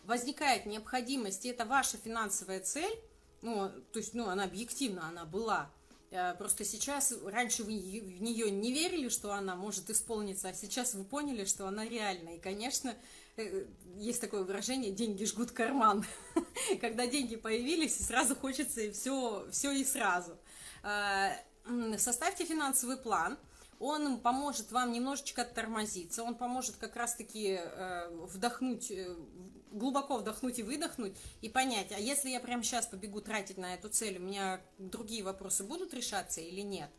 возникает 0.04 0.66
необходимость, 0.66 1.44
и 1.44 1.48
это 1.48 1.64
ваша 1.64 1.96
финансовая 1.96 2.60
цель, 2.60 2.94
ну, 3.42 3.70
то 3.92 3.98
есть, 3.98 4.14
ну, 4.14 4.28
она 4.28 4.44
объективно, 4.44 5.08
она 5.08 5.24
была, 5.24 5.70
э, 6.10 6.34
Просто 6.34 6.64
сейчас, 6.64 7.14
раньше 7.24 7.64
вы 7.64 7.72
в 7.72 8.22
нее 8.22 8.50
не 8.50 8.72
верили, 8.72 9.08
что 9.08 9.32
она 9.32 9.56
может 9.56 9.88
исполниться, 9.90 10.48
а 10.48 10.54
сейчас 10.54 10.94
вы 10.94 11.04
поняли, 11.04 11.44
что 11.44 11.66
она 11.66 11.86
реальна. 11.86 12.36
И, 12.36 12.38
конечно, 12.38 12.94
э, 13.36 13.66
есть 13.96 14.20
такое 14.20 14.42
выражение 14.42 14.92
«деньги 14.92 15.24
жгут 15.24 15.52
карман». 15.52 16.04
Когда 16.80 17.06
деньги 17.06 17.36
появились, 17.36 17.96
сразу 17.96 18.36
хочется 18.36 18.82
и 18.82 18.90
все, 18.90 19.46
все 19.50 19.72
и 19.72 19.84
сразу. 19.84 20.36
Составьте 21.96 22.44
финансовый 22.44 22.96
план– 22.96 23.38
он 23.80 24.20
поможет 24.20 24.70
вам 24.72 24.92
немножечко 24.92 25.42
оттормозиться, 25.42 26.22
он 26.22 26.34
поможет 26.34 26.76
как 26.76 26.94
раз-таки 26.96 27.58
э, 27.60 28.08
вдохнуть, 28.26 28.90
э, 28.90 29.16
глубоко 29.72 30.18
вдохнуть 30.18 30.58
и 30.58 30.62
выдохнуть, 30.62 31.16
и 31.40 31.48
понять, 31.48 31.90
а 31.90 31.98
если 31.98 32.28
я 32.28 32.40
прямо 32.40 32.62
сейчас 32.62 32.86
побегу 32.86 33.22
тратить 33.22 33.56
на 33.56 33.74
эту 33.74 33.88
цель, 33.88 34.18
у 34.18 34.20
меня 34.20 34.60
другие 34.78 35.24
вопросы 35.24 35.64
будут 35.64 35.94
решаться 35.94 36.42
или 36.42 36.60
нет? 36.60 36.90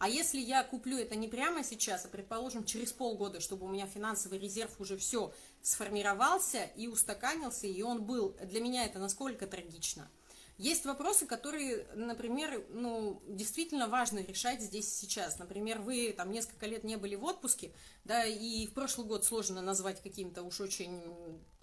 А 0.00 0.08
если 0.08 0.40
я 0.40 0.64
куплю 0.64 0.98
это 0.98 1.14
не 1.14 1.28
прямо 1.28 1.62
сейчас, 1.62 2.04
а, 2.04 2.08
предположим, 2.08 2.64
через 2.64 2.92
полгода, 2.92 3.38
чтобы 3.38 3.66
у 3.66 3.68
меня 3.68 3.86
финансовый 3.86 4.40
резерв 4.40 4.80
уже 4.80 4.96
все 4.96 5.32
сформировался 5.62 6.64
и 6.74 6.88
устаканился, 6.88 7.68
и 7.68 7.80
он 7.80 8.02
был, 8.02 8.36
для 8.42 8.60
меня 8.60 8.84
это 8.86 8.98
насколько 8.98 9.46
трагично– 9.46 10.10
есть 10.56 10.84
вопросы, 10.84 11.26
которые, 11.26 11.84
например, 11.94 12.64
ну, 12.70 13.20
действительно 13.26 13.88
важно 13.88 14.20
решать 14.20 14.62
здесь 14.62 14.92
сейчас. 14.92 15.38
Например, 15.38 15.80
вы 15.80 16.14
там 16.16 16.30
несколько 16.30 16.66
лет 16.66 16.84
не 16.84 16.96
были 16.96 17.16
в 17.16 17.24
отпуске, 17.24 17.72
да, 18.04 18.24
и 18.24 18.66
в 18.66 18.72
прошлый 18.72 19.06
год 19.06 19.24
сложно 19.24 19.62
назвать 19.62 20.00
каким-то 20.00 20.44
уж 20.44 20.60
очень 20.60 21.02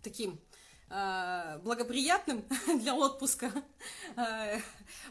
таким 0.03 0.41
э, 0.89 1.59
благоприятным 1.63 2.45
для 2.81 2.93
отпуска. 2.93 3.51
Э, 4.17 4.59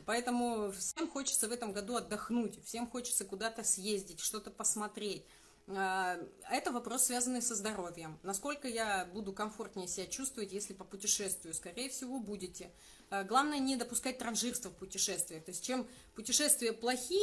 поэтому 0.05 0.73
всем 0.73 1.09
хочется 1.09 1.49
в 1.49 1.53
этом 1.53 1.73
году 1.73 1.97
отдохнуть, 1.97 2.63
всем 2.65 2.87
хочется 2.87 3.25
куда-то 3.25 3.65
съездить, 3.65 4.21
что-то 4.21 4.51
посмотреть. 4.51 5.25
Э, 5.69 6.23
это 6.51 6.71
вопрос, 6.71 7.05
связанный 7.05 7.41
со 7.41 7.55
здоровьем. 7.55 8.19
Насколько 8.23 8.69
я 8.69 9.07
буду 9.07 9.33
комфортнее 9.33 9.89
себя 9.89 10.07
чувствовать, 10.07 10.53
если 10.53 10.75
по 10.75 10.85
путешествию? 10.85 11.55
Скорее 11.55 11.89
всего, 11.89 12.21
будете. 12.21 12.71
Э, 13.11 13.25
главное 13.25 13.59
не 13.59 13.77
допускать 13.77 14.19
транжирства 14.19 14.71
в 14.71 14.75
путешествиях. 14.75 15.45
То 15.45 15.51
есть 15.51 15.65
чем 15.65 15.87
путешествия 16.15 16.73
плохи, 16.73 17.19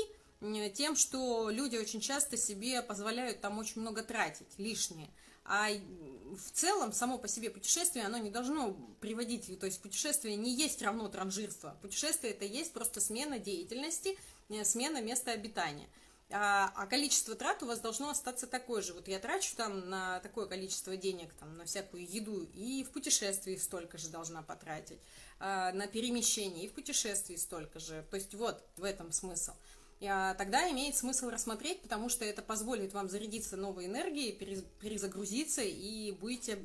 тем, 0.75 0.95
что 0.95 1.49
люди 1.49 1.77
очень 1.77 1.99
часто 1.99 2.37
себе 2.37 2.83
позволяют 2.83 3.41
там 3.41 3.57
очень 3.57 3.81
много 3.81 4.03
тратить, 4.03 4.47
лишнее. 4.57 5.09
А 5.45 5.69
в 5.69 6.51
целом, 6.51 6.91
само 6.91 7.17
по 7.17 7.27
себе 7.27 7.49
путешествие, 7.49 8.05
оно 8.05 8.17
не 8.17 8.29
должно 8.29 8.73
приводить, 8.99 9.59
то 9.59 9.65
есть 9.65 9.81
путешествие 9.81 10.35
не 10.35 10.53
есть 10.53 10.81
равно 10.81 11.07
транжирство. 11.07 11.77
Путешествие 11.81 12.33
это 12.33 12.45
есть 12.45 12.73
просто 12.73 12.99
смена 12.99 13.39
деятельности, 13.39 14.17
э, 14.49 14.63
смена 14.63 15.01
места 15.01 15.31
обитания 15.31 15.87
а, 16.29 16.71
а 16.75 16.85
количество 16.87 17.35
трат 17.35 17.63
у 17.63 17.67
вас 17.67 17.79
должно 17.79 18.09
остаться 18.09 18.47
такое 18.47 18.81
же. 18.81 18.93
Вот 18.93 19.07
я 19.07 19.19
трачу 19.19 19.55
там 19.55 19.89
на 19.89 20.19
такое 20.19 20.45
количество 20.45 20.97
денег, 20.97 21.33
там, 21.33 21.55
на 21.57 21.65
всякую 21.65 22.05
еду, 22.05 22.43
и 22.53 22.83
в 22.83 22.91
путешествии 22.91 23.55
столько 23.55 23.97
же 23.97 24.09
должна 24.09 24.41
потратить, 24.41 24.99
на 25.39 25.87
перемещение, 25.87 26.65
и 26.65 26.67
в 26.67 26.73
путешествии 26.73 27.35
столько 27.35 27.79
же. 27.79 28.05
То 28.09 28.17
есть 28.17 28.33
вот 28.33 28.63
в 28.75 28.83
этом 28.83 29.11
смысл. 29.11 29.53
А, 30.01 30.35
тогда 30.35 30.69
имеет 30.69 30.95
смысл 30.95 31.29
рассмотреть, 31.29 31.81
потому 31.81 32.09
что 32.09 32.23
это 32.23 32.41
позволит 32.41 32.93
вам 32.93 33.09
зарядиться 33.09 33.57
новой 33.57 33.87
энергией, 33.87 34.31
перезагрузиться 34.31 35.61
и 35.61 36.11
будете 36.11 36.59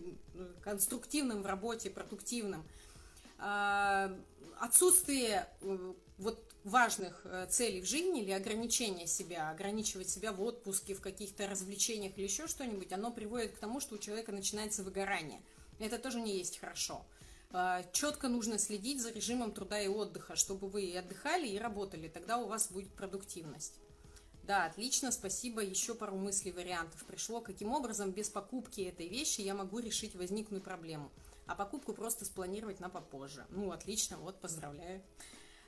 конструктивным 0.63 1.43
в 1.43 1.47
работе, 1.47 1.91
продуктивным. 1.91 2.65
А, 3.39 4.15
отсутствие 4.59 5.49
вот 6.19 6.45
важных 6.63 7.23
э, 7.25 7.47
целей 7.51 7.81
в 7.81 7.87
жизни 7.87 8.23
или 8.23 8.31
ограничения 8.31 9.09
себя, 9.09 9.51
ограничивать 9.51 10.09
себя 10.09 10.33
в 10.33 10.41
отпуске, 10.41 10.95
в 10.95 11.01
каких-то 11.01 11.49
развлечениях 11.49 12.17
или 12.17 12.25
еще 12.25 12.47
что-нибудь, 12.47 12.93
оно 12.93 13.11
приводит 13.11 13.53
к 13.53 13.59
тому, 13.59 13.81
что 13.81 13.97
у 13.97 13.99
человека 13.99 14.31
начинается 14.31 14.85
выгорание. 14.85 15.43
Это 15.81 15.99
тоже 15.99 16.21
не 16.21 16.37
есть 16.37 16.59
хорошо. 16.61 17.05
Четко 17.93 18.29
нужно 18.29 18.59
следить 18.59 19.03
за 19.03 19.11
режимом 19.11 19.53
труда 19.53 19.81
и 19.81 19.89
отдыха, 19.89 20.37
чтобы 20.37 20.69
вы 20.69 20.85
и 20.85 20.97
отдыхали, 20.97 21.47
и 21.47 21.59
работали, 21.59 22.09
тогда 22.09 22.39
у 22.39 22.47
вас 22.47 22.71
будет 22.71 22.93
продуктивность. 22.95 23.75
Да, 24.45 24.65
отлично, 24.65 25.13
спасибо. 25.13 25.63
Еще 25.63 25.95
пару 25.95 26.17
мыслей, 26.17 26.53
вариантов 26.53 27.05
пришло. 27.05 27.41
Каким 27.41 27.73
образом 27.73 28.11
без 28.11 28.29
покупки 28.29 28.81
этой 28.81 29.09
вещи 29.09 29.41
я 29.41 29.55
могу 29.55 29.79
решить 29.79 30.15
возникшую 30.15 30.61
проблему? 30.61 31.13
А 31.47 31.55
покупку 31.55 31.93
просто 31.93 32.25
спланировать 32.25 32.81
на 32.81 32.89
попозже. 32.89 33.47
Ну, 33.51 33.71
отлично, 33.71 34.17
вот, 34.17 34.41
поздравляю 34.41 35.03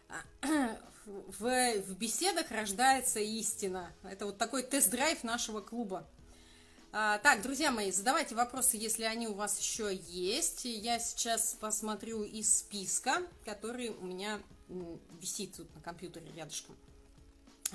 в, 1.06 1.82
в 1.82 1.98
беседах 1.98 2.50
рождается 2.50 3.20
истина. 3.20 3.92
Это 4.02 4.26
вот 4.26 4.38
такой 4.38 4.62
тест-драйв 4.62 5.22
нашего 5.24 5.60
клуба. 5.60 6.06
А, 6.96 7.18
так, 7.18 7.42
друзья 7.42 7.72
мои, 7.72 7.90
задавайте 7.90 8.36
вопросы, 8.36 8.76
если 8.76 9.02
они 9.02 9.26
у 9.26 9.34
вас 9.34 9.58
еще 9.58 9.92
есть. 9.92 10.64
Я 10.64 11.00
сейчас 11.00 11.54
посмотрю 11.54 12.22
из 12.22 12.60
списка, 12.60 13.20
который 13.44 13.88
у 13.88 14.04
меня 14.04 14.40
висит 15.20 15.56
тут 15.56 15.74
на 15.74 15.80
компьютере 15.80 16.30
рядышком. 16.36 16.76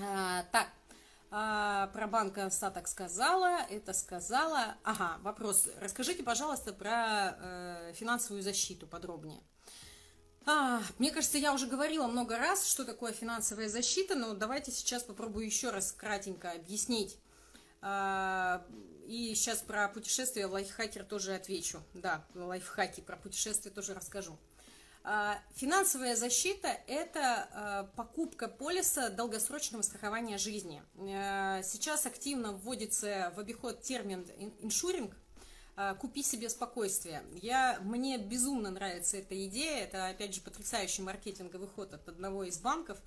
А, 0.01 0.43
так, 0.53 0.69
а, 1.31 1.87
про 1.87 2.07
банк 2.07 2.37
остаток 2.37 2.87
сказала, 2.87 3.59
это 3.69 3.91
сказала. 3.91 4.77
Ага, 4.85 5.17
вопрос. 5.21 5.67
Расскажите, 5.81 6.23
пожалуйста, 6.23 6.71
про 6.71 7.35
э, 7.37 7.93
финансовую 7.95 8.41
защиту 8.41 8.87
подробнее. 8.87 9.41
Мне 10.97 11.11
кажется, 11.11 11.37
я 11.37 11.53
уже 11.53 11.67
говорила 11.67 12.07
много 12.07 12.37
раз, 12.37 12.65
что 12.65 12.85
такое 12.85 13.11
финансовая 13.11 13.67
защита, 13.67 14.15
но 14.15 14.33
давайте 14.33 14.71
сейчас 14.71 15.03
попробую 15.03 15.45
еще 15.45 15.71
раз 15.71 15.91
кратенько 15.91 16.51
объяснить. 16.51 17.19
А, 17.81 18.65
и 19.07 19.33
сейчас 19.35 19.59
про 19.59 19.87
путешествия 19.87 20.45
лайфхакер 20.45 21.03
тоже 21.03 21.33
отвечу. 21.35 21.81
Да, 21.93 22.25
лайфхаки 22.35 23.01
про 23.01 23.15
путешествия 23.15 23.71
тоже 23.71 23.93
расскажу. 23.93 24.37
А, 25.03 25.39
финансовая 25.55 26.15
защита– 26.15 26.67
это 26.87 27.47
а, 27.51 27.83
покупка 27.95 28.47
полиса 28.47 29.09
долгосрочного 29.09 29.81
страхования 29.81 30.37
жизни. 30.37 30.83
Сейчас 31.63 32.05
активно 32.05 32.51
вводится 32.51 33.33
в 33.35 33.39
обиход 33.39 33.81
термин 33.81 34.27
«иншуринг», 34.61 35.15
купи 35.99 36.23
себе 36.23 36.49
спокойствие. 36.49 37.23
Я, 37.41 37.79
мне 37.81 38.17
безумно 38.17 38.69
нравится 38.69 39.15
эта 39.15 39.47
идея, 39.47 39.85
это, 39.85 40.07
опять 40.07 40.35
же, 40.35 40.41
потрясающий 40.41 41.01
маркетинговый 41.01 41.69
ход 41.69 41.93
от 41.93 42.09
одного 42.09 42.43
из 42.43 42.57
банков, 42.57 42.99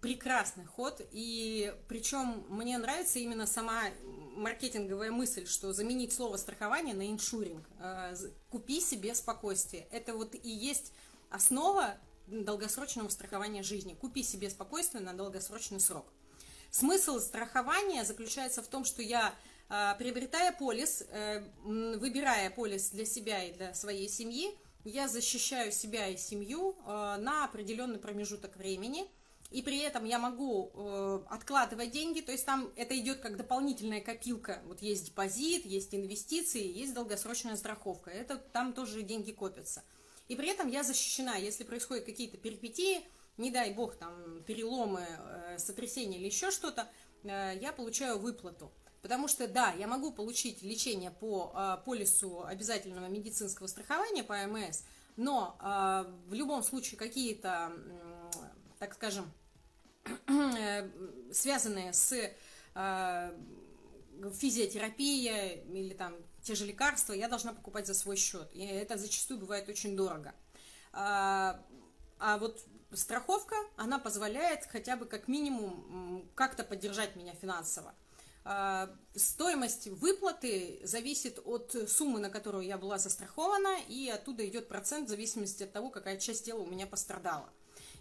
прекрасный 0.00 0.64
ход, 0.64 1.00
и 1.10 1.74
причем 1.88 2.44
мне 2.48 2.78
нравится 2.78 3.18
именно 3.18 3.46
сама 3.46 3.82
маркетинговая 4.36 5.10
мысль, 5.10 5.46
что 5.46 5.72
заменить 5.72 6.12
слово 6.12 6.36
страхование 6.36 6.94
на 6.94 7.10
иншуринг, 7.10 7.66
а, 7.80 8.14
купи 8.50 8.80
себе 8.80 9.14
спокойствие. 9.14 9.88
Это 9.90 10.14
вот 10.14 10.34
и 10.34 10.50
есть 10.50 10.92
основа 11.30 11.96
долгосрочного 12.26 13.08
страхования 13.08 13.62
жизни. 13.62 13.94
Купи 13.94 14.22
себе 14.22 14.50
спокойствие 14.50 15.02
на 15.02 15.14
долгосрочный 15.14 15.80
срок. 15.80 16.06
Смысл 16.70 17.18
страхования 17.18 18.04
заключается 18.04 18.62
в 18.62 18.66
том, 18.66 18.84
что 18.84 19.02
я 19.02 19.34
а, 19.68 19.94
приобретая 19.94 20.52
полис, 20.52 21.02
э, 21.08 21.42
выбирая 21.64 22.50
полис 22.50 22.90
для 22.90 23.04
себя 23.04 23.42
и 23.42 23.52
для 23.52 23.74
своей 23.74 24.08
семьи, 24.08 24.56
я 24.86 25.08
защищаю 25.08 25.72
себя 25.72 26.08
и 26.08 26.16
семью 26.16 26.76
э, 26.86 27.16
на 27.18 27.44
определенный 27.44 27.98
промежуток 27.98 28.56
времени, 28.56 29.06
и 29.50 29.62
при 29.62 29.78
этом 29.78 30.04
я 30.04 30.18
могу 30.18 30.70
э, 30.72 31.20
откладывать 31.28 31.90
деньги, 31.90 32.20
то 32.20 32.32
есть 32.32 32.46
там 32.46 32.72
это 32.76 32.98
идет 32.98 33.20
как 33.20 33.36
дополнительная 33.36 34.00
копилка. 34.00 34.62
Вот 34.66 34.82
есть 34.82 35.06
депозит, 35.06 35.66
есть 35.66 35.94
инвестиции, 35.94 36.66
есть 36.66 36.94
долгосрочная 36.94 37.56
страховка. 37.56 38.10
Это 38.10 38.36
там 38.36 38.72
тоже 38.72 39.02
деньги 39.02 39.32
копятся. 39.32 39.84
И 40.28 40.34
при 40.34 40.48
этом 40.48 40.68
я 40.68 40.82
защищена, 40.82 41.36
если 41.36 41.64
происходят 41.64 42.04
какие-то 42.04 42.36
перипетии, 42.36 43.06
не 43.36 43.50
дай 43.50 43.72
бог, 43.72 43.96
там 43.96 44.42
переломы, 44.44 45.06
сотрясения 45.58 46.18
или 46.18 46.26
еще 46.26 46.50
что-то, 46.50 46.88
я 47.22 47.72
получаю 47.76 48.18
выплату. 48.18 48.72
Потому 49.06 49.28
что, 49.28 49.46
да, 49.46 49.70
я 49.78 49.86
могу 49.86 50.10
получить 50.10 50.62
лечение 50.62 51.12
по 51.12 51.52
э, 51.54 51.76
полису 51.84 52.44
обязательного 52.44 53.06
медицинского 53.06 53.68
страхования 53.68 54.24
по 54.24 54.34
АМС, 54.34 54.82
но 55.14 55.56
э, 55.60 56.12
в 56.26 56.34
любом 56.34 56.64
случае 56.64 56.98
какие-то, 56.98 57.72
так 58.80 58.94
скажем, 58.94 59.30
связанные 61.32 61.92
с 61.92 62.32
э, 62.74 63.32
физиотерапией 64.34 65.62
или 65.72 65.94
там 65.94 66.16
те 66.42 66.56
же 66.56 66.66
лекарства, 66.66 67.12
я 67.12 67.28
должна 67.28 67.52
покупать 67.52 67.86
за 67.86 67.94
свой 67.94 68.16
счет. 68.16 68.50
И 68.54 68.66
это 68.66 68.98
зачастую 68.98 69.38
бывает 69.38 69.68
очень 69.68 69.96
дорого. 69.96 70.34
А, 70.92 71.64
а 72.18 72.38
вот 72.38 72.60
страховка, 72.92 73.54
она 73.76 74.00
позволяет 74.00 74.64
хотя 74.64 74.96
бы 74.96 75.06
как 75.06 75.28
минимум 75.28 76.28
как-то 76.34 76.64
поддержать 76.64 77.14
меня 77.14 77.34
финансово. 77.34 77.94
А, 78.48 78.88
стоимость 79.16 79.88
выплаты 79.88 80.78
зависит 80.84 81.40
от 81.44 81.74
суммы, 81.88 82.20
на 82.20 82.30
которую 82.30 82.64
я 82.64 82.78
была 82.78 82.96
застрахована, 82.96 83.80
и 83.88 84.08
оттуда 84.08 84.46
идет 84.46 84.68
процент 84.68 85.08
в 85.08 85.10
зависимости 85.10 85.64
от 85.64 85.72
того, 85.72 85.90
какая 85.90 86.16
часть 86.16 86.44
тела 86.44 86.60
у 86.60 86.66
меня 86.66 86.86
пострадала. 86.86 87.50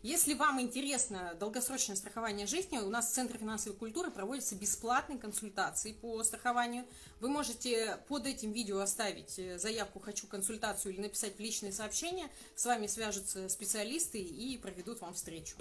Если 0.04 0.36
вам 0.36 0.62
интересно 0.62 1.36
долгосрочное 1.40 1.96
страхование 1.96 2.46
жизни, 2.46 2.78
у 2.78 2.92
нас 2.92 3.10
в 3.10 3.14
Центре 3.16 3.40
финансовой 3.40 3.76
культуры 3.76 4.12
проводятся 4.12 4.54
бесплатные 4.54 5.18
консультации 5.18 5.94
по 5.94 6.24
страхованию. 6.24 6.86
Вы 7.22 7.30
можете 7.30 7.98
под 8.08 8.28
этим 8.28 8.52
видео 8.52 8.82
оставить 8.82 9.40
э, 9.40 9.58
заявку 9.58 10.00
«Хочу 10.00 10.28
консультацию» 10.28 10.94
или 10.94 11.02
написать 11.02 11.38
в 11.38 11.40
личные 11.40 11.74
сообщения. 11.74 12.30
С 12.56 12.66
вами 12.66 12.86
свяжутся 12.86 13.50
специалисты 13.50 14.20
и 14.20 14.60
проведут 14.60 15.02
вам 15.02 15.16
встречу. 15.16 15.56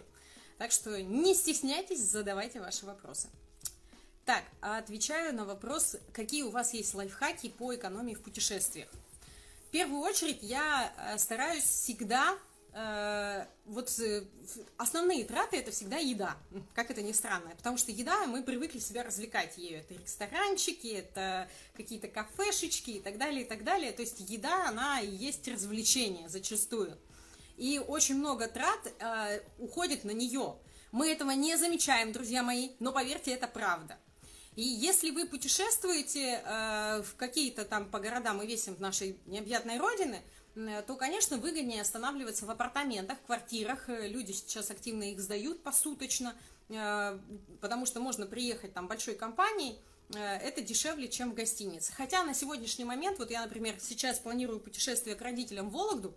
Так 0.59 0.73
что 0.73 1.03
не 1.03 1.35
стесняйтесь, 1.35 2.01
задавайте 2.01 2.61
ваши 2.61 2.85
вопросы. 2.85 3.31
Так, 4.25 4.45
отвечаю 4.63 5.35
на 5.35 5.45
вопрос, 5.45 5.97
какие 6.15 6.43
у 6.45 6.51
вас 6.51 6.73
есть 6.73 6.95
лайфхаки 6.95 7.51
по 7.51 7.75
экономии 7.75 8.15
в 8.15 8.23
путешествиях. 8.23 8.89
В 9.69 9.71
первую 9.71 10.01
очередь 10.01 10.39
я 10.41 10.93
э, 10.97 11.19
стараюсь 11.19 11.65
всегда 11.65 12.39
э, 12.73 13.45
вот 13.67 13.91
э, 13.99 14.25
основные 14.79 15.25
траты 15.25 15.59
это 15.59 15.73
всегда 15.73 15.99
еда, 15.99 16.39
как 16.75 16.91
это 16.91 17.03
ни 17.03 17.13
странно, 17.13 17.51
потому 17.57 17.77
что 17.77 17.93
еда, 17.93 18.27
мы 18.27 18.43
привыкли 18.43 18.79
себя 18.79 19.03
развлекать 19.03 19.59
ею, 19.59 19.81
это 19.81 19.95
ресторанчики, 19.95 20.87
это 20.87 21.49
какие-то 21.77 22.09
кафешечки 22.09 22.93
и 22.93 23.01
так 23.01 23.19
далее, 23.19 23.43
и 23.43 23.45
так 23.45 23.63
далее, 23.63 23.93
то 23.93 24.01
есть 24.01 24.21
еда, 24.21 24.69
она 24.69 25.01
и 25.01 25.11
есть 25.11 25.47
развлечение 25.49 26.31
зачастую, 26.31 26.97
и 27.59 27.79
очень 27.79 28.15
много 28.15 28.47
трат 28.47 28.93
э, 29.01 29.41
уходит 29.59 30.05
на 30.05 30.13
нее, 30.13 30.57
мы 30.93 31.11
этого 31.11 31.33
не 31.33 31.57
замечаем, 31.57 32.13
друзья 32.13 32.45
мои, 32.45 32.71
но 32.79 32.93
поверьте, 32.93 33.33
это 33.33 33.49
правда. 33.49 33.99
И 34.57 34.63
если 34.63 35.11
вы 35.11 35.27
путешествуете 35.27 36.43
э, 36.45 37.03
в 37.03 37.17
какие-то 37.17 37.65
там 37.65 37.91
по 37.91 37.99
городам 37.99 38.41
и 38.43 38.47
весим 38.47 38.77
нашей 38.79 39.19
необъятной 39.27 39.79
родины, 39.79 40.23
то, 40.87 40.95
конечно, 40.95 41.37
выгоднее 41.39 41.83
останавливаться 41.83 42.47
в 42.47 42.51
апартаментах, 42.51 43.19
квартирах. 43.27 43.89
Э, 43.89 44.07
люди 44.07 44.33
сейчас 44.33 44.71
активно 44.71 45.11
их 45.11 45.21
сдают 45.21 45.63
посуточно, 45.63 46.35
э, 46.69 47.19
потому 47.61 47.87
что 47.87 48.01
можно 48.01 48.27
приехать 48.27 48.73
там 48.73 48.87
большой 48.87 49.17
компанией, 49.17 49.77
э, 50.15 50.19
это 50.19 50.61
дешевле, 50.61 51.09
чем 51.09 51.33
в 51.33 51.35
гостинице. 51.35 51.93
Хотя 51.93 52.23
на 52.23 52.35
сегодняшний 52.35 52.85
момент, 52.85 53.19
вот 53.19 53.33
я, 53.33 53.43
например, 53.43 53.75
сейчас 53.81 54.21
планирую 54.21 54.61
путешествие 54.61 55.17
к 55.17 55.23
родителям 55.23 55.71
в 55.71 55.73
Вологду, 55.73 56.17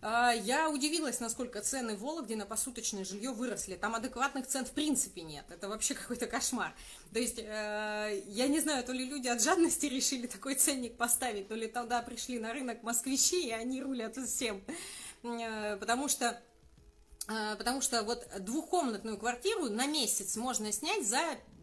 я 0.00 0.70
удивилась, 0.70 1.18
насколько 1.18 1.60
цены 1.60 1.96
в 1.96 2.00
Вологде 2.00 2.36
на 2.36 2.46
посуточное 2.46 3.04
жилье 3.04 3.32
выросли. 3.32 3.74
Там 3.74 3.96
адекватных 3.96 4.46
цен 4.46 4.64
в 4.64 4.70
принципе 4.70 5.22
нет. 5.22 5.44
Это 5.48 5.68
вообще 5.68 5.94
какой-то 5.94 6.26
кошмар. 6.26 6.72
То 7.12 7.18
есть, 7.18 7.38
э, 7.38 8.22
я 8.26 8.46
не 8.46 8.60
знаю, 8.60 8.84
то 8.84 8.92
ли 8.92 9.04
люди 9.04 9.26
от 9.28 9.42
жадности 9.42 9.86
решили 9.96 10.26
такой 10.26 10.54
ценник 10.54 10.96
поставить, 10.96 11.48
то 11.48 11.54
ли 11.54 11.66
тогда 11.66 12.00
пришли 12.02 12.38
на 12.38 12.52
рынок 12.52 12.82
москвичи, 12.82 13.48
и 13.48 13.50
они 13.50 13.82
рулят 13.82 14.16
всем. 14.16 14.62
Э, 15.24 15.76
потому 15.76 16.08
что 16.08 16.40
э, 17.28 17.56
Потому 17.56 17.80
что 17.80 18.02
вот 18.04 18.26
двухкомнатную 18.38 19.18
квартиру 19.18 19.68
на 19.68 19.86
месяц 19.86 20.36
можно 20.36 20.70
снять 20.70 21.06
за 21.06 21.20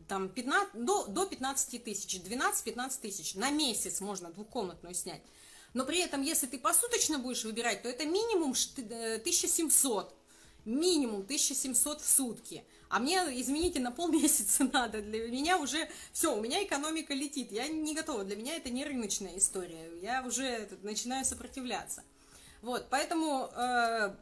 там, 0.10 0.28
15, 0.30 0.86
до, 0.86 1.08
до 1.08 1.26
15 1.26 1.84
тысяч, 1.84 2.20
12-15 2.20 3.00
тысяч. 3.02 3.36
На 3.36 3.50
месяц 3.50 4.02
можно 4.02 4.30
двухкомнатную 4.30 4.94
снять 4.94 5.22
но 5.76 5.86
при 5.86 6.00
этом, 6.00 6.22
если 6.22 6.48
ты 6.48 6.58
посуточно 6.58 7.20
будешь 7.20 7.44
выбирать, 7.44 7.84
то 7.84 7.90
это 7.90 8.06
минимум 8.06 8.52
1700, 8.52 10.10
э, 10.10 10.14
минимум 10.64 11.24
1700 11.24 12.02
в 12.02 12.10
сутки. 12.10 12.64
А 12.88 13.00
мне, 13.00 13.18
извините, 13.42 13.82
на 13.82 13.92
полмесяца 13.92 14.64
надо. 14.74 15.02
Для 15.02 15.28
меня 15.28 15.58
уже 15.58 15.90
все, 16.14 16.34
у 16.34 16.40
меня 16.40 16.64
экономика 16.64 17.14
летит. 17.14 17.52
Я 17.52 17.68
не 17.68 17.94
готова. 17.94 18.24
Для 18.24 18.38
меня 18.38 18.56
это 18.56 18.70
не 18.70 18.86
рыночная 18.86 19.38
история. 19.38 19.90
Я 20.02 20.24
уже 20.26 20.70
начинаю 20.82 21.26
сопротивляться. 21.26 22.06
Вот, 22.62 22.88
поэтому 22.90 23.50
э, 23.54 24.16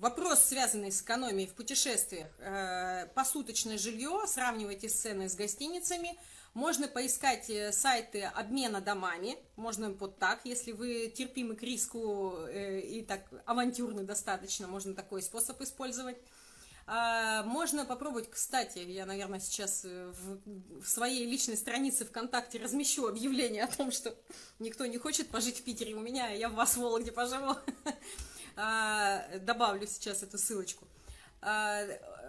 вопрос, 0.00 0.40
связанный 0.40 0.90
с 0.90 1.00
экономией 1.00 1.48
в 1.48 1.54
путешествиях, 1.54 2.28
э, 2.40 3.06
посуточное 3.14 3.78
жилье, 3.78 4.24
сравнивайте 4.26 4.88
цены 4.88 5.28
с 5.28 5.36
гостиницами– 5.36 6.18
можно 6.58 6.88
поискать 6.88 7.48
э, 7.50 7.70
сайты 7.70 8.24
обмена 8.24 8.80
домами, 8.80 9.38
можно 9.54 9.90
вот 9.90 10.18
так, 10.18 10.40
если 10.42 10.72
вы 10.72 11.06
терпимы 11.16 11.54
к 11.54 11.62
риску 11.62 12.34
э, 12.48 12.80
и 12.80 13.02
так 13.02 13.20
авантюрны 13.46 14.02
достаточно, 14.02 14.66
можно 14.66 14.92
такой 14.92 15.22
способ 15.22 15.60
использовать. 15.62 16.16
А, 16.88 17.44
можно 17.44 17.84
попробовать, 17.84 18.28
кстати, 18.28 18.78
я, 18.78 19.06
наверное, 19.06 19.38
сейчас 19.38 19.84
э, 19.84 20.12
в, 20.80 20.84
своей 20.84 21.26
личной 21.26 21.56
странице 21.56 22.04
ВКонтакте 22.04 22.58
размещу 22.58 23.06
объявление 23.06 23.62
о 23.62 23.68
том, 23.68 23.92
что 23.92 24.16
никто 24.58 24.84
не 24.84 24.98
хочет 24.98 25.28
пожить 25.28 25.60
в 25.60 25.62
Питере 25.62 25.94
у 25.94 26.00
меня, 26.00 26.30
я 26.30 26.48
в 26.48 26.54
вас 26.54 26.76
Вологде 26.76 27.12
поживу. 27.12 27.54
А, 28.60 29.38
добавлю 29.38 29.86
сейчас 29.86 30.24
эту 30.24 30.36
ссылочку. 30.36 30.84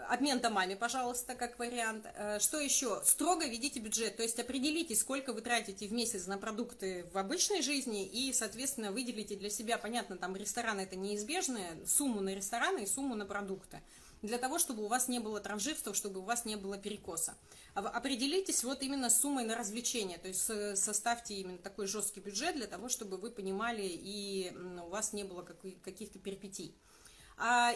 Обмен 0.08 0.40
домами, 0.40 0.76
пожалуйста, 0.76 1.36
как 1.36 1.60
вариант. 1.60 2.06
Э, 2.16 2.40
что 2.40 2.60
еще? 2.60 3.02
Строго 3.04 3.46
ведите 3.46 3.80
бюджет, 3.80 4.18
то 4.18 4.24
есть 4.24 4.40
определите, 4.40 4.96
сколько 4.96 5.34
вы 5.34 5.42
тратите 5.42 5.88
в 5.88 5.94
месяц 5.94 6.28
на 6.28 6.38
продукты 6.38 7.06
в 7.12 7.18
обычной 7.18 7.62
жизни 7.62 8.06
и, 8.06 8.32
соответственно, 8.34 8.92
выделите 8.92 9.36
для 9.36 9.50
себя, 9.50 9.78
понятно, 9.78 10.18
там 10.18 10.36
рестораны 10.36 10.82
это 10.82 10.96
неизбежное, 10.96 11.78
сумму 11.86 12.22
на 12.22 12.34
рестораны 12.34 12.84
и 12.84 12.88
сумму 12.88 13.16
на 13.16 13.26
продукты 13.26 13.82
для 14.22 14.38
того, 14.38 14.60
чтобы 14.60 14.84
у 14.84 14.88
вас 14.88 15.08
не 15.08 15.20
было 15.20 15.40
транжирства, 15.40 15.94
чтобы 15.94 16.20
у 16.20 16.24
вас 16.24 16.46
не 16.46 16.56
было 16.56 16.78
перекоса. 16.78 17.38
Определитесь 17.74 18.64
вот 18.64 18.82
именно 18.84 19.10
с 19.10 19.22
суммой 19.22 19.46
на 19.46 19.56
развлечения, 19.56 20.18
то 20.18 20.28
есть 20.28 20.42
составьте 20.78 21.36
именно 21.36 21.58
такой 21.58 21.88
жесткий 21.88 22.20
бюджет 22.20 22.56
для 22.56 22.68
того, 22.68 22.90
чтобы 22.90 23.18
вы 23.18 23.32
понимали 23.32 23.84
и 23.86 24.54
у 24.84 24.90
вас 24.90 25.14
не 25.14 25.24
было 25.24 25.44
каких-то 25.44 26.20
перипетий. 26.20 26.76
А, 27.38 27.74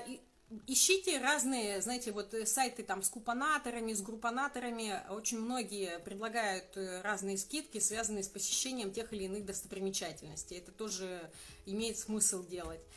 ищите 0.67 1.19
разные, 1.19 1.81
знаете, 1.81 2.11
вот 2.11 2.33
э, 2.33 2.45
сайты 2.45 2.83
там 2.83 3.01
с 3.03 3.09
купонаторами, 3.09 3.93
с 3.93 4.01
группонаторами. 4.01 5.01
Очень 5.09 5.39
многие 5.39 5.99
предлагают 5.99 6.75
э, 6.75 7.01
разные 7.01 7.37
скидки, 7.37 7.79
связанные 7.79 8.23
с 8.23 8.29
посещением 8.29 8.91
тех 8.91 9.11
или 9.13 9.23
иных 9.23 9.45
достопримечательностей. 9.45 10.57
Это 10.57 10.71
тоже 10.71 11.31
имеет 11.65 11.97
смысл 11.97 12.45
делать. 12.45 12.81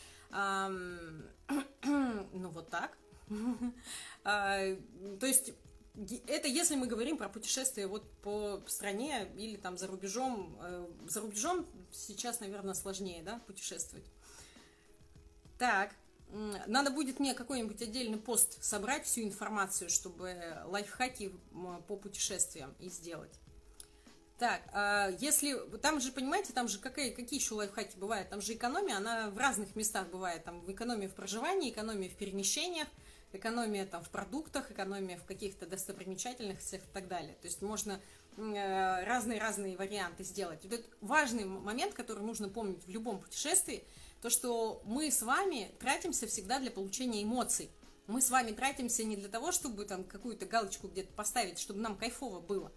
Ну, 2.32 2.50
вот 2.50 2.68
так. 2.70 2.96
А, 4.24 4.76
то 5.20 5.26
есть 5.26 5.52
это 6.26 6.48
если 6.48 6.74
мы 6.74 6.86
говорим 6.86 7.16
про 7.16 7.28
путешествия 7.28 7.86
вот 7.86 8.10
по 8.22 8.60
стране 8.66 9.28
или 9.36 9.56
там 9.56 9.78
за 9.78 9.86
рубежом. 9.86 10.58
Э, 10.60 10.86
за 11.08 11.20
рубежом 11.20 11.66
сейчас, 11.92 12.40
наверное, 12.40 12.74
сложнее, 12.74 13.22
да, 13.22 13.40
путешествовать. 13.46 14.04
Так, 15.58 15.94
надо 16.66 16.90
будет 16.90 17.20
мне 17.20 17.34
какой-нибудь 17.34 17.80
отдельный 17.82 18.18
пост 18.18 18.62
собрать, 18.62 19.04
всю 19.04 19.22
информацию, 19.22 19.90
чтобы 19.90 20.36
лайфхаки 20.66 21.32
по 21.86 21.96
путешествиям 21.96 22.74
и 22.78 22.88
сделать. 22.88 23.32
Так, 24.38 24.60
а 24.72 25.08
если, 25.18 25.56
там 25.78 25.98
же, 25.98 26.12
понимаете, 26.12 26.52
там 26.52 26.68
же 26.68 26.78
какие, 26.78 27.10
какие 27.10 27.40
еще 27.40 27.54
лайфхаки 27.54 27.96
бывают? 27.96 28.28
Там 28.28 28.42
же 28.42 28.52
экономия, 28.52 28.96
она 28.96 29.30
в 29.30 29.38
разных 29.38 29.74
местах 29.76 30.08
бывает. 30.08 30.44
Там 30.44 30.62
экономия 30.70 31.08
в 31.08 31.14
проживании, 31.14 31.70
экономия 31.70 32.10
в 32.10 32.16
перемещениях, 32.16 32.86
экономия 33.32 33.86
там 33.86 34.04
в 34.04 34.10
продуктах, 34.10 34.70
экономия 34.70 35.16
в 35.16 35.24
каких-то 35.24 35.64
достопримечательностях 35.66 36.82
и 36.82 36.92
так 36.92 37.08
далее. 37.08 37.34
То 37.40 37.46
есть 37.46 37.62
можно 37.62 37.98
э, 38.36 39.04
разные-разные 39.06 39.74
варианты 39.78 40.22
сделать. 40.22 40.60
Вот 40.64 40.72
это 40.74 40.86
важный 41.00 41.46
момент, 41.46 41.94
который 41.94 42.22
нужно 42.22 42.50
помнить 42.50 42.84
в 42.84 42.90
любом 42.90 43.20
путешествии– 43.20 43.84
то, 44.22 44.30
что 44.30 44.82
мы 44.84 45.10
с 45.10 45.22
вами 45.22 45.70
тратимся 45.78 46.26
всегда 46.26 46.58
для 46.58 46.70
получения 46.70 47.22
эмоций. 47.22 47.70
Мы 48.06 48.20
с 48.20 48.30
вами 48.30 48.52
тратимся 48.52 49.04
не 49.04 49.16
для 49.16 49.28
того, 49.28 49.52
чтобы 49.52 49.84
там 49.84 50.04
какую-то 50.04 50.46
галочку 50.46 50.88
где-то 50.88 51.12
поставить, 51.14 51.58
чтобы 51.58 51.80
нам 51.80 51.96
кайфово 51.96 52.40
было. 52.40 52.72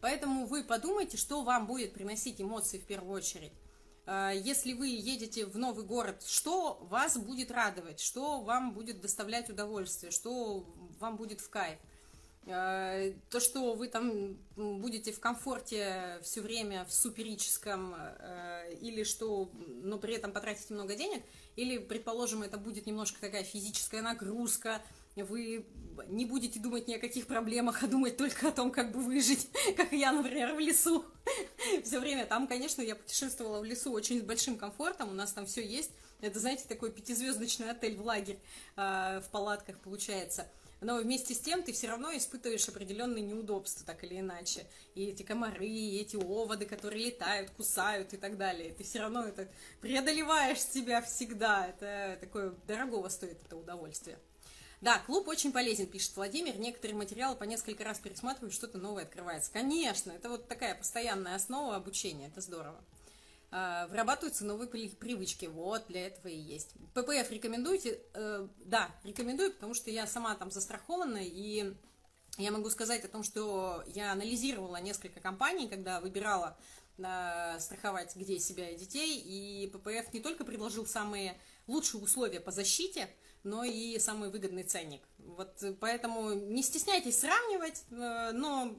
Поэтому 0.00 0.46
вы 0.46 0.62
подумайте, 0.62 1.16
что 1.16 1.42
вам 1.42 1.66
будет 1.66 1.94
приносить 1.94 2.40
эмоции 2.40 2.78
в 2.78 2.84
первую 2.84 3.14
очередь. 3.14 3.52
А, 4.06 4.32
если 4.32 4.74
вы 4.74 4.88
едете 4.88 5.46
в 5.46 5.56
новый 5.56 5.84
город, 5.84 6.22
что 6.26 6.78
вас 6.90 7.16
будет 7.16 7.50
радовать, 7.50 8.00
что 8.00 8.40
вам 8.42 8.72
будет 8.72 9.00
доставлять 9.00 9.48
удовольствие, 9.48 10.12
что 10.12 10.66
вам 10.98 11.16
будет 11.16 11.40
в 11.40 11.48
кайф– 11.48 11.78
то, 12.44 13.40
что 13.40 13.74
вы 13.74 13.88
там 13.88 14.36
будете 14.56 15.12
в 15.12 15.20
комфорте 15.20 16.18
все 16.22 16.42
время 16.42 16.84
в 16.84 16.92
суперическом, 16.92 17.94
э, 17.96 18.74
или 18.80 19.02
что, 19.02 19.50
но 19.82 19.98
при 19.98 20.14
этом 20.14 20.30
потратите 20.30 20.74
много 20.74 20.94
денег, 20.94 21.22
или, 21.56 21.78
предположим, 21.78 22.42
это 22.42 22.58
будет 22.58 22.86
немножко 22.86 23.20
такая 23.20 23.44
физическая 23.44 24.02
нагрузка, 24.02 24.82
вы 25.16 25.64
не 26.08 26.26
будете 26.26 26.58
думать 26.58 26.88
ни 26.88 26.94
о 26.94 26.98
каких 26.98 27.26
проблемах, 27.26 27.82
а 27.82 27.86
думать 27.86 28.16
только 28.16 28.48
о 28.48 28.52
том, 28.52 28.70
как 28.70 28.92
бы 28.92 29.00
выжить, 29.00 29.48
как 29.76 29.92
я, 29.92 30.12
например, 30.12 30.54
в 30.54 30.58
лесу. 30.58 31.04
Все 31.84 32.00
время 32.00 32.26
там, 32.26 32.46
конечно, 32.46 32.82
я 32.82 32.96
путешествовала 32.96 33.60
в 33.60 33.64
лесу 33.64 33.92
очень 33.92 34.20
с 34.20 34.22
большим 34.22 34.58
комфортом, 34.58 35.10
у 35.10 35.14
нас 35.14 35.32
там 35.32 35.46
все 35.46 35.64
есть. 35.64 35.92
Это, 36.26 36.40
знаете, 36.40 36.64
такой 36.68 36.90
пятизвездочный 36.90 37.70
отель 37.70 37.96
в 37.96 38.04
лагерь 38.04 38.38
э, 38.76 39.20
в 39.20 39.30
палатках 39.30 39.78
получается– 39.78 40.46
но 40.84 40.98
вместе 40.98 41.32
с 41.32 41.40
тем 41.40 41.62
ты 41.62 41.72
все 41.72 41.88
равно 41.88 42.14
испытываешь 42.14 42.68
определенные 42.68 43.22
неудобства, 43.22 43.86
так 43.86 44.04
или 44.04 44.20
иначе. 44.20 44.66
И 44.94 45.06
эти 45.06 45.22
комары, 45.22 45.66
и 45.66 45.98
эти 45.98 46.16
оводы, 46.16 46.66
которые 46.66 47.06
летают, 47.06 47.50
кусают 47.52 48.12
и 48.12 48.18
так 48.18 48.36
далее. 48.36 48.74
Ты 48.74 48.84
все 48.84 49.00
равно 49.00 49.24
это 49.24 49.48
преодолеваешь 49.80 50.60
себя 50.60 51.00
всегда. 51.00 51.68
Это 51.68 52.18
такое 52.20 52.54
дорогого 52.66 53.08
стоит 53.08 53.38
это 53.46 53.56
удовольствие. 53.56 54.18
Да, 54.82 54.98
клуб 55.06 55.26
очень 55.28 55.52
полезен, 55.52 55.86
пишет 55.86 56.14
Владимир. 56.16 56.58
Некоторые 56.58 56.98
материалы 56.98 57.34
по 57.36 57.44
несколько 57.44 57.82
раз 57.82 57.98
пересматривают, 57.98 58.52
что-то 58.52 58.76
новое 58.76 59.04
открывается. 59.04 59.50
Конечно, 59.50 60.12
это 60.12 60.28
вот 60.28 60.48
такая 60.48 60.74
постоянная 60.74 61.36
основа 61.36 61.76
обучения, 61.76 62.26
это 62.26 62.42
здорово. 62.42 62.78
А, 63.56 63.86
вырабатываются 63.86 64.44
новые 64.44 64.68
привычки. 64.68 65.46
Вот, 65.46 65.86
для 65.86 66.08
этого 66.08 66.26
и 66.26 66.36
есть. 66.36 66.72
ППФ 66.92 67.30
рекомендуете? 67.30 68.00
Э, 68.12 68.48
да, 68.64 68.90
рекомендую, 69.04 69.52
потому 69.52 69.74
что 69.74 69.92
я 69.92 70.08
сама 70.08 70.34
там 70.34 70.50
застрахована, 70.50 71.20
и 71.22 71.72
Я 72.36 72.50
могу 72.50 72.68
сказать 72.68 73.04
о 73.04 73.08
том, 73.08 73.22
что 73.22 73.84
я 73.86 74.10
анализировала 74.10 74.78
несколько 74.78 75.20
компаний, 75.20 75.68
когда 75.68 76.00
выбирала 76.00 76.58
э, 76.98 77.60
страховать 77.60 78.16
где 78.16 78.40
себя 78.40 78.70
и 78.70 78.76
детей, 78.76 79.22
и 79.24 79.68
ППФ 79.68 80.12
не 80.12 80.18
только 80.18 80.44
предложил 80.44 80.84
самые 80.84 81.38
лучшие 81.68 82.02
условия 82.02 82.40
по 82.40 82.50
защите, 82.50 83.08
но 83.44 83.62
и 83.62 84.00
самый 84.00 84.30
выгодный 84.30 84.64
ценник. 84.64 85.02
Вот 85.18 85.62
поэтому 85.78 86.32
не 86.32 86.64
стесняйтесь 86.64 87.20
сравнивать, 87.20 87.84
э, 87.92 88.32
но 88.32 88.76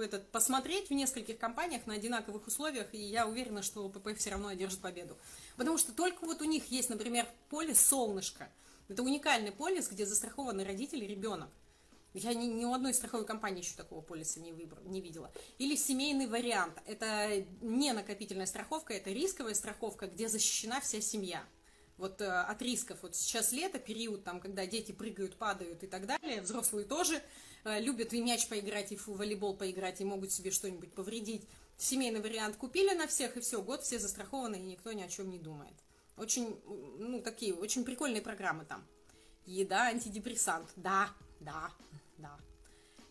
этот, 0.00 0.30
посмотреть 0.30 0.90
в 0.90 0.92
нескольких 0.92 1.38
компаниях 1.38 1.86
на 1.86 1.94
одинаковых 1.94 2.46
условиях, 2.46 2.92
и 2.94 2.98
я 2.98 3.26
уверена, 3.26 3.62
что 3.62 3.88
ППФ 3.88 4.18
все 4.18 4.30
равно 4.30 4.48
одержит 4.48 4.80
победу. 4.80 5.16
Потому 5.56 5.78
что 5.78 5.92
только 5.92 6.24
вот 6.24 6.40
у 6.40 6.44
них 6.44 6.70
есть, 6.70 6.90
например, 6.90 7.26
полис 7.48 7.80
«Солнышко». 7.80 8.50
Это 8.88 9.02
уникальный 9.02 9.52
полис, 9.52 9.88
где 9.88 10.04
застрахованы 10.04 10.64
родители 10.64 11.04
ребенок. 11.04 11.48
Я 12.14 12.34
ни, 12.34 12.44
ни 12.46 12.64
у 12.64 12.74
одной 12.74 12.92
страховой 12.92 13.24
компании 13.24 13.62
еще 13.62 13.74
такого 13.74 14.02
полиса 14.02 14.38
не, 14.40 14.52
выбрал, 14.52 14.82
не 14.84 15.00
видела. 15.00 15.32
Или 15.58 15.76
семейный 15.76 16.26
вариант. 16.26 16.74
Это 16.86 17.44
не 17.62 17.92
накопительная 17.92 18.46
страховка, 18.46 18.92
это 18.92 19.10
рисковая 19.10 19.54
страховка, 19.54 20.08
где 20.08 20.28
защищена 20.28 20.80
вся 20.80 21.00
семья. 21.00 21.42
Вот 21.96 22.20
э, 22.20 22.26
от 22.26 22.60
рисков. 22.60 22.98
Вот 23.02 23.16
сейчас 23.16 23.52
лето, 23.52 23.78
период, 23.78 24.24
там, 24.24 24.40
когда 24.40 24.66
дети 24.66 24.92
прыгают, 24.92 25.36
падают 25.36 25.82
и 25.84 25.86
так 25.86 26.06
далее. 26.06 26.42
Взрослые 26.42 26.84
тоже 26.84 27.22
любят 27.64 28.12
и 28.12 28.20
мяч 28.20 28.48
поиграть, 28.48 28.92
и 28.92 28.96
в 28.96 29.08
волейбол 29.08 29.56
поиграть, 29.56 30.00
и 30.00 30.04
могут 30.04 30.32
себе 30.32 30.50
что-нибудь 30.50 30.92
повредить. 30.92 31.46
Семейный 31.76 32.20
вариант 32.20 32.56
купили 32.56 32.94
на 32.94 33.06
всех, 33.06 33.36
и 33.36 33.40
все, 33.40 33.62
год 33.62 33.82
все 33.82 33.98
застрахованы, 33.98 34.56
и 34.56 34.62
никто 34.62 34.92
ни 34.92 35.02
о 35.02 35.08
чем 35.08 35.30
не 35.30 35.38
думает. 35.38 35.74
Очень, 36.16 36.60
ну, 36.98 37.20
такие, 37.20 37.54
очень 37.54 37.84
прикольные 37.84 38.22
программы 38.22 38.64
там. 38.64 38.84
Еда, 39.46 39.86
антидепрессант. 39.86 40.68
Да, 40.76 41.10
да, 41.40 41.70
да. 42.18 42.36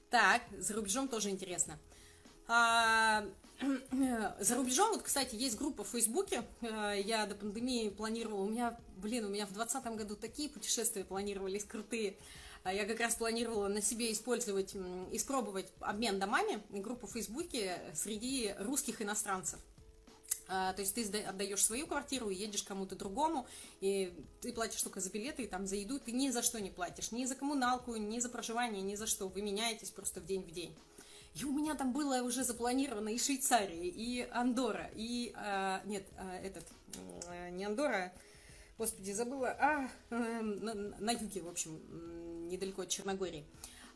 Так, 0.09 0.41
за 0.57 0.73
рубежом 0.75 1.07
тоже 1.07 1.29
интересно. 1.29 1.79
А, 2.47 3.25
за 4.39 4.55
рубежом, 4.55 4.91
вот, 4.93 5.03
кстати, 5.03 5.35
есть 5.35 5.57
группа 5.57 5.83
в 5.83 5.89
Фейсбуке. 5.89 6.43
Э, 6.61 6.99
я 7.03 7.25
до 7.25 7.35
пандемии 7.35 7.89
планировала, 7.89 8.43
у 8.43 8.49
меня, 8.49 8.77
блин, 8.97 9.25
у 9.25 9.29
меня 9.29 9.45
в 9.45 9.53
2020 9.53 9.97
году 9.97 10.15
такие 10.15 10.49
путешествия 10.49 11.03
планировались 11.03 11.63
крутые. 11.63 12.17
А 12.63 12.73
я 12.73 12.85
как 12.85 12.99
раз 12.99 13.15
планировала 13.15 13.67
на 13.67 13.81
себе 13.81 14.11
использовать, 14.11 14.75
испробовать 15.11 15.71
обмен 15.79 16.19
домами, 16.19 16.61
группу 16.69 17.07
в 17.07 17.11
Фейсбуке 17.11 17.79
среди 17.95 18.53
русских 18.59 19.01
иностранцев. 19.01 19.59
А, 20.47 20.73
то 20.73 20.81
есть 20.81 20.93
ты 20.93 21.21
отдаешь 21.21 21.63
свою 21.63 21.87
квартиру 21.87 22.29
и 22.29 22.35
едешь 22.35 22.63
кому-то 22.63 22.95
другому, 22.95 23.47
и 23.79 24.13
ты 24.41 24.51
платишь 24.51 24.81
только 24.83 24.99
за 24.99 25.09
билеты 25.09 25.43
и 25.43 25.47
там 25.47 25.65
за 25.65 25.77
еду, 25.77 25.97
ты 25.97 26.11
ни 26.11 26.29
за 26.29 26.41
что 26.41 26.59
не 26.59 26.69
платишь, 26.69 27.11
ни 27.11 27.25
за 27.25 27.35
коммуналку, 27.35 27.95
ни 27.95 28.19
за 28.19 28.29
проживание, 28.29 28.81
ни 28.81 28.95
за 28.95 29.07
что. 29.07 29.29
Вы 29.29 29.41
меняетесь 29.41 29.89
просто 29.91 30.19
в 30.19 30.25
день 30.25 30.43
в 30.43 30.51
день. 30.51 30.75
И 31.33 31.45
у 31.45 31.53
меня 31.53 31.75
там 31.75 31.93
было 31.93 32.21
уже 32.23 32.43
запланировано 32.43 33.09
и 33.09 33.17
Швейцария, 33.17 33.87
и 33.87 34.27
Андора, 34.31 34.91
и... 34.93 35.33
Э, 35.37 35.79
нет, 35.85 36.05
э, 36.17 36.47
этот... 36.47 36.65
Э, 37.29 37.49
не 37.51 37.63
Андора, 37.63 38.11
господи, 38.77 39.11
забыла. 39.11 39.55
А, 39.57 39.89
э, 40.09 40.41
на, 40.41 40.73
на 40.73 41.11
юге, 41.11 41.41
в 41.41 41.47
общем, 41.47 41.79
недалеко 42.51 42.83
от 42.83 42.89
Черногории. 42.89 43.45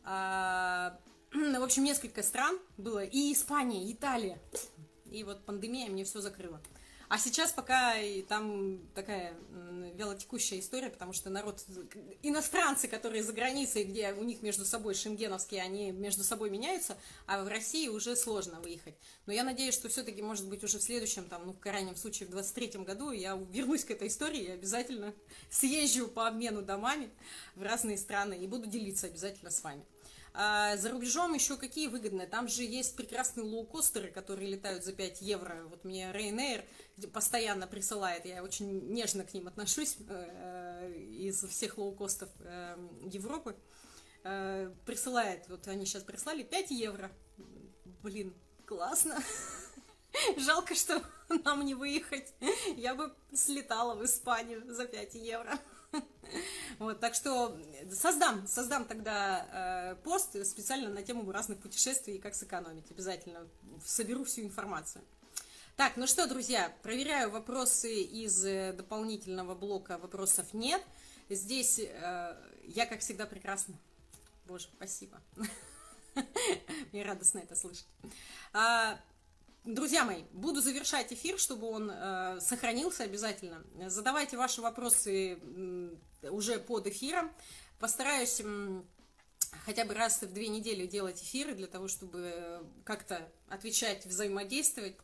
А, 0.04 0.98
в 1.34 1.64
общем, 1.64 1.84
несколько 1.84 2.24
стран 2.24 2.58
было. 2.78 3.04
И 3.04 3.34
Испания, 3.34 3.84
и 3.84 3.94
Италия 3.94 4.40
и 5.16 5.24
вот 5.24 5.46
пандемия 5.46 5.90
мне 5.90 6.04
все 6.04 6.20
закрыла. 6.20 6.60
А 7.08 7.18
сейчас 7.20 7.52
пока 7.52 7.98
и 7.98 8.24
там 8.24 8.80
такая 8.96 9.34
вялотекущая 9.96 10.60
история, 10.60 10.90
потому 10.90 11.14
что 11.14 11.30
народ, 11.30 11.64
иностранцы, 12.24 12.88
которые 12.88 13.24
за 13.24 13.34
границей, 13.34 13.84
где 13.84 14.12
у 14.14 14.24
них 14.24 14.42
между 14.42 14.66
собой 14.66 14.96
шенгеновские, 14.96 15.62
они 15.62 15.92
между 15.92 16.24
собой 16.24 16.50
меняются, 16.50 16.98
а 17.28 17.44
в 17.44 17.48
России 17.48 17.88
уже 17.88 18.16
сложно 18.16 18.60
выехать. 18.60 18.96
Но 19.26 19.34
я 19.34 19.44
надеюсь, 19.44 19.76
что 19.76 19.88
все-таки, 19.90 20.22
может 20.22 20.48
быть, 20.50 20.64
уже 20.64 20.80
в 20.80 20.84
следующем, 20.84 21.26
там, 21.26 21.46
ну, 21.46 21.54
в 21.54 21.60
крайнем 21.60 21.96
случае, 21.96 22.28
в 22.28 22.32
23 22.32 22.84
году 22.84 23.12
я 23.12 23.36
вернусь 23.52 23.86
к 23.86 23.92
этой 23.92 24.08
истории 24.08 24.42
и 24.42 24.52
обязательно 24.52 25.14
съезжу 25.50 26.08
по 26.08 26.28
обмену 26.28 26.62
домами 26.62 27.10
в 27.56 27.64
разные 27.64 27.98
страны 27.98 28.34
и 28.34 28.48
буду 28.48 28.68
делиться 28.68 29.08
обязательно 29.08 29.52
с 29.52 29.64
вами. 29.64 29.86
А 30.38 30.76
за 30.76 30.90
рубежом 30.90 31.34
еще 31.34 31.56
какие 31.56 31.88
выгодные? 31.88 32.28
Там 32.28 32.50
же 32.50 32.64
есть 32.64 32.98
прекрасные 32.98 33.46
лоукостеры, 33.46 34.10
которые 34.12 34.50
летают 34.50 34.84
за 34.84 34.92
5 34.92 35.22
евро. 35.22 35.64
Вот 35.70 35.86
мне 35.86 36.12
Ryanair 36.12 36.66
постоянно 37.14 37.68
присылает, 37.68 38.26
я 38.26 38.44
очень 38.44 38.94
нежно 38.94 39.24
к 39.24 39.34
ним 39.34 39.48
отношусь 39.48 39.98
э, 40.08 40.94
из 40.94 41.44
всех 41.44 41.78
лоукостов 41.78 42.30
э, 42.40 42.78
Европы. 43.04 43.56
Э, 44.24 44.72
присылает, 44.86 45.48
вот 45.50 45.68
они 45.68 45.86
сейчас 45.86 46.04
прислали 46.04 46.44
5 46.44 46.72
евро. 46.72 47.12
Блин, 48.02 48.34
классно. 48.66 49.18
Жалко, 50.38 50.76
что 50.76 51.02
нам 51.44 51.66
не 51.66 51.76
выехать. 51.76 52.34
Я 52.76 52.96
бы 52.96 53.14
слетала 53.34 53.96
в 53.96 54.04
Испанию 54.06 54.64
за 54.74 54.86
5 54.86 55.16
евро. 55.16 55.60
Вот, 56.80 57.00
так 57.00 57.14
что 57.14 57.58
создам, 57.92 58.48
создам 58.48 58.86
тогда 58.86 59.94
э, 59.94 59.96
пост 60.04 60.36
специально 60.46 60.90
на 60.90 61.04
тему 61.04 61.32
разных 61.32 61.60
путешествий 61.60 62.16
и 62.16 62.20
как 62.20 62.36
сэкономить. 62.36 62.92
Обязательно 62.92 63.48
соберу 63.86 64.26
всю 64.26 64.42
информацию. 64.42 65.06
Так, 65.76 65.98
ну 65.98 66.08
что, 66.08 66.26
друзья, 66.26 66.74
проверяю 66.84 67.30
вопросы 67.30 68.02
из 68.02 68.46
э, 68.46 68.72
дополнительного 68.72 69.56
блока 69.56 69.98
«Вопросов 69.98 70.54
нет». 70.54 70.82
Здесь 71.30 71.80
э, 71.80 72.38
я, 72.64 72.86
как 72.86 73.02
всегда, 73.02 73.26
прекрасна. 73.26 73.76
Боже, 74.46 74.70
спасибо. 74.78 75.22
Мне 76.94 77.04
радостно 77.04 77.40
это 77.40 77.58
слышать. 77.58 77.88
А, 78.54 78.98
Друзья 79.66 80.06
мои, 80.06 80.22
буду 80.32 80.62
завершать 80.62 81.12
эфир, 81.12 81.40
чтобы 81.40 81.68
он 81.68 81.90
э, 81.92 82.40
сохранился 82.40 83.04
обязательно. 83.04 83.64
Задавайте 83.90 84.38
ваши 84.38 84.62
вопросы 84.62 85.40
э, 85.42 86.30
уже 86.30 86.60
под 86.60 86.86
эфиром. 86.86 87.32
Постараюсь 87.80 88.42
э, 88.42 88.82
хотя 89.66 89.84
бы 89.84 89.96
раз 89.96 90.22
в 90.22 90.32
две 90.32 90.50
недели 90.50 90.86
делать 90.86 91.22
эфиры 91.22 91.56
для 91.56 91.66
того, 91.66 91.88
чтобы 91.88 92.64
как-то 92.84 93.28
отвечать, 93.50 94.06
взаимодействовать. 94.06 94.96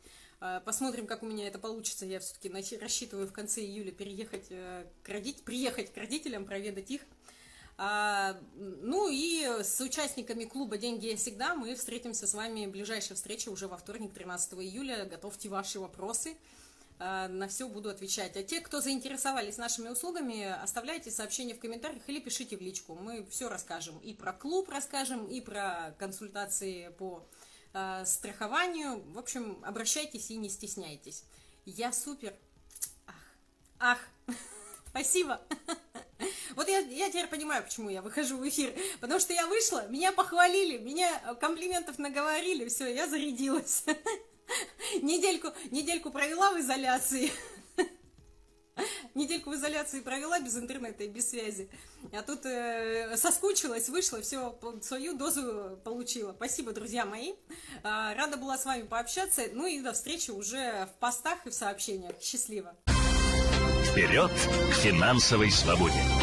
Э, 0.41 0.59
посмотрим, 0.65 1.05
как 1.07 1.23
у 1.23 1.27
меня 1.27 1.47
это 1.47 1.59
получится. 1.59 2.05
Я 2.05 2.19
все-таки 2.19 2.77
рассчитываю 2.77 3.27
в 3.27 3.31
конце 3.31 3.61
июля 3.61 3.91
переехать 3.91 4.47
э, 4.49 4.85
к 5.03 5.09
родителям, 5.09 5.45
приехать 5.45 5.93
к 5.93 5.97
родителям, 5.97 6.45
проведать 6.45 6.89
их. 6.89 7.01
А, 7.77 8.37
ну 8.55 9.09
и 9.09 9.43
с 9.63 9.79
участниками 9.81 10.43
клуба 10.43 10.77
«Деньги 10.77 11.07
я 11.07 11.17
всегда» 11.17 11.55
мы 11.55 11.73
встретимся 11.75 12.27
с 12.27 12.33
вами. 12.33 12.67
Ближайшая 12.67 13.15
встреча 13.15 13.49
уже 13.49 13.67
во 13.67 13.77
вторник, 13.77 14.13
13 14.13 14.53
июля. 14.53 15.05
Готовьте 15.05 15.49
ваши 15.49 15.79
вопросы. 15.79 16.35
А, 16.99 17.27
на 17.27 17.47
все 17.47 17.67
буду 17.67 17.89
отвечать. 17.89 18.35
А 18.35 18.43
те, 18.43 18.61
кто 18.61 18.81
заинтересовались 18.81 19.57
нашими 19.57 19.89
услугами, 19.89 20.43
оставляйте 20.43 21.11
сообщения 21.11 21.53
в 21.53 21.59
комментариях 21.59 22.03
или 22.07 22.19
пишите 22.19 22.57
в 22.57 22.61
личку. 22.61 22.95
Мы 22.95 23.25
все 23.29 23.47
расскажем. 23.47 23.97
И 23.99 24.13
про 24.13 24.33
клуб 24.33 24.69
расскажем, 24.69 25.25
и 25.25 25.39
про 25.39 25.95
консультации 25.97 26.89
по 26.97 27.25
э, 27.73 28.05
страхованию. 28.05 29.01
В 29.13 29.19
общем, 29.19 29.61
обращайтесь 29.63 30.31
и 30.31 30.37
не 30.37 30.49
стесняйтесь. 30.49 31.23
Я 31.65 31.93
супер. 31.93 32.33
Ах, 33.07 33.15
ах. 33.79 33.99
Спасибо. 34.89 35.41
Вот 36.55 36.67
я, 36.67 36.79
я 36.79 37.09
теперь 37.09 37.27
понимаю, 37.27 37.63
почему 37.63 37.89
я 37.89 38.01
выхожу 38.03 38.37
в 38.37 38.47
эфир. 38.47 38.75
Потому 38.99 39.19
что 39.19 39.33
я 39.33 39.47
вышла, 39.47 39.87
меня 39.87 40.11
похвалили, 40.11 40.77
меня 40.77 41.09
комплиментов 41.39 41.97
наговорили, 41.97 42.67
все, 42.67 42.93
я 42.93 43.07
зарядилась. 43.07 43.85
Недельку, 45.01 45.47
недельку 45.71 46.11
провела 46.11 46.51
в 46.51 46.59
изоляции. 46.59 47.31
Недельку 49.15 49.51
в 49.51 49.55
изоляции 49.55 50.01
провела 50.01 50.39
без 50.39 50.57
интернета 50.57 51.03
и 51.03 51.07
без 51.07 51.29
связи. 51.29 51.69
А 52.13 52.21
тут 52.21 52.45
э, 52.45 53.15
соскучилась, 53.17 53.89
вышла, 53.89 54.21
все, 54.21 54.57
свою 54.81 55.15
дозу 55.15 55.79
получила. 55.83 56.33
Спасибо, 56.33 56.71
друзья 56.71 57.05
мои. 57.05 57.33
Э, 57.83 58.13
рада 58.15 58.37
была 58.37 58.57
с 58.57 58.65
вами 58.65 58.83
пообщаться. 58.83 59.43
Ну 59.53 59.65
и 59.65 59.81
до 59.81 59.93
встречи 59.93 60.31
уже 60.31 60.87
в 60.95 60.99
постах 60.99 61.45
и 61.45 61.49
в 61.49 61.53
сообщениях. 61.53 62.15
Счастливо. 62.21 62.75
Вперед 63.91 64.31
к 64.31 64.73
финансовой 64.75 65.51
свободе! 65.51 66.20